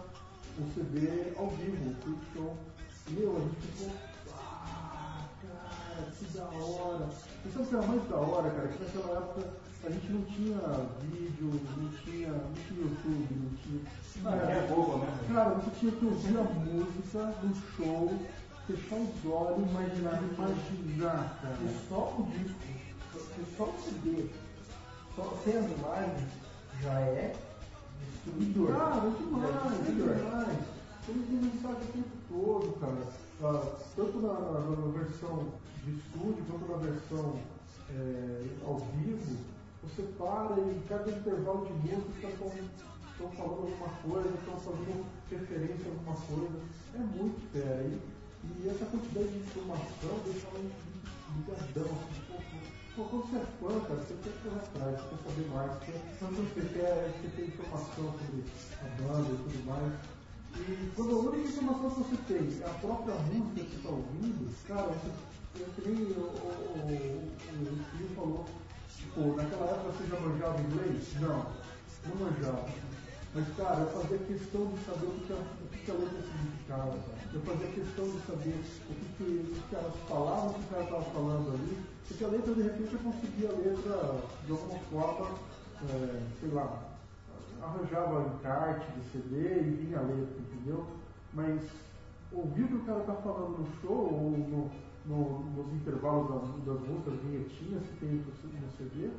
um 0.58 0.72
CD 0.72 1.36
ao 1.36 1.50
vivo, 1.50 1.94
um 2.06 2.18
show. 2.32 2.56
Meu, 3.08 3.36
a 3.36 3.40
gente 3.40 3.56
ficou, 3.60 3.92
ah, 4.36 5.24
cara, 5.42 6.10
que 6.18 6.24
da 6.36 6.44
hora. 6.44 7.08
E 7.44 7.50
sabe 7.52 7.64
o 7.64 7.68
que 7.68 7.74
era 7.76 7.86
mais 7.86 8.08
da 8.08 8.16
hora, 8.16 8.50
cara? 8.50 8.68
Que 8.68 8.84
naquela 8.84 9.18
época 9.18 9.48
a 9.84 9.90
gente 9.90 10.12
não 10.12 10.22
tinha 10.22 10.58
vídeo, 11.02 11.60
não 11.76 11.88
tinha, 12.02 12.28
não 12.32 12.52
tinha 12.66 12.80
YouTube, 12.80 13.28
não 13.30 13.56
tinha. 13.58 13.80
Não, 14.22 14.32
é 14.32 14.66
Google, 14.68 14.98
né? 14.98 15.18
Cara, 15.32 15.50
você 15.50 15.70
tinha 15.78 15.92
que 15.92 16.04
ouvir 16.04 16.36
a 16.36 16.42
música 16.42 17.34
do 17.42 17.54
show, 17.76 18.12
fechar 18.66 18.96
os 18.96 19.30
olhos, 19.30 19.70
Imaginar. 19.70 20.22
imaginar, 20.22 21.38
cara. 21.40 21.56
E 21.62 21.88
só 21.88 22.16
o 22.18 22.28
disco, 22.32 22.58
só 23.56 23.64
o 23.64 23.74
CD, 23.84 24.26
só 25.14 25.38
sem 25.44 25.56
as 25.56 25.66
imagens, 25.66 26.28
já 26.82 27.00
é 27.00 27.36
destruidor. 28.24 28.76
Cara, 28.76 28.96
é 28.96 29.10
demais, 29.10 29.78
destruidor. 29.78 30.14
demais. 30.16 30.58
Ele 31.08 31.24
tem 31.28 31.36
mensagem 31.36 31.88
o 31.88 31.92
tempo 31.92 32.15
todo, 32.28 32.80
cara. 32.80 33.06
Ah, 33.42 33.76
tanto 33.94 34.18
na, 34.20 34.32
na, 34.32 34.60
na, 34.60 34.98
versão 34.98 35.48
de 35.84 35.92
estúdio 35.92 36.44
quanto 36.50 36.70
na 36.70 36.78
versão 36.78 37.38
é, 37.90 38.46
ao 38.64 38.78
vivo, 38.78 39.36
você 39.82 40.02
para 40.18 40.58
e 40.60 40.82
cada 40.88 41.10
intervalo 41.10 41.66
de 41.66 41.72
música 41.72 42.28
estão, 42.28 43.30
falando 43.30 43.70
alguma 43.70 43.88
coisa, 44.02 44.28
estão 44.28 44.56
fazendo 44.58 45.06
referência 45.30 45.86
a 45.86 45.90
alguma 45.90 46.16
coisa. 46.16 46.60
É 46.94 46.98
muito 46.98 47.52
fera. 47.52 47.82
E, 47.82 48.00
e 48.44 48.68
essa 48.68 48.84
quantidade 48.86 49.28
de 49.28 49.38
informação 49.38 50.20
deixa 50.24 50.46
gente 50.56 50.96
ligadão, 51.36 51.84
assim, 51.84 52.22
pô, 52.96 53.04
quando 53.04 53.30
você 53.30 53.36
é 53.36 53.46
fã, 53.60 53.80
cara, 53.80 54.00
você 54.00 54.14
quer 54.22 54.32
correr 54.42 54.56
atrás, 54.56 54.96
você 54.96 55.08
quer 55.08 55.20
saber 55.28 55.48
mais, 55.52 55.70
você, 55.72 55.92
você 56.42 56.60
quer, 56.72 57.12
você 57.12 57.28
tem 57.36 57.44
informação 57.46 58.04
sobre 58.16 58.44
a 58.80 59.02
banda 59.02 59.28
e 59.28 59.36
tudo 59.36 59.66
mais. 59.66 60.15
E 60.58 60.90
quando 60.96 61.10
a 61.14 61.18
única 61.18 61.48
informação 61.48 61.90
que 61.90 62.00
você 62.00 62.16
tem 62.26 62.62
é 62.62 62.66
a 62.66 62.74
própria 62.80 63.14
música 63.14 63.60
que 63.60 63.70
você 63.70 63.76
está 63.76 63.88
ouvindo, 63.90 64.54
cara, 64.66 64.94
que 65.54 65.88
nem 65.88 66.02
o, 66.02 66.20
o, 66.20 66.86
o, 66.86 67.22
o 67.62 67.84
filho 67.90 68.10
falou, 68.16 68.44
tipo, 68.88 69.20
naquela 69.36 69.66
época 69.66 69.92
você 69.92 70.06
já 70.08 70.20
manjava 70.20 70.60
inglês? 70.60 71.14
Não, 71.20 71.46
não 72.08 72.16
manjava. 72.16 72.66
Mas, 73.34 73.46
cara, 73.56 73.80
eu 73.80 73.88
fazia 73.88 74.18
questão 74.18 74.66
de 74.66 74.84
saber 74.84 75.06
o 75.06 75.20
que, 75.26 75.32
a, 75.32 75.36
o 75.36 75.68
que 75.68 75.90
a 75.90 75.94
letra 75.94 76.22
significava, 76.22 76.96
Eu 77.34 77.40
fazia 77.42 77.66
questão 77.68 78.04
de 78.10 78.20
saber 78.26 78.64
o 78.88 78.94
que, 78.94 79.06
que, 79.18 79.60
que 79.68 79.76
as 79.76 80.08
palavras 80.08 80.56
que 80.56 80.60
o 80.62 80.68
cara 80.70 80.84
estava 80.84 81.02
falando 81.02 81.52
ali, 81.52 81.78
porque 82.08 82.24
a 82.24 82.28
letra, 82.28 82.54
de 82.54 82.62
repente, 82.62 82.94
eu 82.94 83.00
conseguia 83.00 83.48
a 83.50 83.52
letra 83.52 84.20
de 84.46 84.52
alguma 84.52 84.78
forma, 84.90 85.38
é, 85.90 86.22
sei 86.40 86.48
lá, 86.50 86.95
arranjava 87.66 88.34
encarte 88.34 88.92
de 88.92 89.10
CD 89.10 89.60
e 89.60 89.70
vinha 89.70 89.98
a 89.98 90.02
letra, 90.02 90.38
entendeu? 90.38 90.86
Mas 91.32 91.60
ouvir 92.32 92.64
o 92.64 92.68
que 92.68 92.74
o 92.74 92.84
cara 92.84 93.00
está 93.00 93.14
falando 93.14 93.58
no 93.58 93.80
show 93.80 94.12
ou 94.12 94.30
no, 94.30 94.70
no, 95.06 95.40
nos 95.50 95.72
intervalos 95.74 96.28
das, 96.28 96.64
das 96.64 96.88
músicas, 96.88 97.20
vinhetinhas 97.22 97.82
que 97.84 97.96
tem 98.00 98.10
no 98.10 98.70
CD, 98.72 99.10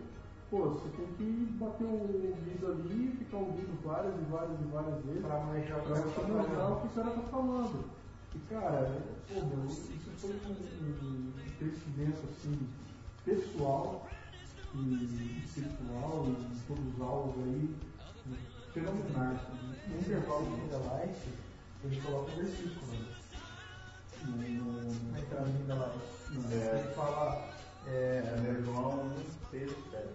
pô, 0.50 0.70
você 0.70 0.90
tem 0.90 1.08
que 1.18 1.58
bater 1.60 1.86
o 1.86 1.92
ouvido 1.92 2.68
ali 2.68 3.14
e 3.14 3.18
ficar 3.18 3.38
ouvindo 3.38 3.82
várias 3.84 4.16
e 4.16 4.24
várias 4.32 4.60
e 4.60 4.64
várias 4.66 5.06
vezes 5.06 5.22
pra 5.22 5.40
você 5.40 6.32
manjar 6.32 6.72
o 6.72 6.82
que 6.82 6.88
o 6.88 6.90
cara 6.92 7.10
está 7.10 7.22
falando. 7.30 7.86
E 8.36 8.40
cara, 8.50 9.02
pô, 9.28 9.46
meu, 9.46 9.66
isso 9.66 10.12
foi 10.18 10.32
um, 10.32 11.08
um 11.08 11.34
crescimento 11.58 12.22
assim, 12.30 12.68
pessoal 13.26 14.08
e 14.76 15.42
espiritual 15.44 16.26
e 16.28 16.68
todos 16.68 16.94
os 16.94 17.02
aulas 17.02 17.36
aí 17.38 17.76
fenomenais. 18.80 19.40
No 19.88 20.00
intervalo 20.00 20.46
do 20.46 20.56
Linda 20.58 20.78
Light, 20.78 21.18
ele 21.84 22.02
coloca 22.02 22.32
um 22.32 22.36
versículo 22.36 22.88
né? 22.92 23.06
no, 24.26 25.12
na 25.12 25.20
entrada 25.20 25.46
do 25.46 25.58
Linda 25.58 25.76
Light. 25.76 26.00
É. 26.52 26.80
Ele 26.80 26.94
fala. 26.94 27.58
É, 27.88 28.22
é 28.26 28.70
1, 28.70 29.50
6, 29.50 29.72
7. 29.92 30.08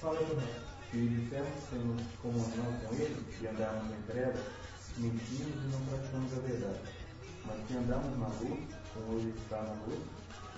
Fala 0.00 0.18
aí 0.18 0.26
também. 0.26 0.72
E 0.94 1.08
dissemos 1.08 1.48
que 1.48 1.74
temos 1.74 2.02
comunhão 2.20 2.80
com 2.84 2.94
ele, 2.94 3.26
e 3.40 3.46
andarmos 3.46 3.92
em 3.92 4.02
trevas, 4.02 4.44
mentimos 4.98 5.54
e 5.54 5.68
não 5.72 5.80
praticamos 5.86 6.32
a 6.32 6.40
verdade. 6.40 6.80
Mas 7.46 7.66
se 7.66 7.76
andamos 7.76 8.18
na 8.18 8.28
luz, 8.28 8.60
como 8.92 9.18
ele 9.18 9.34
está 9.36 9.62
na 9.62 9.72
luz, 9.72 10.00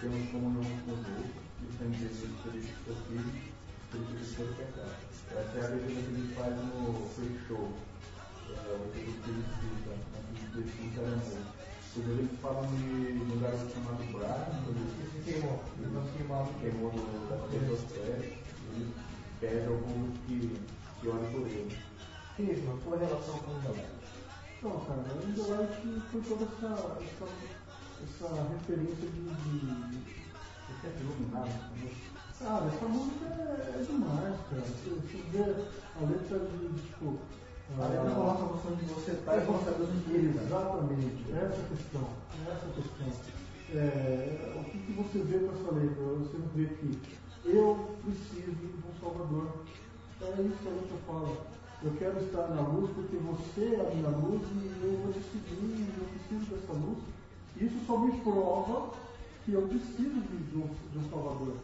temos 0.01 0.30
comunhão 0.30 0.64
com 0.85 0.93
os 0.93 0.99
outros, 0.99 1.30
e 1.62 1.66
o 1.66 1.78
sangue 1.78 1.97
de 1.97 2.09
Jesus 2.09 2.32
purifica 2.43 3.53
o 3.97 4.05
purifica 4.07 4.42
todo 4.42 4.57
pecado. 4.57 4.95
Essa 5.30 5.59
é 5.59 5.64
a 5.64 5.68
leitura 5.68 6.03
que 6.03 6.11
ele 6.11 6.34
faz 6.34 6.57
no 6.57 7.09
Free 7.11 7.38
Show. 7.47 7.72
É, 8.51 8.74
o 8.74 8.90
que 8.92 8.99
ele 8.99 9.12
cita, 9.22 9.90
antes 10.30 10.53
de 10.53 10.62
discurso 10.62 11.01
era 11.01 11.12
amor. 11.12 11.64
Por 11.95 12.03
eles 12.11 12.40
falam 12.42 12.66
de 12.66 13.22
um 13.22 13.40
garoto 13.40 13.70
chamado 13.70 14.03
Brian, 14.11 14.51
Ele 14.66 15.12
se 15.12 15.30
queimou. 15.30 15.62
Ele 15.78 15.92
não 15.92 16.05
se 16.05 16.12
queimava. 16.18 16.51
queimou 16.61 16.92
no 16.92 17.28
da 17.28 17.36
Pentosfera, 17.47 18.18
ele 18.18 18.95
pede 19.40 19.66
ao 19.68 19.78
povo 19.78 20.12
que, 20.26 20.61
que 21.01 21.09
ore 21.09 21.26
por 21.30 21.47
ele. 21.47 21.78
Crisma, 22.34 22.78
sua 22.82 22.99
relação 22.99 23.38
com 23.38 23.51
o 23.53 23.62
Light. 23.62 24.05
Não, 24.62 24.80
cara, 24.80 25.03
o 25.03 25.26
Linda 25.26 25.47
Light 25.55 26.03
foi 26.11 26.20
toda 26.22 26.45
essa, 26.45 26.99
essa, 26.99 27.26
essa 28.03 28.42
referência 28.51 29.07
de, 29.07 29.22
de 29.22 30.14
Você 30.66 30.86
é 30.86 31.01
iluminado, 31.01 31.47
né? 31.47 32.13
Cara, 32.41 32.66
essa 32.66 32.87
música 32.87 33.26
é, 33.26 33.85
demais, 33.87 34.35
cara. 34.51 34.62
Você, 34.62 35.22
vê 35.30 35.43
a 35.43 36.05
letra 36.05 36.39
de, 36.41 36.82
tipo. 36.82 37.18
A 37.78 37.87
letra 37.87 38.11
coloca 38.11 38.43
a 38.43 38.47
noção 38.47 38.74
de 38.74 38.85
você 38.87 39.12
estar 39.12 39.37
e 39.37 39.47
você 39.47 39.70
Deus 39.70 39.95
inteiro. 39.95 40.35
Exatamente, 40.43 41.24
essa 41.30 41.62
questão. 41.68 42.09
Essa 42.47 42.66
questão. 42.74 43.35
É, 43.72 44.55
o 44.57 44.64
que, 44.64 44.78
que 44.78 44.93
você 44.93 45.18
vê 45.20 45.39
com 45.39 45.53
essa 45.53 45.74
letra? 45.74 46.03
Você 46.03 46.39
vê 46.55 46.66
que 46.66 46.99
eu 47.45 47.97
preciso 48.03 48.51
de 48.51 48.66
um 48.66 49.01
Salvador. 49.01 49.49
É 50.20 50.43
isso 50.43 50.59
que 50.59 50.68
a 50.68 50.72
letra 50.72 50.99
fala. 51.07 51.55
Eu 51.85 51.93
quero 51.99 52.18
estar 52.18 52.49
na 52.49 52.62
luz 52.62 52.91
porque 52.95 53.16
você 53.16 53.76
é 53.76 53.80
a 53.80 53.95
minha 53.95 54.09
luz 54.09 54.43
e 54.43 54.85
eu 54.85 54.99
vou 55.03 55.12
te 55.12 55.20
seguir, 55.20 55.87
eu 55.99 56.07
preciso 56.09 56.51
dessa 56.51 56.72
luz. 56.72 56.99
Isso 57.61 57.78
só 57.87 57.99
me 57.99 58.12
prova 58.20 58.91
que 59.45 59.53
eu 59.53 59.62
preciso 59.68 60.20
de, 60.20 60.57
um, 60.57 60.68
de 60.93 60.99
um 60.99 61.11
Salvador. 61.11 61.55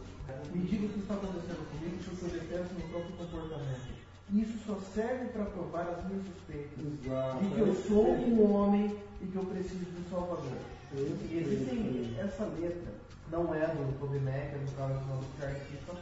Me 0.53 0.67
diga 0.67 0.87
o 0.87 0.89
que 0.89 0.99
está 1.01 1.15
acontecendo 1.15 1.69
comigo 1.71 2.03
se 2.03 2.23
eu 2.23 2.31
detesto 2.31 2.75
meu 2.75 2.89
próprio 2.89 3.17
comportamento. 3.17 4.01
Isso 4.33 4.59
só 4.65 4.79
serve 4.95 5.27
para 5.33 5.45
provar 5.47 5.89
as 5.89 6.07
minhas 6.07 6.25
suspeitas. 6.25 6.79
Exato. 6.79 7.45
De 7.45 7.51
que 7.51 7.61
eu 7.61 7.75
sou 7.75 8.07
um 8.15 8.55
homem 8.55 8.97
e 9.21 9.27
que 9.27 9.37
eu 9.37 9.45
preciso 9.45 9.85
de 9.85 10.01
um 10.01 10.11
Salvador. 10.11 10.59
E 10.93 11.39
existem 11.39 12.17
essa 12.19 12.45
letra, 12.47 12.93
não 13.31 13.55
é 13.55 13.67
do 13.67 13.99
Toby 13.99 14.19
Mac, 14.21 14.55
é 14.55 14.59
do 14.59 14.77
caso 14.77 14.95
do 14.95 15.39
Charlie 15.39 15.61
Clifton, 15.67 15.97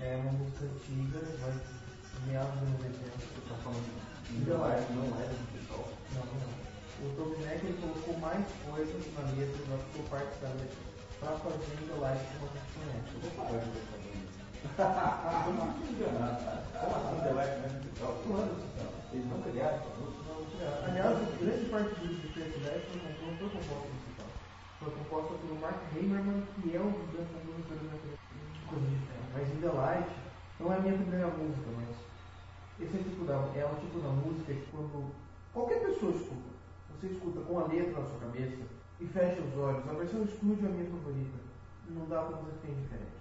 é 0.00 0.16
uma 0.16 0.32
música 0.32 0.64
antiga, 0.64 1.20
mas 1.40 1.60
meados 2.26 2.52
dos 2.60 2.68
anos 2.68 2.80
80. 2.80 3.00
Você 3.16 3.40
está 3.40 3.54
falando 3.64 3.84
de 4.24 4.32
Linda 4.32 4.56
Light, 4.58 4.92
não 4.92 5.04
é 5.04 5.28
do 5.28 5.52
pessoal. 5.52 5.88
Não, 6.14 6.24
não. 6.24 6.60
O 7.00 7.16
Toby 7.16 7.36
Mac 7.44 7.64
ele 7.64 7.80
colocou 7.80 8.18
mais 8.18 8.44
coisas 8.64 9.02
na 9.14 9.22
letra, 9.32 9.56
já 9.56 9.76
ficou 9.76 10.04
parte 10.08 10.40
da 10.40 10.48
letra, 10.48 10.89
para 11.20 11.36
fazer 11.36 11.76
ainda 11.76 12.00
live 12.00 12.24
como 12.32 12.48
a 12.48 12.56
gente 12.56 12.72
conhece. 12.80 13.12
Eu 13.12 13.20
vou 13.20 13.30
parar 13.36 13.60
de 13.60 13.76
essa 13.76 13.92
banda. 14.00 15.44
Eu 15.44 15.52
não 15.52 15.68
enganar, 15.92 16.32
cara. 16.40 16.64
Como 16.80 16.96
assim 16.96 17.20
Light 17.36 17.52
não 17.60 17.64
é 17.64 17.68
do 17.68 17.80
pessoal? 17.84 18.12
Quando, 18.24 18.52
então? 18.56 18.88
Eles 19.12 19.26
não 19.28 19.38
criaram 19.44 19.76
essa 19.76 19.92
música? 20.00 20.20
Não, 20.24 20.40
não. 20.40 20.84
Aliás, 20.88 21.16
grande 21.36 21.64
parte 21.68 21.92
do 22.00 22.08
foi, 22.88 22.96
não 23.04 23.36
foi 23.36 23.48
composta 23.52 23.88
musical. 23.92 24.30
Foi 24.80 24.90
composta 24.96 25.32
pelo 25.44 25.60
Mark 25.60 25.80
Hamerman, 25.92 26.40
que 26.56 26.76
é 26.76 26.80
um 26.80 26.88
dos 26.88 27.28
compositores 27.28 27.84
da 27.84 28.00
diferente. 28.80 29.28
Mas 29.36 29.48
In 29.52 29.60
The 29.60 29.72
Light 29.76 30.10
não 30.58 30.72
é 30.72 30.76
a 30.76 30.80
minha 30.80 30.96
primeira 30.96 31.28
música, 31.28 31.68
mas 31.76 31.92
esse 32.80 32.96
é, 32.96 33.02
tipo 33.04 33.24
da, 33.28 33.36
é 33.60 33.66
um 33.68 33.76
tipo 33.76 34.00
da 34.00 34.08
música 34.08 34.54
que 34.56 34.66
quando 34.72 35.12
qualquer 35.52 35.84
pessoa 35.84 36.12
escuta, 36.12 36.48
você 36.96 37.08
escuta 37.08 37.40
com 37.40 37.60
a 37.60 37.66
letra 37.68 38.00
na 38.00 38.08
sua 38.08 38.20
cabeça 38.20 38.79
e 39.00 39.06
fecha 39.06 39.40
os 39.40 39.56
olhos, 39.56 39.88
a 39.88 39.92
versão 39.94 40.22
estúdio 40.22 40.66
é 40.66 40.68
a 40.68 40.72
minha 40.72 40.90
favorita. 40.90 41.38
Não 41.88 42.06
dá 42.06 42.22
pra 42.22 42.38
que 42.38 42.66
tem 42.66 42.74
diferente. 42.74 43.20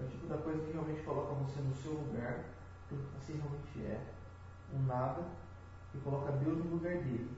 É 0.00 0.04
o 0.04 0.08
tipo 0.08 0.26
da 0.26 0.36
coisa 0.38 0.60
que 0.60 0.72
realmente 0.72 1.02
coloca 1.02 1.32
você 1.34 1.60
no 1.60 1.74
seu 1.76 1.92
lugar, 1.92 2.44
tudo 2.88 3.02
que 3.02 3.24
você 3.24 3.32
realmente 3.32 3.86
é, 3.86 4.00
um 4.74 4.82
nada, 4.86 5.22
e 5.94 5.98
coloca 5.98 6.32
Deus 6.32 6.64
no 6.64 6.72
lugar 6.72 6.94
dele. 6.94 7.30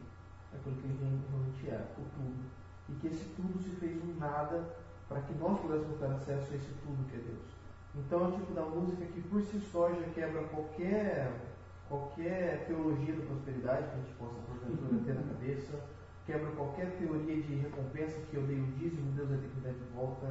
Aquilo 0.55 0.77
que 0.77 0.87
ele 0.87 1.23
realmente 1.29 1.69
é, 1.69 1.87
o 1.99 2.03
tudo. 2.17 2.45
E 2.89 2.93
que 2.95 3.07
esse 3.09 3.25
tudo 3.37 3.63
se 3.63 3.71
fez 3.77 4.03
um 4.03 4.15
nada 4.19 4.65
para 5.09 5.21
que 5.21 5.35
nós 5.35 5.61
pudéssemos 5.61 5.99
ter 5.99 6.07
acesso 6.07 6.53
a 6.53 6.57
esse 6.57 6.73
tudo 6.83 7.09
que 7.11 7.17
é 7.17 7.21
Deus. 7.21 7.47
Então 7.95 8.25
é 8.25 8.29
o 8.29 8.33
tipo 8.33 8.55
da 8.55 8.63
música 8.63 9.05
que 9.05 9.21
por 9.23 9.43
si 9.43 9.61
só 9.61 9.91
já 9.91 10.09
quebra 10.15 10.43
qualquer, 10.45 11.33
qualquer 11.89 12.67
teologia 12.67 13.15
da 13.15 13.27
prosperidade 13.27 13.89
que 13.89 13.95
a 13.95 13.99
gente 13.99 14.15
possa 14.15 14.35
porventura 14.47 15.01
ter 15.05 15.15
na 15.15 15.35
cabeça, 15.35 15.81
quebra 16.27 16.51
qualquer 16.57 16.91
teoria 16.99 17.37
de 17.43 17.55
recompensa 17.57 18.19
que 18.31 18.37
eu 18.37 18.43
dei 18.43 18.59
o 18.59 18.67
dízimo, 18.79 19.13
Deus 19.13 19.29
vai 19.29 19.39
ter 19.39 19.49
que 19.49 19.61
dar 19.61 19.71
de 19.73 19.85
volta, 19.95 20.27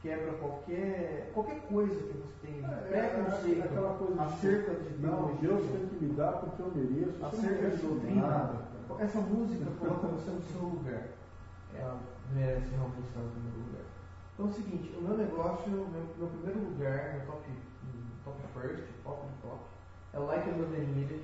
quebra 0.00 0.32
qualquer, 0.34 1.30
qualquer 1.34 1.60
coisa 1.62 1.94
que 1.94 2.18
você 2.18 2.46
tem 2.46 2.62
preconceito 2.62 3.60
é 3.60 3.64
aquela 3.64 3.94
coisa 3.98 4.14
de- 4.14 4.20
acerca 4.20 4.74
de 4.74 5.02
Não, 5.02 5.36
teologia. 5.36 5.48
Deus 5.48 5.70
tem 5.70 5.88
que 5.98 6.04
me 6.04 6.12
dar 6.14 6.32
porque 6.32 6.62
eu 6.62 6.72
mereço. 6.74 7.24
Acerca 7.24 7.68
não 7.68 7.76
de 7.76 7.82
doutrina, 7.82 8.60
essa 8.98 9.20
música 9.20 9.64
coloca 9.78 10.06
você 10.08 10.30
no 10.30 10.42
seu 10.42 10.60
lugar. 10.62 11.02
Ela 11.74 11.98
merece 12.32 12.68
realmente 12.74 13.08
estar 13.08 13.20
no 13.20 13.30
primeiro 13.30 13.58
lugar. 13.58 13.82
Então 14.34 14.46
é 14.46 14.48
o 14.48 14.52
seguinte, 14.52 14.94
o 14.96 15.02
meu 15.02 15.16
negócio, 15.16 15.70
meu, 15.70 15.86
meu 16.18 16.28
primeiro 16.28 16.60
lugar, 16.70 17.14
meu 17.14 17.26
top, 17.26 17.42
top 18.24 18.38
first, 18.54 18.84
top 19.04 19.26
do 19.26 19.42
top, 19.48 19.60
é 20.12 20.18
Like 20.18 20.48
a 20.48 20.52
Brother 20.52 20.80
Needed, 20.88 21.22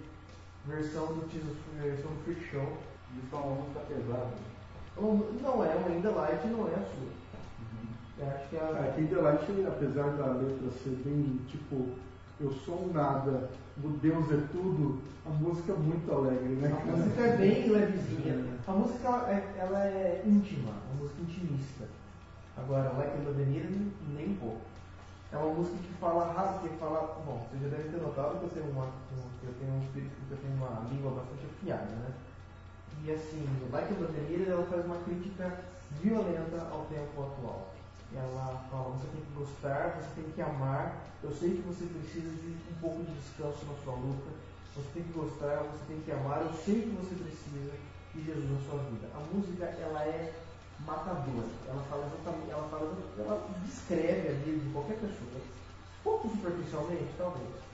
versão 0.67 1.07
do 1.07 1.29
Jesus, 1.31 1.57
versão 1.81 2.11
do 2.11 2.25
Freak 2.25 2.43
Show. 2.45 2.77
Isso 3.17 3.35
é 3.35 3.37
uma 3.37 3.55
música 3.55 3.81
pesada. 3.81 4.33
Não, 4.97 5.65
é 5.65 5.75
uma 5.77 5.89
ainda 5.89 6.11
light, 6.11 6.47
não 6.49 6.69
é 6.69 6.75
a 6.75 6.83
sua. 6.83 7.19
Eu 8.19 8.27
acho 8.27 8.49
que 8.49 8.57
é 8.57 8.61
a. 8.61 8.85
É, 8.85 8.93
que 8.97 9.07
The 9.07 9.21
Light, 9.21 9.45
apesar 9.67 10.11
da 10.17 10.27
letra 10.33 10.71
ser 10.83 11.01
bem, 11.05 11.41
tipo, 11.47 11.89
eu 12.41 12.53
sou 12.53 12.87
um 12.87 12.93
nada, 12.93 13.49
o 13.83 13.89
Deus 13.89 14.31
é 14.33 14.43
tudo, 14.51 15.01
a 15.25 15.31
música 15.31 15.73
é 15.73 15.77
muito 15.77 16.13
alegre, 16.13 16.55
né? 16.57 16.77
A 16.77 16.85
música 16.85 17.23
é 17.23 17.37
bem 17.37 17.69
levezinha. 17.69 18.45
A 18.67 18.73
música 18.73 19.09
ela 19.09 19.31
é, 19.31 19.55
ela 19.59 19.85
é 19.85 20.23
íntima, 20.27 20.73
uma 20.91 21.03
música 21.03 21.23
intimista. 21.23 21.85
Agora, 22.57 22.93
Like 22.99 23.19
a 23.19 23.31
Bandeira, 23.31 23.69
nem 24.15 24.31
um 24.31 24.37
pouco. 24.37 24.61
É 25.31 25.37
uma 25.37 25.55
música 25.55 25.77
que 25.77 25.93
fala 26.01 26.33
rápido, 26.33 26.71
que 26.71 26.79
fala. 26.79 27.23
Bom, 27.25 27.47
você 27.51 27.63
já 27.63 27.77
deve 27.77 27.91
ter 27.91 28.03
notado 28.03 28.39
que 28.41 28.45
eu 28.47 28.63
tenho 28.63 28.73
uma, 28.73 28.87
que 29.41 29.47
eu 29.47 29.55
tenho 29.61 29.75
um 29.75 29.83
espírito, 29.83 30.11
que 30.27 30.33
eu 30.33 30.39
tenho 30.39 30.55
uma 30.55 30.89
língua 30.91 31.13
bastante 31.13 31.47
afiada, 31.47 31.95
né? 31.95 32.11
E 33.05 33.13
assim, 33.13 33.47
Like 33.71 33.93
a 33.93 34.51
ela 34.51 34.67
faz 34.67 34.85
uma 34.85 34.97
crítica 35.05 35.61
violenta 36.03 36.69
ao 36.71 36.87
tempo 36.87 37.23
atual. 37.23 37.75
Ela 38.15 38.65
fala, 38.71 38.97
você 38.97 39.07
tem 39.13 39.21
que 39.21 39.33
gostar, 39.37 40.01
você 40.01 40.23
tem 40.23 40.33
que 40.33 40.41
amar. 40.41 40.97
Eu 41.23 41.31
sei 41.33 41.51
que 41.51 41.63
você 41.63 41.85
precisa 41.85 42.31
de 42.31 42.57
um 42.71 42.81
pouco 42.81 43.05
de 43.05 43.13
descanso 43.13 43.67
na 43.67 43.75
sua 43.85 43.95
luta. 43.95 44.31
Você 44.75 44.89
tem 44.95 45.03
que 45.03 45.13
gostar, 45.13 45.65
você 45.65 45.85
tem 45.89 46.01
que 46.01 46.13
amar. 46.13 46.41
Eu 46.41 46.53
sei 46.65 46.83
que 46.83 46.97
você 46.97 47.15
precisa 47.15 47.73
de 48.15 48.25
Jesus 48.25 48.51
na 48.51 48.61
sua 48.71 48.79
vida. 48.91 49.09
A 49.15 49.21
música, 49.35 49.65
ela 49.65 50.03
é 50.05 50.33
matadora. 50.87 51.49
Ela 51.67 51.83
fala 51.91 52.07
exatamente, 52.07 52.51
ela 52.51 52.69
fala, 52.69 52.97
ela 53.19 53.49
descreve 53.65 54.29
a 54.29 54.33
vida 54.33 54.59
de 54.65 54.73
qualquer 54.73 54.97
pessoa. 54.97 55.43
Pouco 56.03 56.29
superficialmente, 56.31 57.13
talvez. 57.19 57.69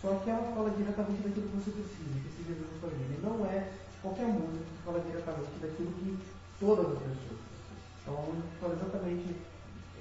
Só 0.00 0.14
que 0.22 0.30
ela 0.30 0.52
fala 0.54 0.70
diretamente 0.70 1.22
daquilo 1.22 1.48
que 1.48 1.56
você 1.56 1.70
precisa, 1.70 2.18
que 2.18 2.28
esse 2.28 2.42
Jesus 2.42 2.66
na 2.72 2.80
sua 2.80 2.90
vida. 2.90 3.14
E 3.14 3.22
não 3.22 3.46
é 3.46 3.70
qualquer 4.02 4.26
música 4.26 4.64
que 4.64 4.82
fala 4.84 5.00
diretamente 5.00 5.58
daquilo 5.60 5.92
que 5.92 6.18
todas 6.60 6.86
as 6.86 6.98
pessoas 6.98 7.40
precisam. 7.44 8.14
Uma 8.14 8.22
música 8.22 8.48
que 8.48 8.60
fala 8.60 8.74
exatamente 8.74 9.36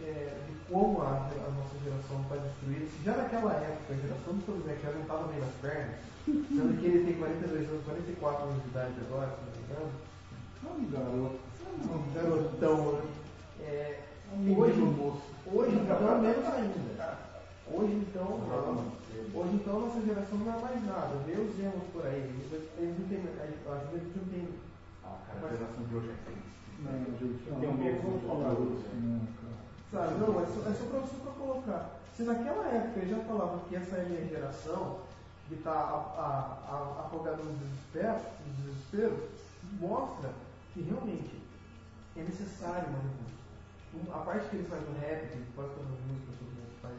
é, 0.03 0.37
de 0.47 0.71
como 0.71 1.01
a, 1.01 1.07
a, 1.07 1.49
nossa 1.51 1.75
geração 1.83 2.21
está 2.21 2.35
destruída. 2.35 2.85
Já 3.03 3.17
naquela 3.17 3.53
época 3.53 3.93
a 3.93 3.97
geração 3.97 4.33
do 4.33 4.45
Tomé 4.45 4.77
já 4.81 4.91
não 4.91 5.01
estava 5.01 5.27
bem 5.27 5.39
nas 5.39 5.53
pernas, 5.61 5.95
sendo 6.25 6.79
que 6.79 6.85
ele 6.85 7.05
tem 7.05 7.17
42 7.17 7.69
anos, 7.69 7.85
44 7.85 8.43
anos 8.43 8.63
de 8.63 8.69
idade 8.69 8.93
agora, 9.09 9.29
se 9.31 9.43
não 9.43 9.53
me 9.53 9.61
engano. 9.65 9.91
É 10.57 10.69
um 10.69 10.89
garoto. 10.91 11.39
Um 11.87 12.13
garotão. 12.13 13.01
É, 13.61 13.99
hoje, 14.55 14.81
hoje 15.47 15.75
então, 15.75 16.21
menos 16.21 16.45
ainda. 16.45 17.17
Hoje 17.69 17.93
então, 17.93 18.39
hoje 19.33 19.55
então 19.55 19.79
nossa 19.81 20.01
geração 20.01 20.37
não 20.37 20.57
é 20.57 20.61
mais 20.61 20.85
nada. 20.85 21.15
Vê 21.25 21.33
os 21.33 21.59
emos 21.59 21.83
por 21.91 22.05
aí. 22.05 22.23
Eles 22.77 22.99
não 22.99 23.07
têm, 23.07 23.19
a 23.19 23.77
juventude 23.85 24.19
não 24.19 24.25
tem. 24.25 24.49
Ah, 25.03 25.17
a 25.31 25.49
geração 25.49 25.83
de 25.83 25.95
hoje 25.95 26.09
é 26.09 26.47
não, 26.79 27.59
Tem 27.59 27.69
um 27.69 27.73
medo 27.73 28.27
falar 28.27 28.53
não, 28.53 29.27
cara. 29.35 30.07
Sabe, 30.07 30.19
não, 30.19 30.41
é 30.41 30.45
só, 30.45 30.69
é 30.69 30.73
só 30.73 30.85
para 30.85 30.99
você 30.99 31.15
pra 31.23 31.31
colocar. 31.33 31.89
Se 32.15 32.23
naquela 32.23 32.67
época 32.67 32.99
eu 32.99 33.09
já 33.09 33.23
falava 33.25 33.59
que 33.67 33.75
essa 33.75 33.97
é 33.97 34.01
a 34.01 34.05
minha 34.05 34.27
geração, 34.27 34.99
de 35.49 35.55
estar 35.55 35.73
tá 35.73 37.03
afogado 37.05 37.43
no 37.43 37.53
desespero, 37.53 38.21
no 38.45 38.63
desespero, 38.63 39.29
mostra 39.79 40.31
que 40.73 40.81
realmente 40.81 41.41
é 42.15 42.21
necessário 42.21 42.89
uma 42.89 42.99
revolução. 42.99 44.13
A 44.13 44.25
parte 44.25 44.49
que 44.49 44.55
ele 44.57 44.67
faz 44.67 44.81
no 44.87 44.99
rap, 44.99 45.27
que 45.31 45.43
quase 45.55 45.73
todas 45.73 45.91
as 45.93 46.05
músicas 46.05 46.35
que 46.37 46.45
ele 46.45 46.77
faz 46.81 46.93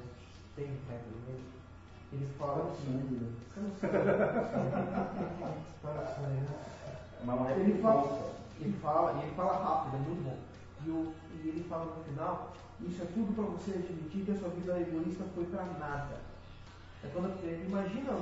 tem 0.59 0.67
rap 0.91 1.03
no 1.07 1.23
meio, 1.25 1.47
ele 2.13 2.29
fala 2.37 2.65
Para 2.65 2.75
que. 2.75 2.91
né? 2.91 3.33
Né? 6.41 7.53
É 7.53 7.61
Ele 7.61 7.81
fala, 7.81 8.33
ele 8.61 8.77
fala, 8.83 9.13
e 9.13 9.23
ele 9.23 9.37
fala 9.37 9.65
rápido, 9.65 9.97
é 9.97 9.99
muito 10.01 10.25
bom. 10.25 10.39
E, 10.85 10.91
o, 10.91 11.15
e 11.33 11.49
ele 11.49 11.65
fala 11.69 11.85
no 11.85 12.05
final, 12.05 12.53
isso 12.81 13.03
é 13.03 13.07
tudo 13.07 13.35
para 13.35 13.45
você 13.45 13.71
admitir 13.71 14.25
que 14.25 14.33
a 14.33 14.39
sua 14.39 14.49
vida 14.49 14.81
egoísta 14.81 15.25
foi 15.35 15.45
para 15.47 15.65
nada. 15.65 16.19
É 17.05 17.09
quando, 17.13 17.39
imagina 17.67 18.19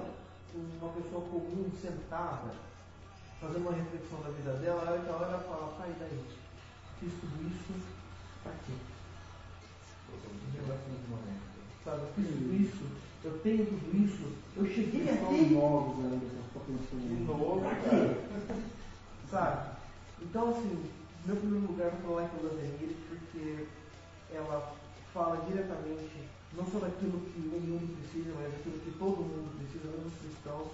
uma 0.54 0.92
pessoa 0.92 1.22
comum 1.28 1.70
sentada, 1.80 2.50
fazendo 3.40 3.68
uma 3.68 3.72
reflexão 3.72 4.20
da 4.20 4.30
vida 4.30 4.52
dela, 4.54 4.82
ela 4.86 4.98
que 4.98 5.10
hora 5.10 5.24
ela 5.26 5.38
fala, 5.40 5.74
tá, 5.78 5.88
e 5.88 5.94
daí? 5.98 6.24
Fiz 7.00 7.12
tudo 7.20 7.48
isso 7.48 7.74
para 8.42 8.52
quê? 8.66 8.72
Sabe, 11.86 12.02
eu 12.02 12.12
fiz 12.16 12.26
tudo 12.26 12.62
isso, 12.62 12.84
eu 13.22 13.38
tenho 13.44 13.64
tudo 13.64 14.04
isso, 14.04 14.26
eu 14.56 14.66
cheguei 14.66 15.08
aqui. 15.08 15.54
novos 15.54 16.04
ainda, 16.04 16.26
tô 16.52 16.58
pensando 16.66 17.06
De 17.06 17.22
novo, 17.22 17.60
cara. 17.62 18.18
Sabe? 19.30 19.76
Então, 20.20 20.50
assim, 20.50 20.82
meu 21.24 21.36
primeiro 21.36 21.66
lugar 21.68 21.90
vou 21.90 22.10
falar 22.10 22.28
com 22.28 22.38
a 22.38 22.50
Dandenire 22.50 22.96
porque 23.08 23.68
ela 24.34 24.74
fala 25.14 25.46
diretamente, 25.46 26.26
não 26.58 26.66
só 26.66 26.80
daquilo 26.80 27.20
que 27.20 27.38
o 27.38 27.60
mundo 27.60 27.94
precisa, 28.02 28.34
mas 28.34 28.50
daquilo 28.50 28.82
que 28.82 28.98
todo 28.98 29.22
mundo 29.22 29.54
precisa, 29.54 29.86
mesmo 29.86 30.10
os 30.10 30.18
cristãos, 30.18 30.72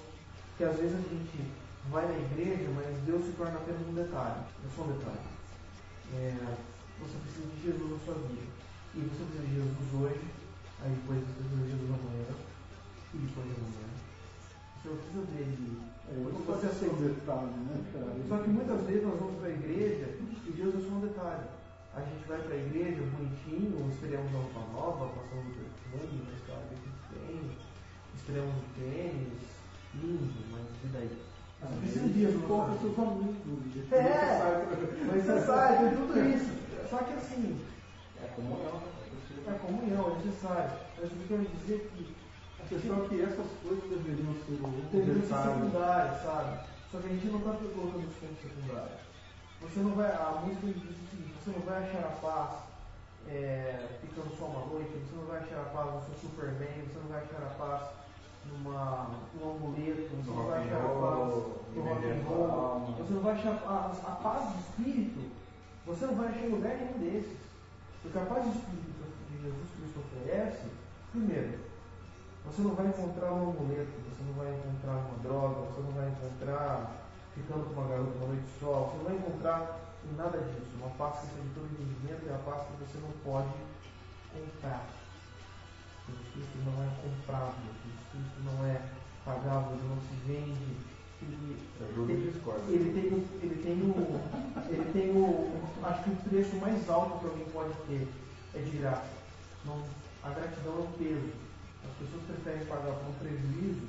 que 0.56 0.64
às 0.64 0.76
vezes 0.80 0.96
a 0.96 1.08
gente 1.12 1.44
vai 1.90 2.08
na 2.08 2.16
igreja, 2.16 2.72
mas 2.72 2.88
Deus 3.04 3.20
se 3.26 3.32
torna 3.32 3.60
apenas 3.60 3.84
um 3.84 3.92
detalhe, 3.92 4.48
é 4.48 4.68
só 4.74 4.80
um 4.80 4.96
detalhe. 4.96 5.28
É, 6.16 6.56
você 7.04 7.18
precisa 7.20 7.52
de 7.52 7.62
Jesus 7.68 7.90
na 7.90 7.98
sua 8.00 8.14
vida. 8.14 8.48
E 8.94 9.00
você 9.00 9.24
precisa 9.28 9.44
de 9.44 9.54
Jesus 9.60 9.88
hoje, 10.00 10.41
aí 10.82 10.90
depois 10.90 11.18
você 11.22 11.32
precisa 11.38 11.62
de 11.62 11.70
Jesus 11.70 11.90
amanhã, 11.90 12.30
e 13.14 13.16
depois 13.18 13.46
de 13.46 13.54
amanhã. 13.60 13.88
Você 14.82 14.88
não 14.88 14.96
precisa 14.96 15.22
dele 15.32 15.78
É, 16.10 16.14
isso 16.18 16.42
pode 16.44 16.60
ser 16.60 16.88
um 16.90 17.00
detalhe, 17.00 17.56
né, 17.70 17.76
cara? 17.92 18.10
só 18.28 18.36
que 18.42 18.50
muitas 18.50 18.80
vezes 18.86 19.02
nós 19.06 19.18
vamos 19.20 19.36
para 19.38 19.48
a 19.48 19.52
igreja 19.56 20.06
e 20.20 20.50
Deus 20.52 20.74
é 20.74 20.80
só 20.82 20.94
um 20.96 21.00
detalhe. 21.00 21.46
A 21.94 22.00
gente 22.00 22.24
vai 22.26 22.38
para 22.40 22.54
a 22.54 22.58
igreja 22.58 23.00
bonitinho, 23.14 23.90
estreamos 23.92 24.28
uma 24.32 24.40
roupa 24.42 24.60
nova, 24.72 25.12
passamos 25.14 25.46
o 25.46 25.56
perfume, 25.56 26.24
mas 26.26 26.40
claro 26.46 26.62
que 26.68 26.74
a 26.74 26.80
gente 26.82 27.02
tem, 27.12 27.50
estreamos 28.16 28.54
o 28.56 28.66
tênis, 28.80 29.40
lindo, 29.94 30.40
mas 30.50 30.64
e 30.84 30.86
daí? 30.92 31.10
Ah, 31.62 31.66
Você 31.68 31.78
precisa 31.80 32.06
isso 32.06 32.14
disso, 32.14 32.38
não 32.48 32.78
seus 32.80 32.98
amigos. 32.98 33.72
de- 33.72 33.94
É, 33.94 34.66
mas 35.06 35.24
você 35.24 35.40
sabe, 35.46 35.78
tem 35.84 35.96
tudo 35.96 36.12
isso. 36.34 36.50
Só 36.90 36.96
que 36.98 37.12
assim, 37.14 37.60
É 38.22 38.26
comunhão, 38.34 38.72
né? 38.80 38.91
É 39.50 39.58
comunhão, 39.58 40.12
é 40.12 40.24
necessário. 40.24 40.78
Mas 40.96 41.10
eu 41.10 41.26
quero 41.28 41.44
dizer 41.44 41.90
que 41.94 42.14
A 42.62 42.68
questão 42.68 43.04
é 43.04 43.08
que 43.08 43.22
essas 43.22 43.46
coisas 43.62 43.90
deveriam 43.90 44.34
ser 44.46 44.56
secundárias, 45.26 46.22
sabe? 46.22 46.60
Só 46.90 46.98
que 46.98 47.06
a 47.06 47.10
gente 47.10 47.26
não 47.26 47.38
está 47.38 47.50
colocando 47.52 48.06
isso 48.06 48.20
como 48.20 48.36
secundário. 48.40 48.96
Você 49.62 49.80
não 49.80 49.90
vai, 49.94 50.10
a 50.10 50.42
música 50.44 50.66
diz 50.66 50.76
o 50.76 51.08
seguinte, 51.10 51.34
você 51.42 51.50
não 51.50 51.60
vai 51.66 51.82
achar 51.82 52.04
a 52.04 52.16
paz 52.20 52.50
é, 53.28 53.88
ficando 54.00 54.36
só 54.38 54.44
uma 54.46 54.66
noite, 54.66 54.90
você 54.90 55.16
não 55.16 55.26
vai 55.26 55.38
achar 55.40 55.60
a 55.60 55.70
paz 55.70 55.94
no 55.94 56.02
seu 56.02 56.14
Superman, 56.30 56.86
você 56.86 56.98
não 56.98 57.08
vai 57.08 57.22
achar 57.22 57.42
a 57.42 57.54
paz 57.58 57.82
numa, 58.46 59.10
num 59.34 59.50
amuleto, 59.50 60.16
você 60.16 60.30
não 60.30 60.46
vai 60.46 60.64
achar 60.64 60.76
a 60.76 60.88
paz 60.88 61.28
no 61.74 61.82
rock 61.82 62.06
and 62.06 62.22
roll, 62.26 62.94
você 62.98 63.12
não 63.14 63.22
vai 63.22 63.34
achar 63.34 63.54
a, 63.66 63.92
a 64.06 64.14
paz 64.16 64.52
de 64.52 64.58
espírito, 64.60 65.30
você 65.86 66.06
não 66.06 66.14
vai 66.14 66.28
achar 66.28 66.44
em 66.46 66.50
lugar 66.50 66.76
nenhum 66.76 66.98
desses. 66.98 67.38
Porque 68.02 68.18
a 68.18 68.24
paz 68.24 68.44
de 68.44 68.50
espírito 68.50 69.01
Jesus 69.42 69.68
Cristo 69.76 70.00
oferece, 70.00 70.66
primeiro, 71.10 71.58
você 72.44 72.62
não 72.62 72.74
vai 72.74 72.86
encontrar 72.86 73.32
um 73.32 73.50
amuleto, 73.50 73.92
você 74.08 74.22
não 74.26 74.34
vai 74.34 74.52
encontrar 74.54 74.92
uma 74.92 75.18
droga, 75.22 75.60
você 75.70 75.80
não 75.82 75.92
vai 75.92 76.08
encontrar 76.08 76.90
ficando 77.34 77.64
com 77.74 77.80
uma 77.80 77.88
garota 77.88 78.10
uma 78.18 78.26
noite 78.28 78.46
só, 78.60 78.72
você 78.90 78.96
não 78.98 79.04
vai 79.04 79.14
encontrar 79.16 79.80
nada 80.16 80.38
disso. 80.38 80.70
Uma 80.78 80.90
paz 80.90 81.20
que 81.20 81.26
seja 81.26 81.42
de 81.42 81.54
todo 81.54 81.66
entendimento 81.72 82.28
é 82.28 82.34
a 82.34 82.38
paz 82.38 82.62
que 82.66 82.84
você 82.84 82.98
não 82.98 83.10
pode 83.24 83.54
comprar. 84.32 84.86
Jesus 86.08 86.28
Cristo 86.32 86.58
não 86.66 86.82
é 86.82 86.88
comprável, 87.02 87.54
Jesus 87.84 88.04
Cristo 88.10 88.38
não 88.44 88.66
é 88.66 88.80
pagável, 89.24 89.72
ele 89.78 89.88
não 89.88 90.00
se 90.02 90.14
vende. 90.26 90.76
Ele, 92.72 92.92
tem, 92.92 93.08
o- 93.12 93.28
ele 93.40 93.62
tem 93.62 93.80
o. 93.82 94.20
Ele 94.68 94.92
tem 94.92 95.10
o. 95.10 95.86
Acho 95.86 96.02
que 96.04 96.10
o 96.10 96.16
preço 96.28 96.56
mais 96.56 96.90
alto 96.90 97.18
que 97.20 97.26
alguém 97.26 97.46
pode 97.52 97.72
ter 97.86 98.08
é 98.54 98.58
de 98.58 98.78
graça. 98.78 99.21
Não, 99.64 99.82
a 100.22 100.30
gratidão 100.30 100.74
é 100.74 100.82
um 100.82 100.92
peso. 100.98 101.32
As 101.84 101.94
pessoas 101.98 102.22
preferem 102.26 102.66
pagar 102.66 102.94
por 102.94 103.10
um 103.10 103.18
prejuízo, 103.18 103.86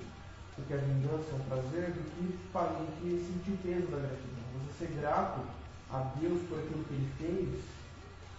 porque 0.56 0.74
a 0.74 0.78
vingança 0.78 1.30
é 1.32 1.36
um 1.36 1.46
prazer, 1.50 1.92
do 1.94 2.02
que, 2.14 2.38
pagar- 2.52 2.86
que 3.02 3.10
sentir 3.26 3.54
o 3.54 3.58
peso 3.58 3.88
da 3.92 3.98
gratidão. 3.98 4.44
Você 4.70 4.86
ser 4.86 4.94
grato 5.00 5.42
a 5.92 6.00
Deus 6.20 6.42
por 6.50 6.58
aquilo 6.60 6.84
que 6.86 6.94
ele 6.94 7.12
fez, 7.18 7.62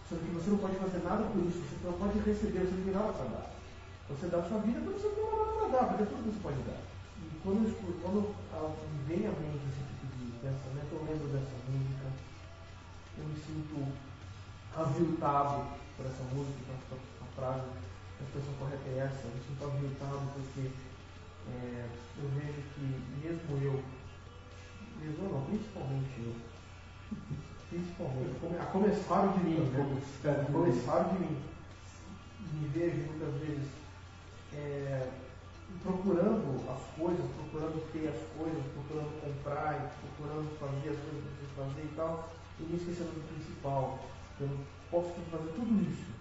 sendo 0.08 0.22
que 0.26 0.34
você 0.34 0.50
não 0.50 0.58
pode 0.58 0.76
fazer 0.76 1.02
nada 1.02 1.22
por 1.30 1.38
isso, 1.46 1.62
você 1.62 1.86
não 1.86 1.98
pode 1.98 2.18
receber, 2.18 2.66
você 2.66 2.74
não 2.74 2.84
tem 2.84 2.94
nada 2.94 3.12
para 3.14 3.30
dar. 3.30 3.50
Você 4.10 4.26
dá 4.26 4.38
a 4.38 4.48
sua 4.48 4.58
vida 4.60 4.80
porque 4.82 4.98
você 5.00 5.08
não 5.08 5.14
tem 5.14 5.30
nada 5.30 5.52
para 5.54 5.68
dar, 5.74 5.84
porque 5.88 6.02
é 6.02 6.06
tudo 6.06 6.22
que 6.22 6.34
você 6.34 6.42
pode 6.42 6.60
dar. 6.66 6.82
E 7.18 7.26
quando, 7.42 7.66
quando 8.02 8.18
vem 9.06 9.22
à 9.26 9.32
mente 9.38 9.64
esse 9.70 9.82
tipo 9.86 10.06
de 10.18 10.26
pensamento, 10.42 10.90
eu 10.92 11.02
lembro 11.06 11.26
dessa 11.30 11.56
música, 11.70 12.06
eu 13.18 13.24
me 13.24 13.38
sinto 13.38 13.76
aviltado 14.74 15.78
por 15.96 16.04
essa 16.06 16.24
música, 16.34 16.74
a 16.74 16.96
frase, 17.36 17.66
a 18.20 18.22
expressão 18.22 18.54
correta 18.58 18.88
é 18.88 18.98
essa, 18.98 19.26
eu 19.26 19.42
sinto 19.46 19.64
aviltado 19.64 20.22
porque 20.34 20.70
é, 21.50 21.86
eu 22.18 22.28
vejo 22.30 22.62
que 22.74 22.84
mesmo 23.22 23.62
eu, 23.62 23.82
mesmo 25.00 25.24
eu 25.24 25.32
não, 25.32 25.44
principalmente 25.46 26.14
eu, 26.18 26.34
principalmente, 27.70 28.60
a 28.60 28.66
começar 28.66 29.26
de 29.32 29.44
mim, 29.44 29.58
né? 29.58 30.00
A 30.24 30.52
começar 30.52 31.02
de 31.12 31.18
mim, 31.18 31.42
me 32.52 32.68
vejo 32.68 32.96
muitas 32.96 33.34
vezes 33.40 33.68
é, 34.52 35.08
procurando 35.82 36.54
as 36.70 36.96
coisas, 36.96 37.26
procurando 37.36 37.92
ter 37.92 38.08
as 38.08 38.38
coisas, 38.38 38.62
procurando 38.72 39.20
comprar, 39.20 39.92
procurando 40.00 40.58
fazer 40.58 40.90
as 40.90 40.98
coisas 41.02 41.22
que 41.22 41.34
precisa 41.34 41.54
fazer 41.56 41.82
e 41.82 41.94
tal, 41.96 42.30
e 42.60 42.62
me 42.62 42.76
esquecendo 42.76 43.10
do 43.10 43.28
principal. 43.34 43.98
Eu 44.40 44.50
posso 44.90 45.12
fazer 45.30 45.52
tudo 45.52 45.90
isso. 45.90 46.13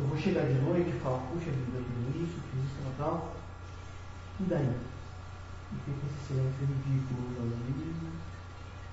Eu 0.00 0.06
vou 0.06 0.16
chegar 0.16 0.46
de 0.48 0.54
noite 0.64 0.88
e 0.88 1.00
falar, 1.00 1.18
puxa 1.28 1.50
vida, 1.52 1.76
eu 1.76 1.84
fiz 1.84 2.24
isso, 2.24 2.40
fiz 2.48 2.64
isso, 2.64 2.80
tal, 2.96 3.36
e 4.40 4.44
daí? 4.44 4.64
E 4.64 5.76
fica 5.84 6.06
esse 6.08 6.26
silêncio 6.26 6.64
ridículo 6.64 7.36
nas 7.36 7.52
vidas, 7.68 8.00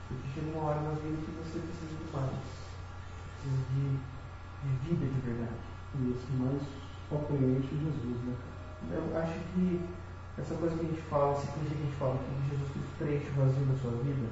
porque 0.10 0.28
chega 0.36 0.52
uma 0.52 0.68
hora 0.68 0.82
na 0.82 0.92
vida 1.00 1.16
que 1.24 1.32
você 1.32 1.64
precisa 1.64 1.96
de 1.96 2.12
mais. 2.12 2.44
Precisa 3.40 3.64
de, 3.72 4.04
de 4.68 4.72
vida 4.84 5.06
de 5.08 5.20
verdade. 5.24 5.64
Isso, 5.96 6.28
mais 6.44 6.62
compreende 7.10 7.64
Jesus, 7.72 8.20
né? 8.28 8.36
Eu 8.92 9.18
acho 9.18 9.40
que 9.56 9.80
essa 10.38 10.56
coisa 10.56 10.76
que 10.76 10.86
a 10.86 10.90
gente 10.90 11.02
fala, 11.04 11.38
esse 11.38 11.48
clichê 11.48 11.74
que 11.74 11.82
a 11.82 11.86
gente 11.86 11.96
fala, 11.96 12.20
que 12.20 12.50
Jesus 12.52 12.72
Cristo 12.72 12.92
preenche 13.00 13.30
o 13.32 13.46
vazio 13.46 13.66
da 13.66 13.80
sua 13.80 13.92
vida, 14.04 14.28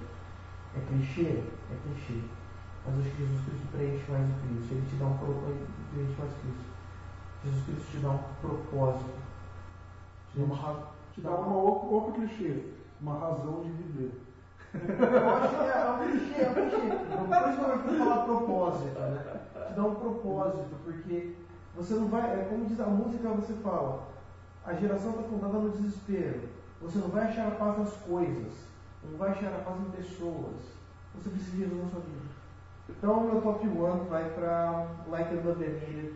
é 0.76 0.80
clichê? 0.92 1.40
É 1.72 1.76
clichê. 1.88 2.20
Mas 2.86 3.00
acho 3.00 3.12
que 3.12 3.18
Jesus 3.18 3.42
Cristo 3.46 3.68
preenche 3.72 4.12
mais 4.12 4.28
que 4.28 4.54
isso. 4.54 4.74
Ele 4.74 4.86
te 4.90 4.96
dá 4.96 5.06
um 5.06 5.18
preenche 5.18 6.16
mais 6.20 6.34
que 6.34 6.48
isso. 6.48 6.66
Jesus 7.44 7.66
Cristo 7.66 7.92
te 7.92 7.98
dá 7.98 8.10
um 8.10 8.20
propósito. 8.42 9.20
Te 10.32 10.40
dá 10.40 10.46
uma, 10.46 10.84
te 11.14 11.22
dá 11.22 11.30
uma 11.32 11.56
outro, 11.56 12.14
clichê, 12.14 12.64
uma 13.02 13.18
razão 13.18 13.64
de 13.64 13.70
viver. 13.72 14.22
Eu 14.76 15.30
acho 15.30 15.56
que 15.56 15.64
é, 15.64 15.82
é 15.82 15.92
um 15.92 15.98
clichê, 16.00 16.42
é 16.42 16.50
um 16.50 16.54
clichê. 16.54 17.86
Por 17.86 17.98
falar 17.98 18.26
propósito, 18.26 19.00
né? 19.00 19.42
Te 19.68 19.74
dá 19.74 19.84
um 19.84 19.96
propósito, 19.96 20.76
porque 20.84 21.36
você 21.76 21.94
não 21.96 22.08
vai, 22.08 22.40
é 22.40 22.46
como 22.46 22.66
diz 22.66 22.80
a 22.80 22.86
música, 22.86 23.30
você 23.30 23.54
fala, 23.56 24.08
a 24.66 24.74
geração 24.74 25.12
está 25.12 25.24
fundada 25.24 25.60
no 25.60 25.70
desespero. 25.72 26.42
Você 26.82 27.00
não 27.00 27.08
vai 27.08 27.26
achar 27.26 27.48
a 27.48 27.52
paz 27.52 27.78
nas 27.80 27.94
coisas, 27.98 28.54
não 29.04 29.18
vai 29.18 29.32
achar 29.32 29.54
a 29.54 29.60
paz 29.60 29.80
em 29.80 29.92
pessoas. 29.92 30.56
Você 31.16 31.30
precisa 31.30 31.52
de 31.52 31.58
Jesus 31.58 31.84
na 31.84 31.90
sua 31.90 32.00
vida. 32.02 32.35
Então, 32.88 33.22
meu 33.22 33.42
top 33.42 33.68
1 33.68 34.06
vai 34.06 34.30
para 34.36 34.88
Like 35.08 35.30
a 35.30 35.38
Emília, 35.38 36.14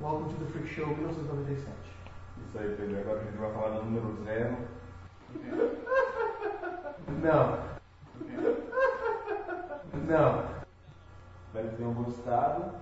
Welcome 0.00 0.34
to 0.34 0.44
the 0.44 0.50
Freak 0.50 0.68
Show 0.68 0.86
1997. 0.88 1.72
Isso 2.44 2.58
aí, 2.58 2.74
Pedro. 2.76 2.98
Agora 2.98 3.20
a 3.20 3.24
gente 3.24 3.36
vai 3.36 3.52
falar 3.52 3.78
do 3.78 3.84
número 3.84 4.24
zero. 4.24 4.56
Não. 7.22 7.78
Não. 10.06 10.44
Espero 11.46 11.68
que 11.68 11.76
tenham 11.76 11.94
gostado. 11.94 12.74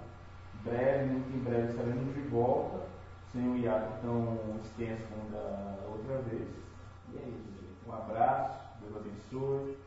Breve, 0.64 1.05
muito 1.05 1.37
em 1.37 1.41
breve 1.41 1.70
estaremos 1.70 2.14
de 2.14 2.20
volta, 2.22 2.87
sem 3.32 3.49
o 3.49 3.57
hiato 3.57 4.01
tão 4.03 4.59
extenso 4.61 5.03
como 5.11 5.30
da 5.30 5.76
outra 5.89 6.18
vez. 6.22 6.49
E 7.12 7.18
é 7.18 7.20
isso, 7.20 7.53
gente. 7.53 7.87
Um 7.87 7.93
abraço, 7.93 8.80
Deus 8.80 8.97
abençoe. 8.97 9.86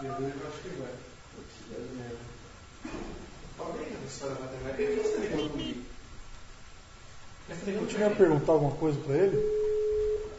Jesus, 0.00 0.34
eu 0.40 0.48
acho 0.48 0.60
que 0.62 0.68
vai. 0.80 0.94
Eu 1.36 1.42
preciso 1.44 1.94
mesmo. 1.94 2.18
Falei 3.58 3.90
na 3.90 3.99
história 4.10 4.34
da 4.34 4.42
matemática, 4.42 4.84
por 4.84 4.94
que 4.94 5.08
você 5.08 5.18
ligou 5.20 5.50
comigo? 5.50 5.80
Eu 7.66 7.86
tinha 7.86 8.10
que 8.10 8.16
perguntar 8.16 8.52
alguma 8.52 8.72
coisa 8.72 9.00
pra 9.00 9.16
ele? 9.16 9.36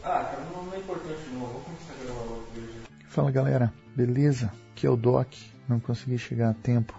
Ah, 0.04 0.24
cara, 0.24 0.44
não, 0.52 0.64
não 0.64 0.74
é 0.74 0.78
importante 0.78 1.20
não. 1.32 1.40
Vou 1.40 1.60
começar 1.60 1.92
a 1.92 2.04
gravar 2.04 2.20
logo 2.20 2.46
hoje. 2.56 2.82
Fala 3.08 3.30
galera, 3.30 3.72
beleza? 3.94 4.52
Aqui 4.72 4.86
é 4.86 4.90
o 4.90 4.96
Doc. 4.96 5.32
Não 5.68 5.78
consegui 5.80 6.18
chegar 6.18 6.50
a 6.50 6.54
tempo 6.54 6.98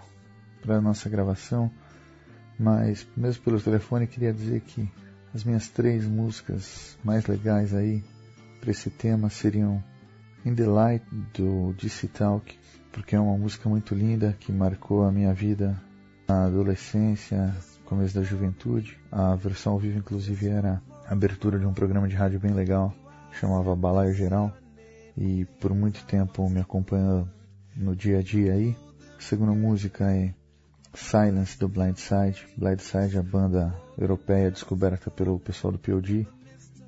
para 0.62 0.80
nossa 0.80 1.08
gravação, 1.08 1.70
mas 2.58 3.06
mesmo 3.16 3.42
pelo 3.44 3.60
telefone 3.60 4.06
queria 4.06 4.32
dizer 4.32 4.60
que 4.62 4.90
as 5.34 5.44
minhas 5.44 5.68
três 5.68 6.06
músicas 6.06 6.96
mais 7.04 7.26
legais 7.26 7.74
aí 7.74 8.02
para 8.60 8.70
esse 8.70 8.88
tema 8.88 9.28
seriam 9.28 9.82
In 10.44 10.54
the 10.54 10.66
Light 10.66 11.04
do 11.36 11.74
DC 11.74 12.08
Talk, 12.08 12.58
porque 12.90 13.14
é 13.14 13.20
uma 13.20 13.36
música 13.36 13.68
muito 13.68 13.94
linda 13.94 14.34
que 14.40 14.50
marcou 14.50 15.04
a 15.04 15.12
minha 15.12 15.34
vida 15.34 15.78
na 16.26 16.46
adolescência, 16.46 17.54
começo 17.84 18.14
da 18.14 18.22
juventude. 18.22 18.98
A 19.10 19.34
versão 19.34 19.74
ao 19.74 19.78
vivo 19.78 19.98
inclusive 19.98 20.48
era 20.48 20.82
a 21.06 21.12
abertura 21.12 21.58
de 21.58 21.66
um 21.66 21.74
programa 21.74 22.08
de 22.08 22.14
rádio 22.14 22.40
bem 22.40 22.52
legal, 22.52 22.94
chamava 23.32 23.76
Balaio 23.76 24.14
Geral 24.14 24.52
e 25.16 25.44
por 25.60 25.74
muito 25.74 26.04
tempo 26.04 26.48
me 26.48 26.60
acompanhou 26.60 27.28
no 27.76 27.94
dia 27.94 28.18
a 28.18 28.22
dia 28.22 28.54
aí. 28.54 28.76
A 29.18 29.20
segunda 29.20 29.52
música 29.52 30.10
é 30.10 30.34
Silence 30.94 31.58
do 31.58 31.68
Blindside. 31.68 32.46
Blindside 32.56 33.16
é 33.16 33.20
a 33.20 33.22
banda 33.22 33.74
europeia 33.98 34.50
descoberta 34.50 35.10
pelo 35.10 35.38
pessoal 35.38 35.72
do 35.72 35.78
POD, 35.78 36.26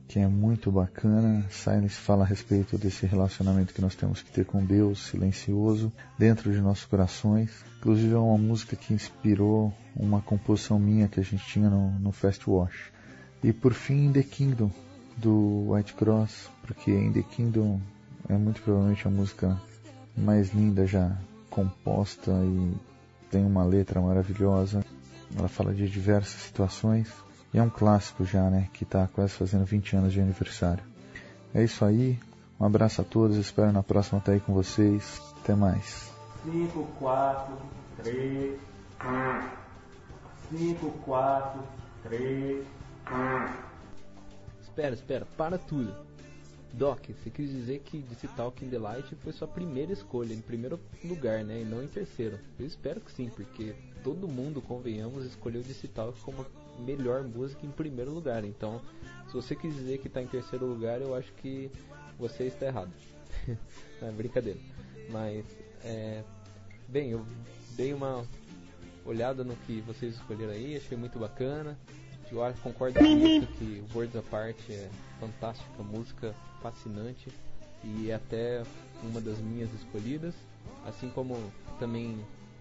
que 0.08 0.18
é 0.18 0.26
muito 0.26 0.70
bacana. 0.70 1.44
Silence 1.50 1.96
fala 1.96 2.24
a 2.24 2.26
respeito 2.26 2.78
desse 2.78 3.06
relacionamento 3.06 3.74
que 3.74 3.80
nós 3.80 3.94
temos 3.94 4.22
que 4.22 4.30
ter 4.30 4.44
com 4.44 4.64
Deus, 4.64 5.06
silencioso, 5.06 5.92
dentro 6.18 6.52
de 6.52 6.60
nossos 6.60 6.84
corações. 6.84 7.50
Inclusive 7.78 8.14
é 8.14 8.18
uma 8.18 8.38
música 8.38 8.76
que 8.76 8.94
inspirou 8.94 9.72
uma 9.94 10.20
composição 10.20 10.78
minha 10.78 11.08
que 11.08 11.20
a 11.20 11.22
gente 11.22 11.44
tinha 11.46 11.68
no, 11.68 11.90
no 11.98 12.12
Fast 12.12 12.48
Wash. 12.48 12.92
E 13.42 13.52
por 13.52 13.74
fim, 13.74 14.12
The 14.12 14.22
Kingdom, 14.22 14.70
do 15.16 15.72
White 15.72 15.94
Cross, 15.94 16.50
porque 16.62 16.90
In 16.90 17.12
The 17.12 17.22
Kingdom 17.22 17.80
é 18.28 18.36
muito 18.36 18.62
provavelmente 18.62 19.06
a 19.06 19.10
música 19.10 19.60
mais 20.16 20.52
linda 20.52 20.86
já 20.86 21.16
composta 21.50 22.32
e 22.32 22.74
tem 23.30 23.44
uma 23.44 23.64
letra 23.64 24.00
maravilhosa. 24.00 24.84
Ela 25.36 25.48
fala 25.48 25.74
de 25.74 25.88
diversas 25.88 26.42
situações 26.42 27.08
e 27.56 27.58
é 27.58 27.62
um 27.62 27.70
clássico 27.70 28.22
já, 28.22 28.50
né? 28.50 28.68
Que 28.74 28.84
está 28.84 29.06
quase 29.06 29.32
fazendo 29.32 29.64
20 29.64 29.96
anos 29.96 30.12
de 30.12 30.20
aniversário. 30.20 30.84
É 31.54 31.64
isso 31.64 31.86
aí. 31.86 32.18
Um 32.60 32.66
abraço 32.66 33.00
a 33.00 33.04
todos. 33.04 33.38
Espero 33.38 33.72
na 33.72 33.82
próxima 33.82 34.18
estar 34.18 34.32
aí 34.32 34.40
com 34.40 34.52
vocês. 34.52 35.22
Até 35.40 35.54
mais. 35.54 36.12
5, 36.44 36.86
4, 36.98 37.56
3, 38.02 38.60
5, 40.50 40.90
4, 40.90 41.62
3. 42.02 42.66
Espera, 44.60 44.94
espera, 44.94 45.26
para 45.34 45.56
tudo. 45.56 45.94
Doc, 46.74 47.06
você 47.08 47.30
quis 47.30 47.48
dizer 47.48 47.78
que 47.78 48.02
DC 48.02 48.28
Talk 48.36 48.62
in 48.62 48.68
the 48.68 48.78
Light 48.78 49.14
foi 49.22 49.32
sua 49.32 49.48
primeira 49.48 49.94
escolha, 49.94 50.34
em 50.34 50.42
primeiro 50.42 50.78
lugar, 51.02 51.42
né? 51.42 51.62
E 51.62 51.64
não 51.64 51.82
em 51.82 51.88
terceiro. 51.88 52.38
Eu 52.58 52.66
espero 52.66 53.00
que 53.00 53.10
sim, 53.10 53.30
porque 53.34 53.74
todo 54.04 54.28
mundo, 54.28 54.60
convenhamos, 54.60 55.24
escolheu 55.24 55.62
DC 55.62 55.88
Talk 55.88 56.20
como 56.20 56.44
melhor 56.78 57.22
música 57.24 57.64
em 57.64 57.70
primeiro 57.70 58.12
lugar. 58.12 58.44
Então, 58.44 58.80
se 59.26 59.32
você 59.32 59.54
quis 59.54 59.74
dizer 59.74 59.98
que 59.98 60.08
está 60.08 60.22
em 60.22 60.26
terceiro 60.26 60.66
lugar, 60.66 61.00
eu 61.00 61.14
acho 61.14 61.32
que 61.34 61.70
você 62.18 62.44
está 62.44 62.66
errado. 62.66 62.92
é 64.02 64.10
brincadeira. 64.10 64.58
Mas, 65.10 65.44
é, 65.84 66.22
bem, 66.88 67.10
eu 67.10 67.24
dei 67.76 67.92
uma 67.92 68.26
olhada 69.04 69.44
no 69.44 69.54
que 69.56 69.80
vocês 69.82 70.14
escolheram 70.14 70.52
aí, 70.52 70.76
achei 70.76 70.96
muito 70.96 71.18
bacana. 71.18 71.78
Eu 72.30 72.42
acho, 72.42 72.60
concordo 72.60 72.98
com 72.98 73.04
isso 73.04 73.46
que 73.58 73.84
Words 73.94 74.16
Apart 74.16 74.56
é 74.68 74.88
fantástica, 75.20 75.82
música 75.82 76.34
fascinante 76.60 77.28
e 77.84 78.10
é 78.10 78.14
até 78.14 78.64
uma 79.02 79.20
das 79.20 79.38
minhas 79.38 79.72
escolhidas. 79.74 80.34
Assim 80.84 81.08
como 81.08 81.36
também 81.78 82.18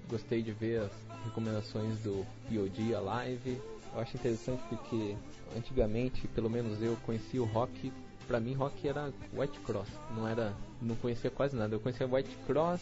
gostei 0.08 0.44
de 0.44 0.52
ver 0.52 0.82
as 0.82 0.92
recomendações 1.24 2.00
do 2.00 2.26
POD 2.48 2.94
Alive. 2.96 3.60
Eu 3.96 4.02
acho 4.02 4.18
interessante 4.18 4.62
porque 4.70 5.16
antigamente, 5.56 6.28
pelo 6.28 6.50
menos 6.50 6.82
eu 6.82 6.96
conhecia 7.06 7.42
o 7.42 7.46
rock. 7.46 7.92
Pra 8.28 8.40
mim, 8.40 8.54
rock 8.54 8.88
era 8.88 9.14
White 9.34 9.60
Cross, 9.60 9.88
não 10.16 10.28
era, 10.28 10.54
não 10.82 10.96
conhecia 10.96 11.30
quase 11.30 11.56
nada. 11.56 11.76
Eu 11.76 11.80
conhecia 11.80 12.08
White 12.08 12.36
Cross 12.46 12.82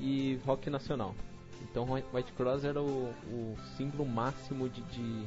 e 0.00 0.38
rock 0.44 0.68
nacional. 0.68 1.14
Então, 1.62 1.86
White 2.12 2.32
Cross 2.32 2.64
era 2.64 2.82
o, 2.82 3.14
o 3.28 3.56
símbolo 3.76 4.04
máximo 4.04 4.68
de, 4.68 4.82
de 4.82 5.26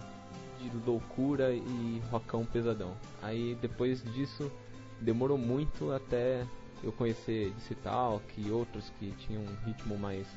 de 0.69 0.77
loucura 0.85 1.53
e 1.53 2.01
rockão 2.09 2.45
pesadão. 2.45 2.95
Aí 3.21 3.57
depois 3.61 4.03
disso 4.13 4.51
demorou 4.99 5.37
muito 5.37 5.91
até 5.91 6.45
eu 6.83 6.91
conhecer 6.91 7.51
DC 7.51 7.75
Talk 7.75 8.23
e 8.37 8.49
outros 8.49 8.91
que 8.99 9.11
tinham 9.19 9.43
um 9.43 9.65
ritmo 9.65 9.97
mais 9.97 10.27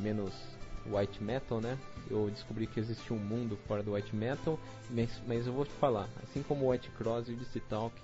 menos 0.00 0.32
white 0.92 1.22
metal, 1.22 1.60
né? 1.60 1.78
Eu 2.10 2.30
descobri 2.30 2.66
que 2.66 2.80
existia 2.80 3.14
um 3.14 3.18
mundo 3.18 3.58
fora 3.66 3.82
do 3.82 3.92
white 3.92 4.14
metal, 4.14 4.58
mas, 4.90 5.10
mas 5.26 5.46
eu 5.46 5.52
vou 5.52 5.64
te 5.64 5.72
falar, 5.72 6.08
assim 6.22 6.42
como 6.42 6.66
o 6.66 6.70
White 6.70 6.90
Cross 6.90 7.28
e 7.28 7.32
o 7.32 7.36
DC 7.36 7.60
Talk, 7.68 7.94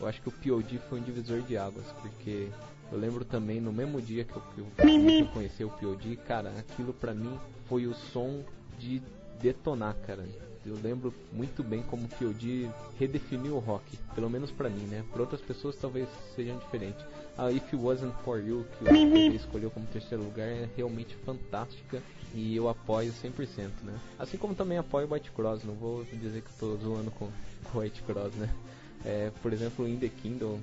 eu 0.00 0.06
acho 0.06 0.20
que 0.20 0.28
o 0.28 0.32
POD 0.32 0.78
foi 0.88 1.00
um 1.00 1.02
divisor 1.02 1.42
de 1.42 1.56
águas, 1.56 1.86
porque 2.00 2.48
eu 2.90 2.98
lembro 2.98 3.24
também 3.24 3.60
no 3.60 3.72
mesmo 3.72 4.00
dia 4.00 4.24
que 4.24 4.34
eu, 4.34 4.42
que 4.76 5.20
eu 5.20 5.26
conheci 5.28 5.64
o 5.64 5.70
POD, 5.70 6.16
cara, 6.16 6.52
aquilo 6.58 6.92
pra 6.92 7.14
mim 7.14 7.38
foi 7.68 7.86
o 7.86 7.94
som 7.94 8.42
de 8.78 9.00
detonar, 9.40 9.94
cara. 10.06 10.24
Eu 10.64 10.76
lembro 10.82 11.12
muito 11.32 11.62
bem 11.62 11.82
como 11.82 12.04
o 12.04 12.08
POD 12.08 12.70
redefiniu 12.98 13.56
o 13.56 13.58
rock, 13.58 13.96
pelo 14.14 14.30
menos 14.30 14.50
pra 14.50 14.70
mim, 14.70 14.86
né? 14.86 15.04
Para 15.12 15.22
outras 15.22 15.40
pessoas 15.40 15.76
talvez 15.76 16.08
sejam 16.34 16.58
diferentes. 16.58 17.04
A 17.36 17.50
If 17.50 17.64
It 17.64 17.76
Wasn't 17.76 18.14
For 18.24 18.38
You, 18.38 18.64
que 18.78 18.84
o 18.84 18.86
POD 18.86 19.36
escolheu 19.36 19.70
como 19.70 19.86
terceiro 19.86 20.22
lugar, 20.22 20.46
é 20.46 20.68
realmente 20.76 21.16
fantástica 21.24 22.02
e 22.34 22.54
eu 22.56 22.68
apoio 22.68 23.12
100%, 23.12 23.70
né? 23.82 23.98
Assim 24.18 24.36
como 24.36 24.54
também 24.54 24.78
apoio 24.78 25.12
White 25.12 25.30
Cross, 25.32 25.64
não 25.64 25.74
vou 25.74 26.04
dizer 26.04 26.42
que 26.42 26.50
estou 26.50 26.76
zoando 26.76 27.10
com 27.10 27.26
o 27.74 27.78
White 27.78 28.02
Cross, 28.02 28.34
né? 28.34 28.48
É, 29.04 29.32
por 29.42 29.52
exemplo, 29.52 29.88
In 29.88 29.96
The 29.98 30.08
Kingdom, 30.08 30.60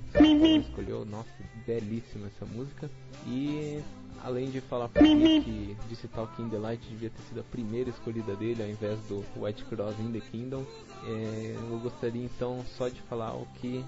escolheu, 0.60 1.04
nossa, 1.04 1.28
belíssima 1.66 2.28
essa 2.28 2.46
música. 2.46 2.90
E 3.26 3.80
além 4.22 4.50
de 4.50 4.60
falar 4.60 4.88
pra 4.88 5.02
mim 5.02 5.42
que 5.42 5.76
de 5.88 5.96
citar 5.96 6.24
o 6.24 6.28
King 6.28 6.50
Delight 6.50 6.86
devia 6.88 7.10
ter 7.10 7.22
sido 7.22 7.40
a 7.40 7.44
primeira 7.44 7.90
escolhida 7.90 8.34
dele 8.36 8.62
ao 8.62 8.68
invés 8.68 8.98
do 9.08 9.24
White 9.36 9.64
Cross 9.64 9.98
in 9.98 10.12
the 10.12 10.20
Kingdom, 10.20 10.64
é, 11.06 11.56
eu 11.56 11.78
gostaria 11.78 12.24
então 12.24 12.64
só 12.76 12.88
de 12.88 13.00
falar 13.02 13.34
o 13.34 13.46
que 13.60 13.84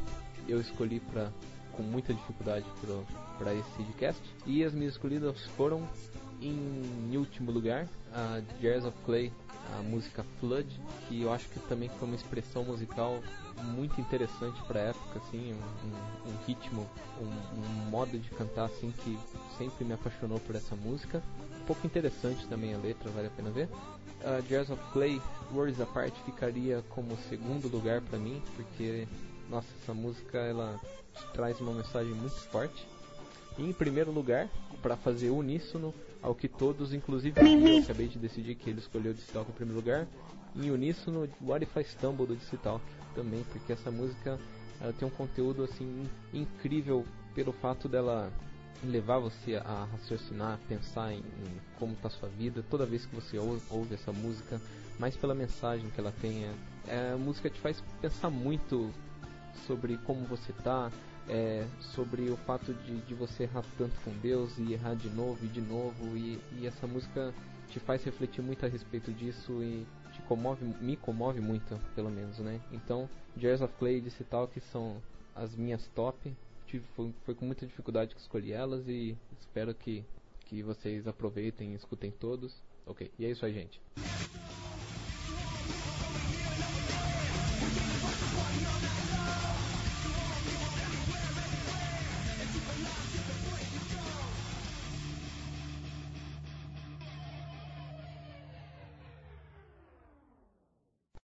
eu 0.48 0.60
escolhi 0.60 1.00
para 1.00 1.30
com 1.72 1.82
muita 1.82 2.12
dificuldade 2.12 2.66
para 3.38 3.54
esse 3.54 3.70
podcast. 3.70 4.22
E 4.46 4.62
as 4.62 4.72
minhas 4.72 4.92
escolhidas 4.92 5.40
foram 5.56 5.88
em 6.48 7.16
último 7.16 7.50
lugar 7.50 7.88
a 8.12 8.40
Jazz 8.60 8.84
of 8.84 8.96
Clay, 9.04 9.32
a 9.78 9.82
música 9.82 10.24
Flood, 10.38 10.68
que 11.08 11.22
eu 11.22 11.32
acho 11.32 11.48
que 11.48 11.60
também 11.60 11.88
foi 11.88 12.08
uma 12.08 12.16
expressão 12.16 12.64
musical 12.64 13.22
muito 13.62 14.00
interessante 14.00 14.60
para 14.64 14.80
a 14.80 14.82
época, 14.84 15.20
assim, 15.20 15.54
um, 15.54 16.30
um 16.30 16.44
ritmo, 16.46 16.86
um, 17.20 17.24
um, 17.26 17.90
modo 17.90 18.18
de 18.18 18.28
cantar 18.30 18.64
assim 18.64 18.92
que 19.04 19.18
sempre 19.56 19.84
me 19.84 19.92
apaixonou 19.94 20.40
por 20.40 20.56
essa 20.56 20.74
música. 20.74 21.22
Um 21.60 21.64
pouco 21.64 21.86
interessante 21.86 22.46
também 22.48 22.74
a 22.74 22.78
letra, 22.78 23.10
vale 23.10 23.28
a 23.28 23.30
pena 23.30 23.50
ver. 23.50 23.68
A 24.24 24.40
Jazz 24.40 24.70
of 24.70 24.82
Clay, 24.92 25.20
Words 25.52 25.80
Apart 25.80 26.14
ficaria 26.24 26.82
como 26.88 27.16
segundo 27.28 27.68
lugar 27.68 28.00
para 28.00 28.18
mim, 28.18 28.42
porque 28.56 29.06
nossa, 29.48 29.68
essa 29.82 29.94
música 29.94 30.38
ela 30.38 30.80
traz 31.32 31.60
uma 31.60 31.72
mensagem 31.72 32.12
muito 32.12 32.36
forte. 32.50 32.86
E 33.58 33.62
em 33.62 33.72
primeiro 33.72 34.10
lugar, 34.10 34.48
para 34.80 34.96
fazer 34.96 35.30
uníssono 35.30 35.94
ao 36.22 36.34
que 36.34 36.48
todos, 36.48 36.94
inclusive 36.94 37.40
eu 37.40 37.82
acabei 37.82 38.08
de 38.08 38.18
decidir 38.18 38.54
que 38.54 38.70
ele 38.70 38.78
escolheu 38.78 39.12
de 39.12 39.20
em 39.20 39.52
primeiro 39.52 39.80
lugar, 39.80 40.06
em 40.54 40.70
uníssono 40.70 41.28
What 41.40 41.64
If 41.64 41.76
I 41.76 41.84
Stumble 41.84 42.26
do 42.26 42.36
Talk 42.58 42.84
também, 43.14 43.44
porque 43.50 43.72
essa 43.72 43.90
música 43.90 44.38
ela 44.80 44.92
tem 44.92 45.06
um 45.06 45.10
conteúdo 45.10 45.64
assim 45.64 46.08
incrível 46.32 47.04
pelo 47.34 47.52
fato 47.52 47.88
dela 47.88 48.32
levar 48.84 49.18
você 49.18 49.56
a 49.56 49.86
raciocinar, 49.92 50.54
a 50.54 50.68
pensar 50.68 51.12
em, 51.12 51.18
em 51.18 51.60
como 51.78 51.92
está 51.92 52.10
sua 52.10 52.28
vida 52.28 52.64
toda 52.68 52.84
vez 52.84 53.06
que 53.06 53.14
você 53.14 53.38
ouve, 53.38 53.62
ouve, 53.70 53.94
essa 53.94 54.12
música, 54.12 54.60
mais 54.98 55.16
pela 55.16 55.34
mensagem 55.34 55.88
que 55.90 56.00
ela 56.00 56.12
tem. 56.20 56.44
É, 56.44 56.54
é, 56.88 57.12
a 57.12 57.16
música 57.16 57.48
te 57.48 57.60
faz 57.60 57.82
pensar 58.00 58.30
muito 58.30 58.90
sobre 59.66 59.96
como 59.98 60.26
você 60.26 60.50
está, 60.50 60.90
é, 61.28 61.66
sobre 61.80 62.30
o 62.30 62.36
fato 62.38 62.72
de, 62.72 63.00
de 63.02 63.14
você 63.14 63.44
errar 63.44 63.64
tanto 63.78 64.00
com 64.02 64.10
Deus 64.18 64.56
e 64.58 64.72
errar 64.72 64.94
de 64.94 65.08
novo 65.10 65.44
e 65.44 65.48
de 65.48 65.60
novo, 65.60 66.16
e, 66.16 66.40
e 66.58 66.66
essa 66.66 66.86
música 66.86 67.32
te 67.70 67.80
faz 67.80 68.04
refletir 68.04 68.42
muito 68.42 68.64
a 68.66 68.68
respeito 68.68 69.12
disso 69.12 69.62
e 69.62 69.86
te 70.12 70.20
comove, 70.22 70.64
me 70.80 70.96
comove 70.96 71.40
muito, 71.40 71.78
pelo 71.94 72.10
menos, 72.10 72.38
né? 72.38 72.60
Então, 72.70 73.08
Jazz 73.36 73.62
of 73.62 73.72
Clay 73.78 73.98
e 73.98 74.00
DC 74.00 74.24
Talk 74.24 74.60
são 74.60 75.00
as 75.34 75.56
minhas 75.56 75.86
top. 75.94 76.34
Tive, 76.66 76.84
foi, 76.94 77.14
foi, 77.24 77.34
com 77.34 77.46
muita 77.46 77.66
dificuldade 77.66 78.14
que 78.14 78.20
escolhi 78.20 78.52
elas 78.52 78.86
e 78.88 79.16
espero 79.40 79.74
que, 79.74 80.04
que 80.46 80.62
vocês 80.62 81.06
aproveitem 81.06 81.72
e 81.72 81.74
escutem 81.74 82.10
todos. 82.10 82.62
Ok, 82.86 83.10
e 83.18 83.24
é 83.24 83.30
isso 83.30 83.44
aí, 83.46 83.54
gente. 83.54 83.80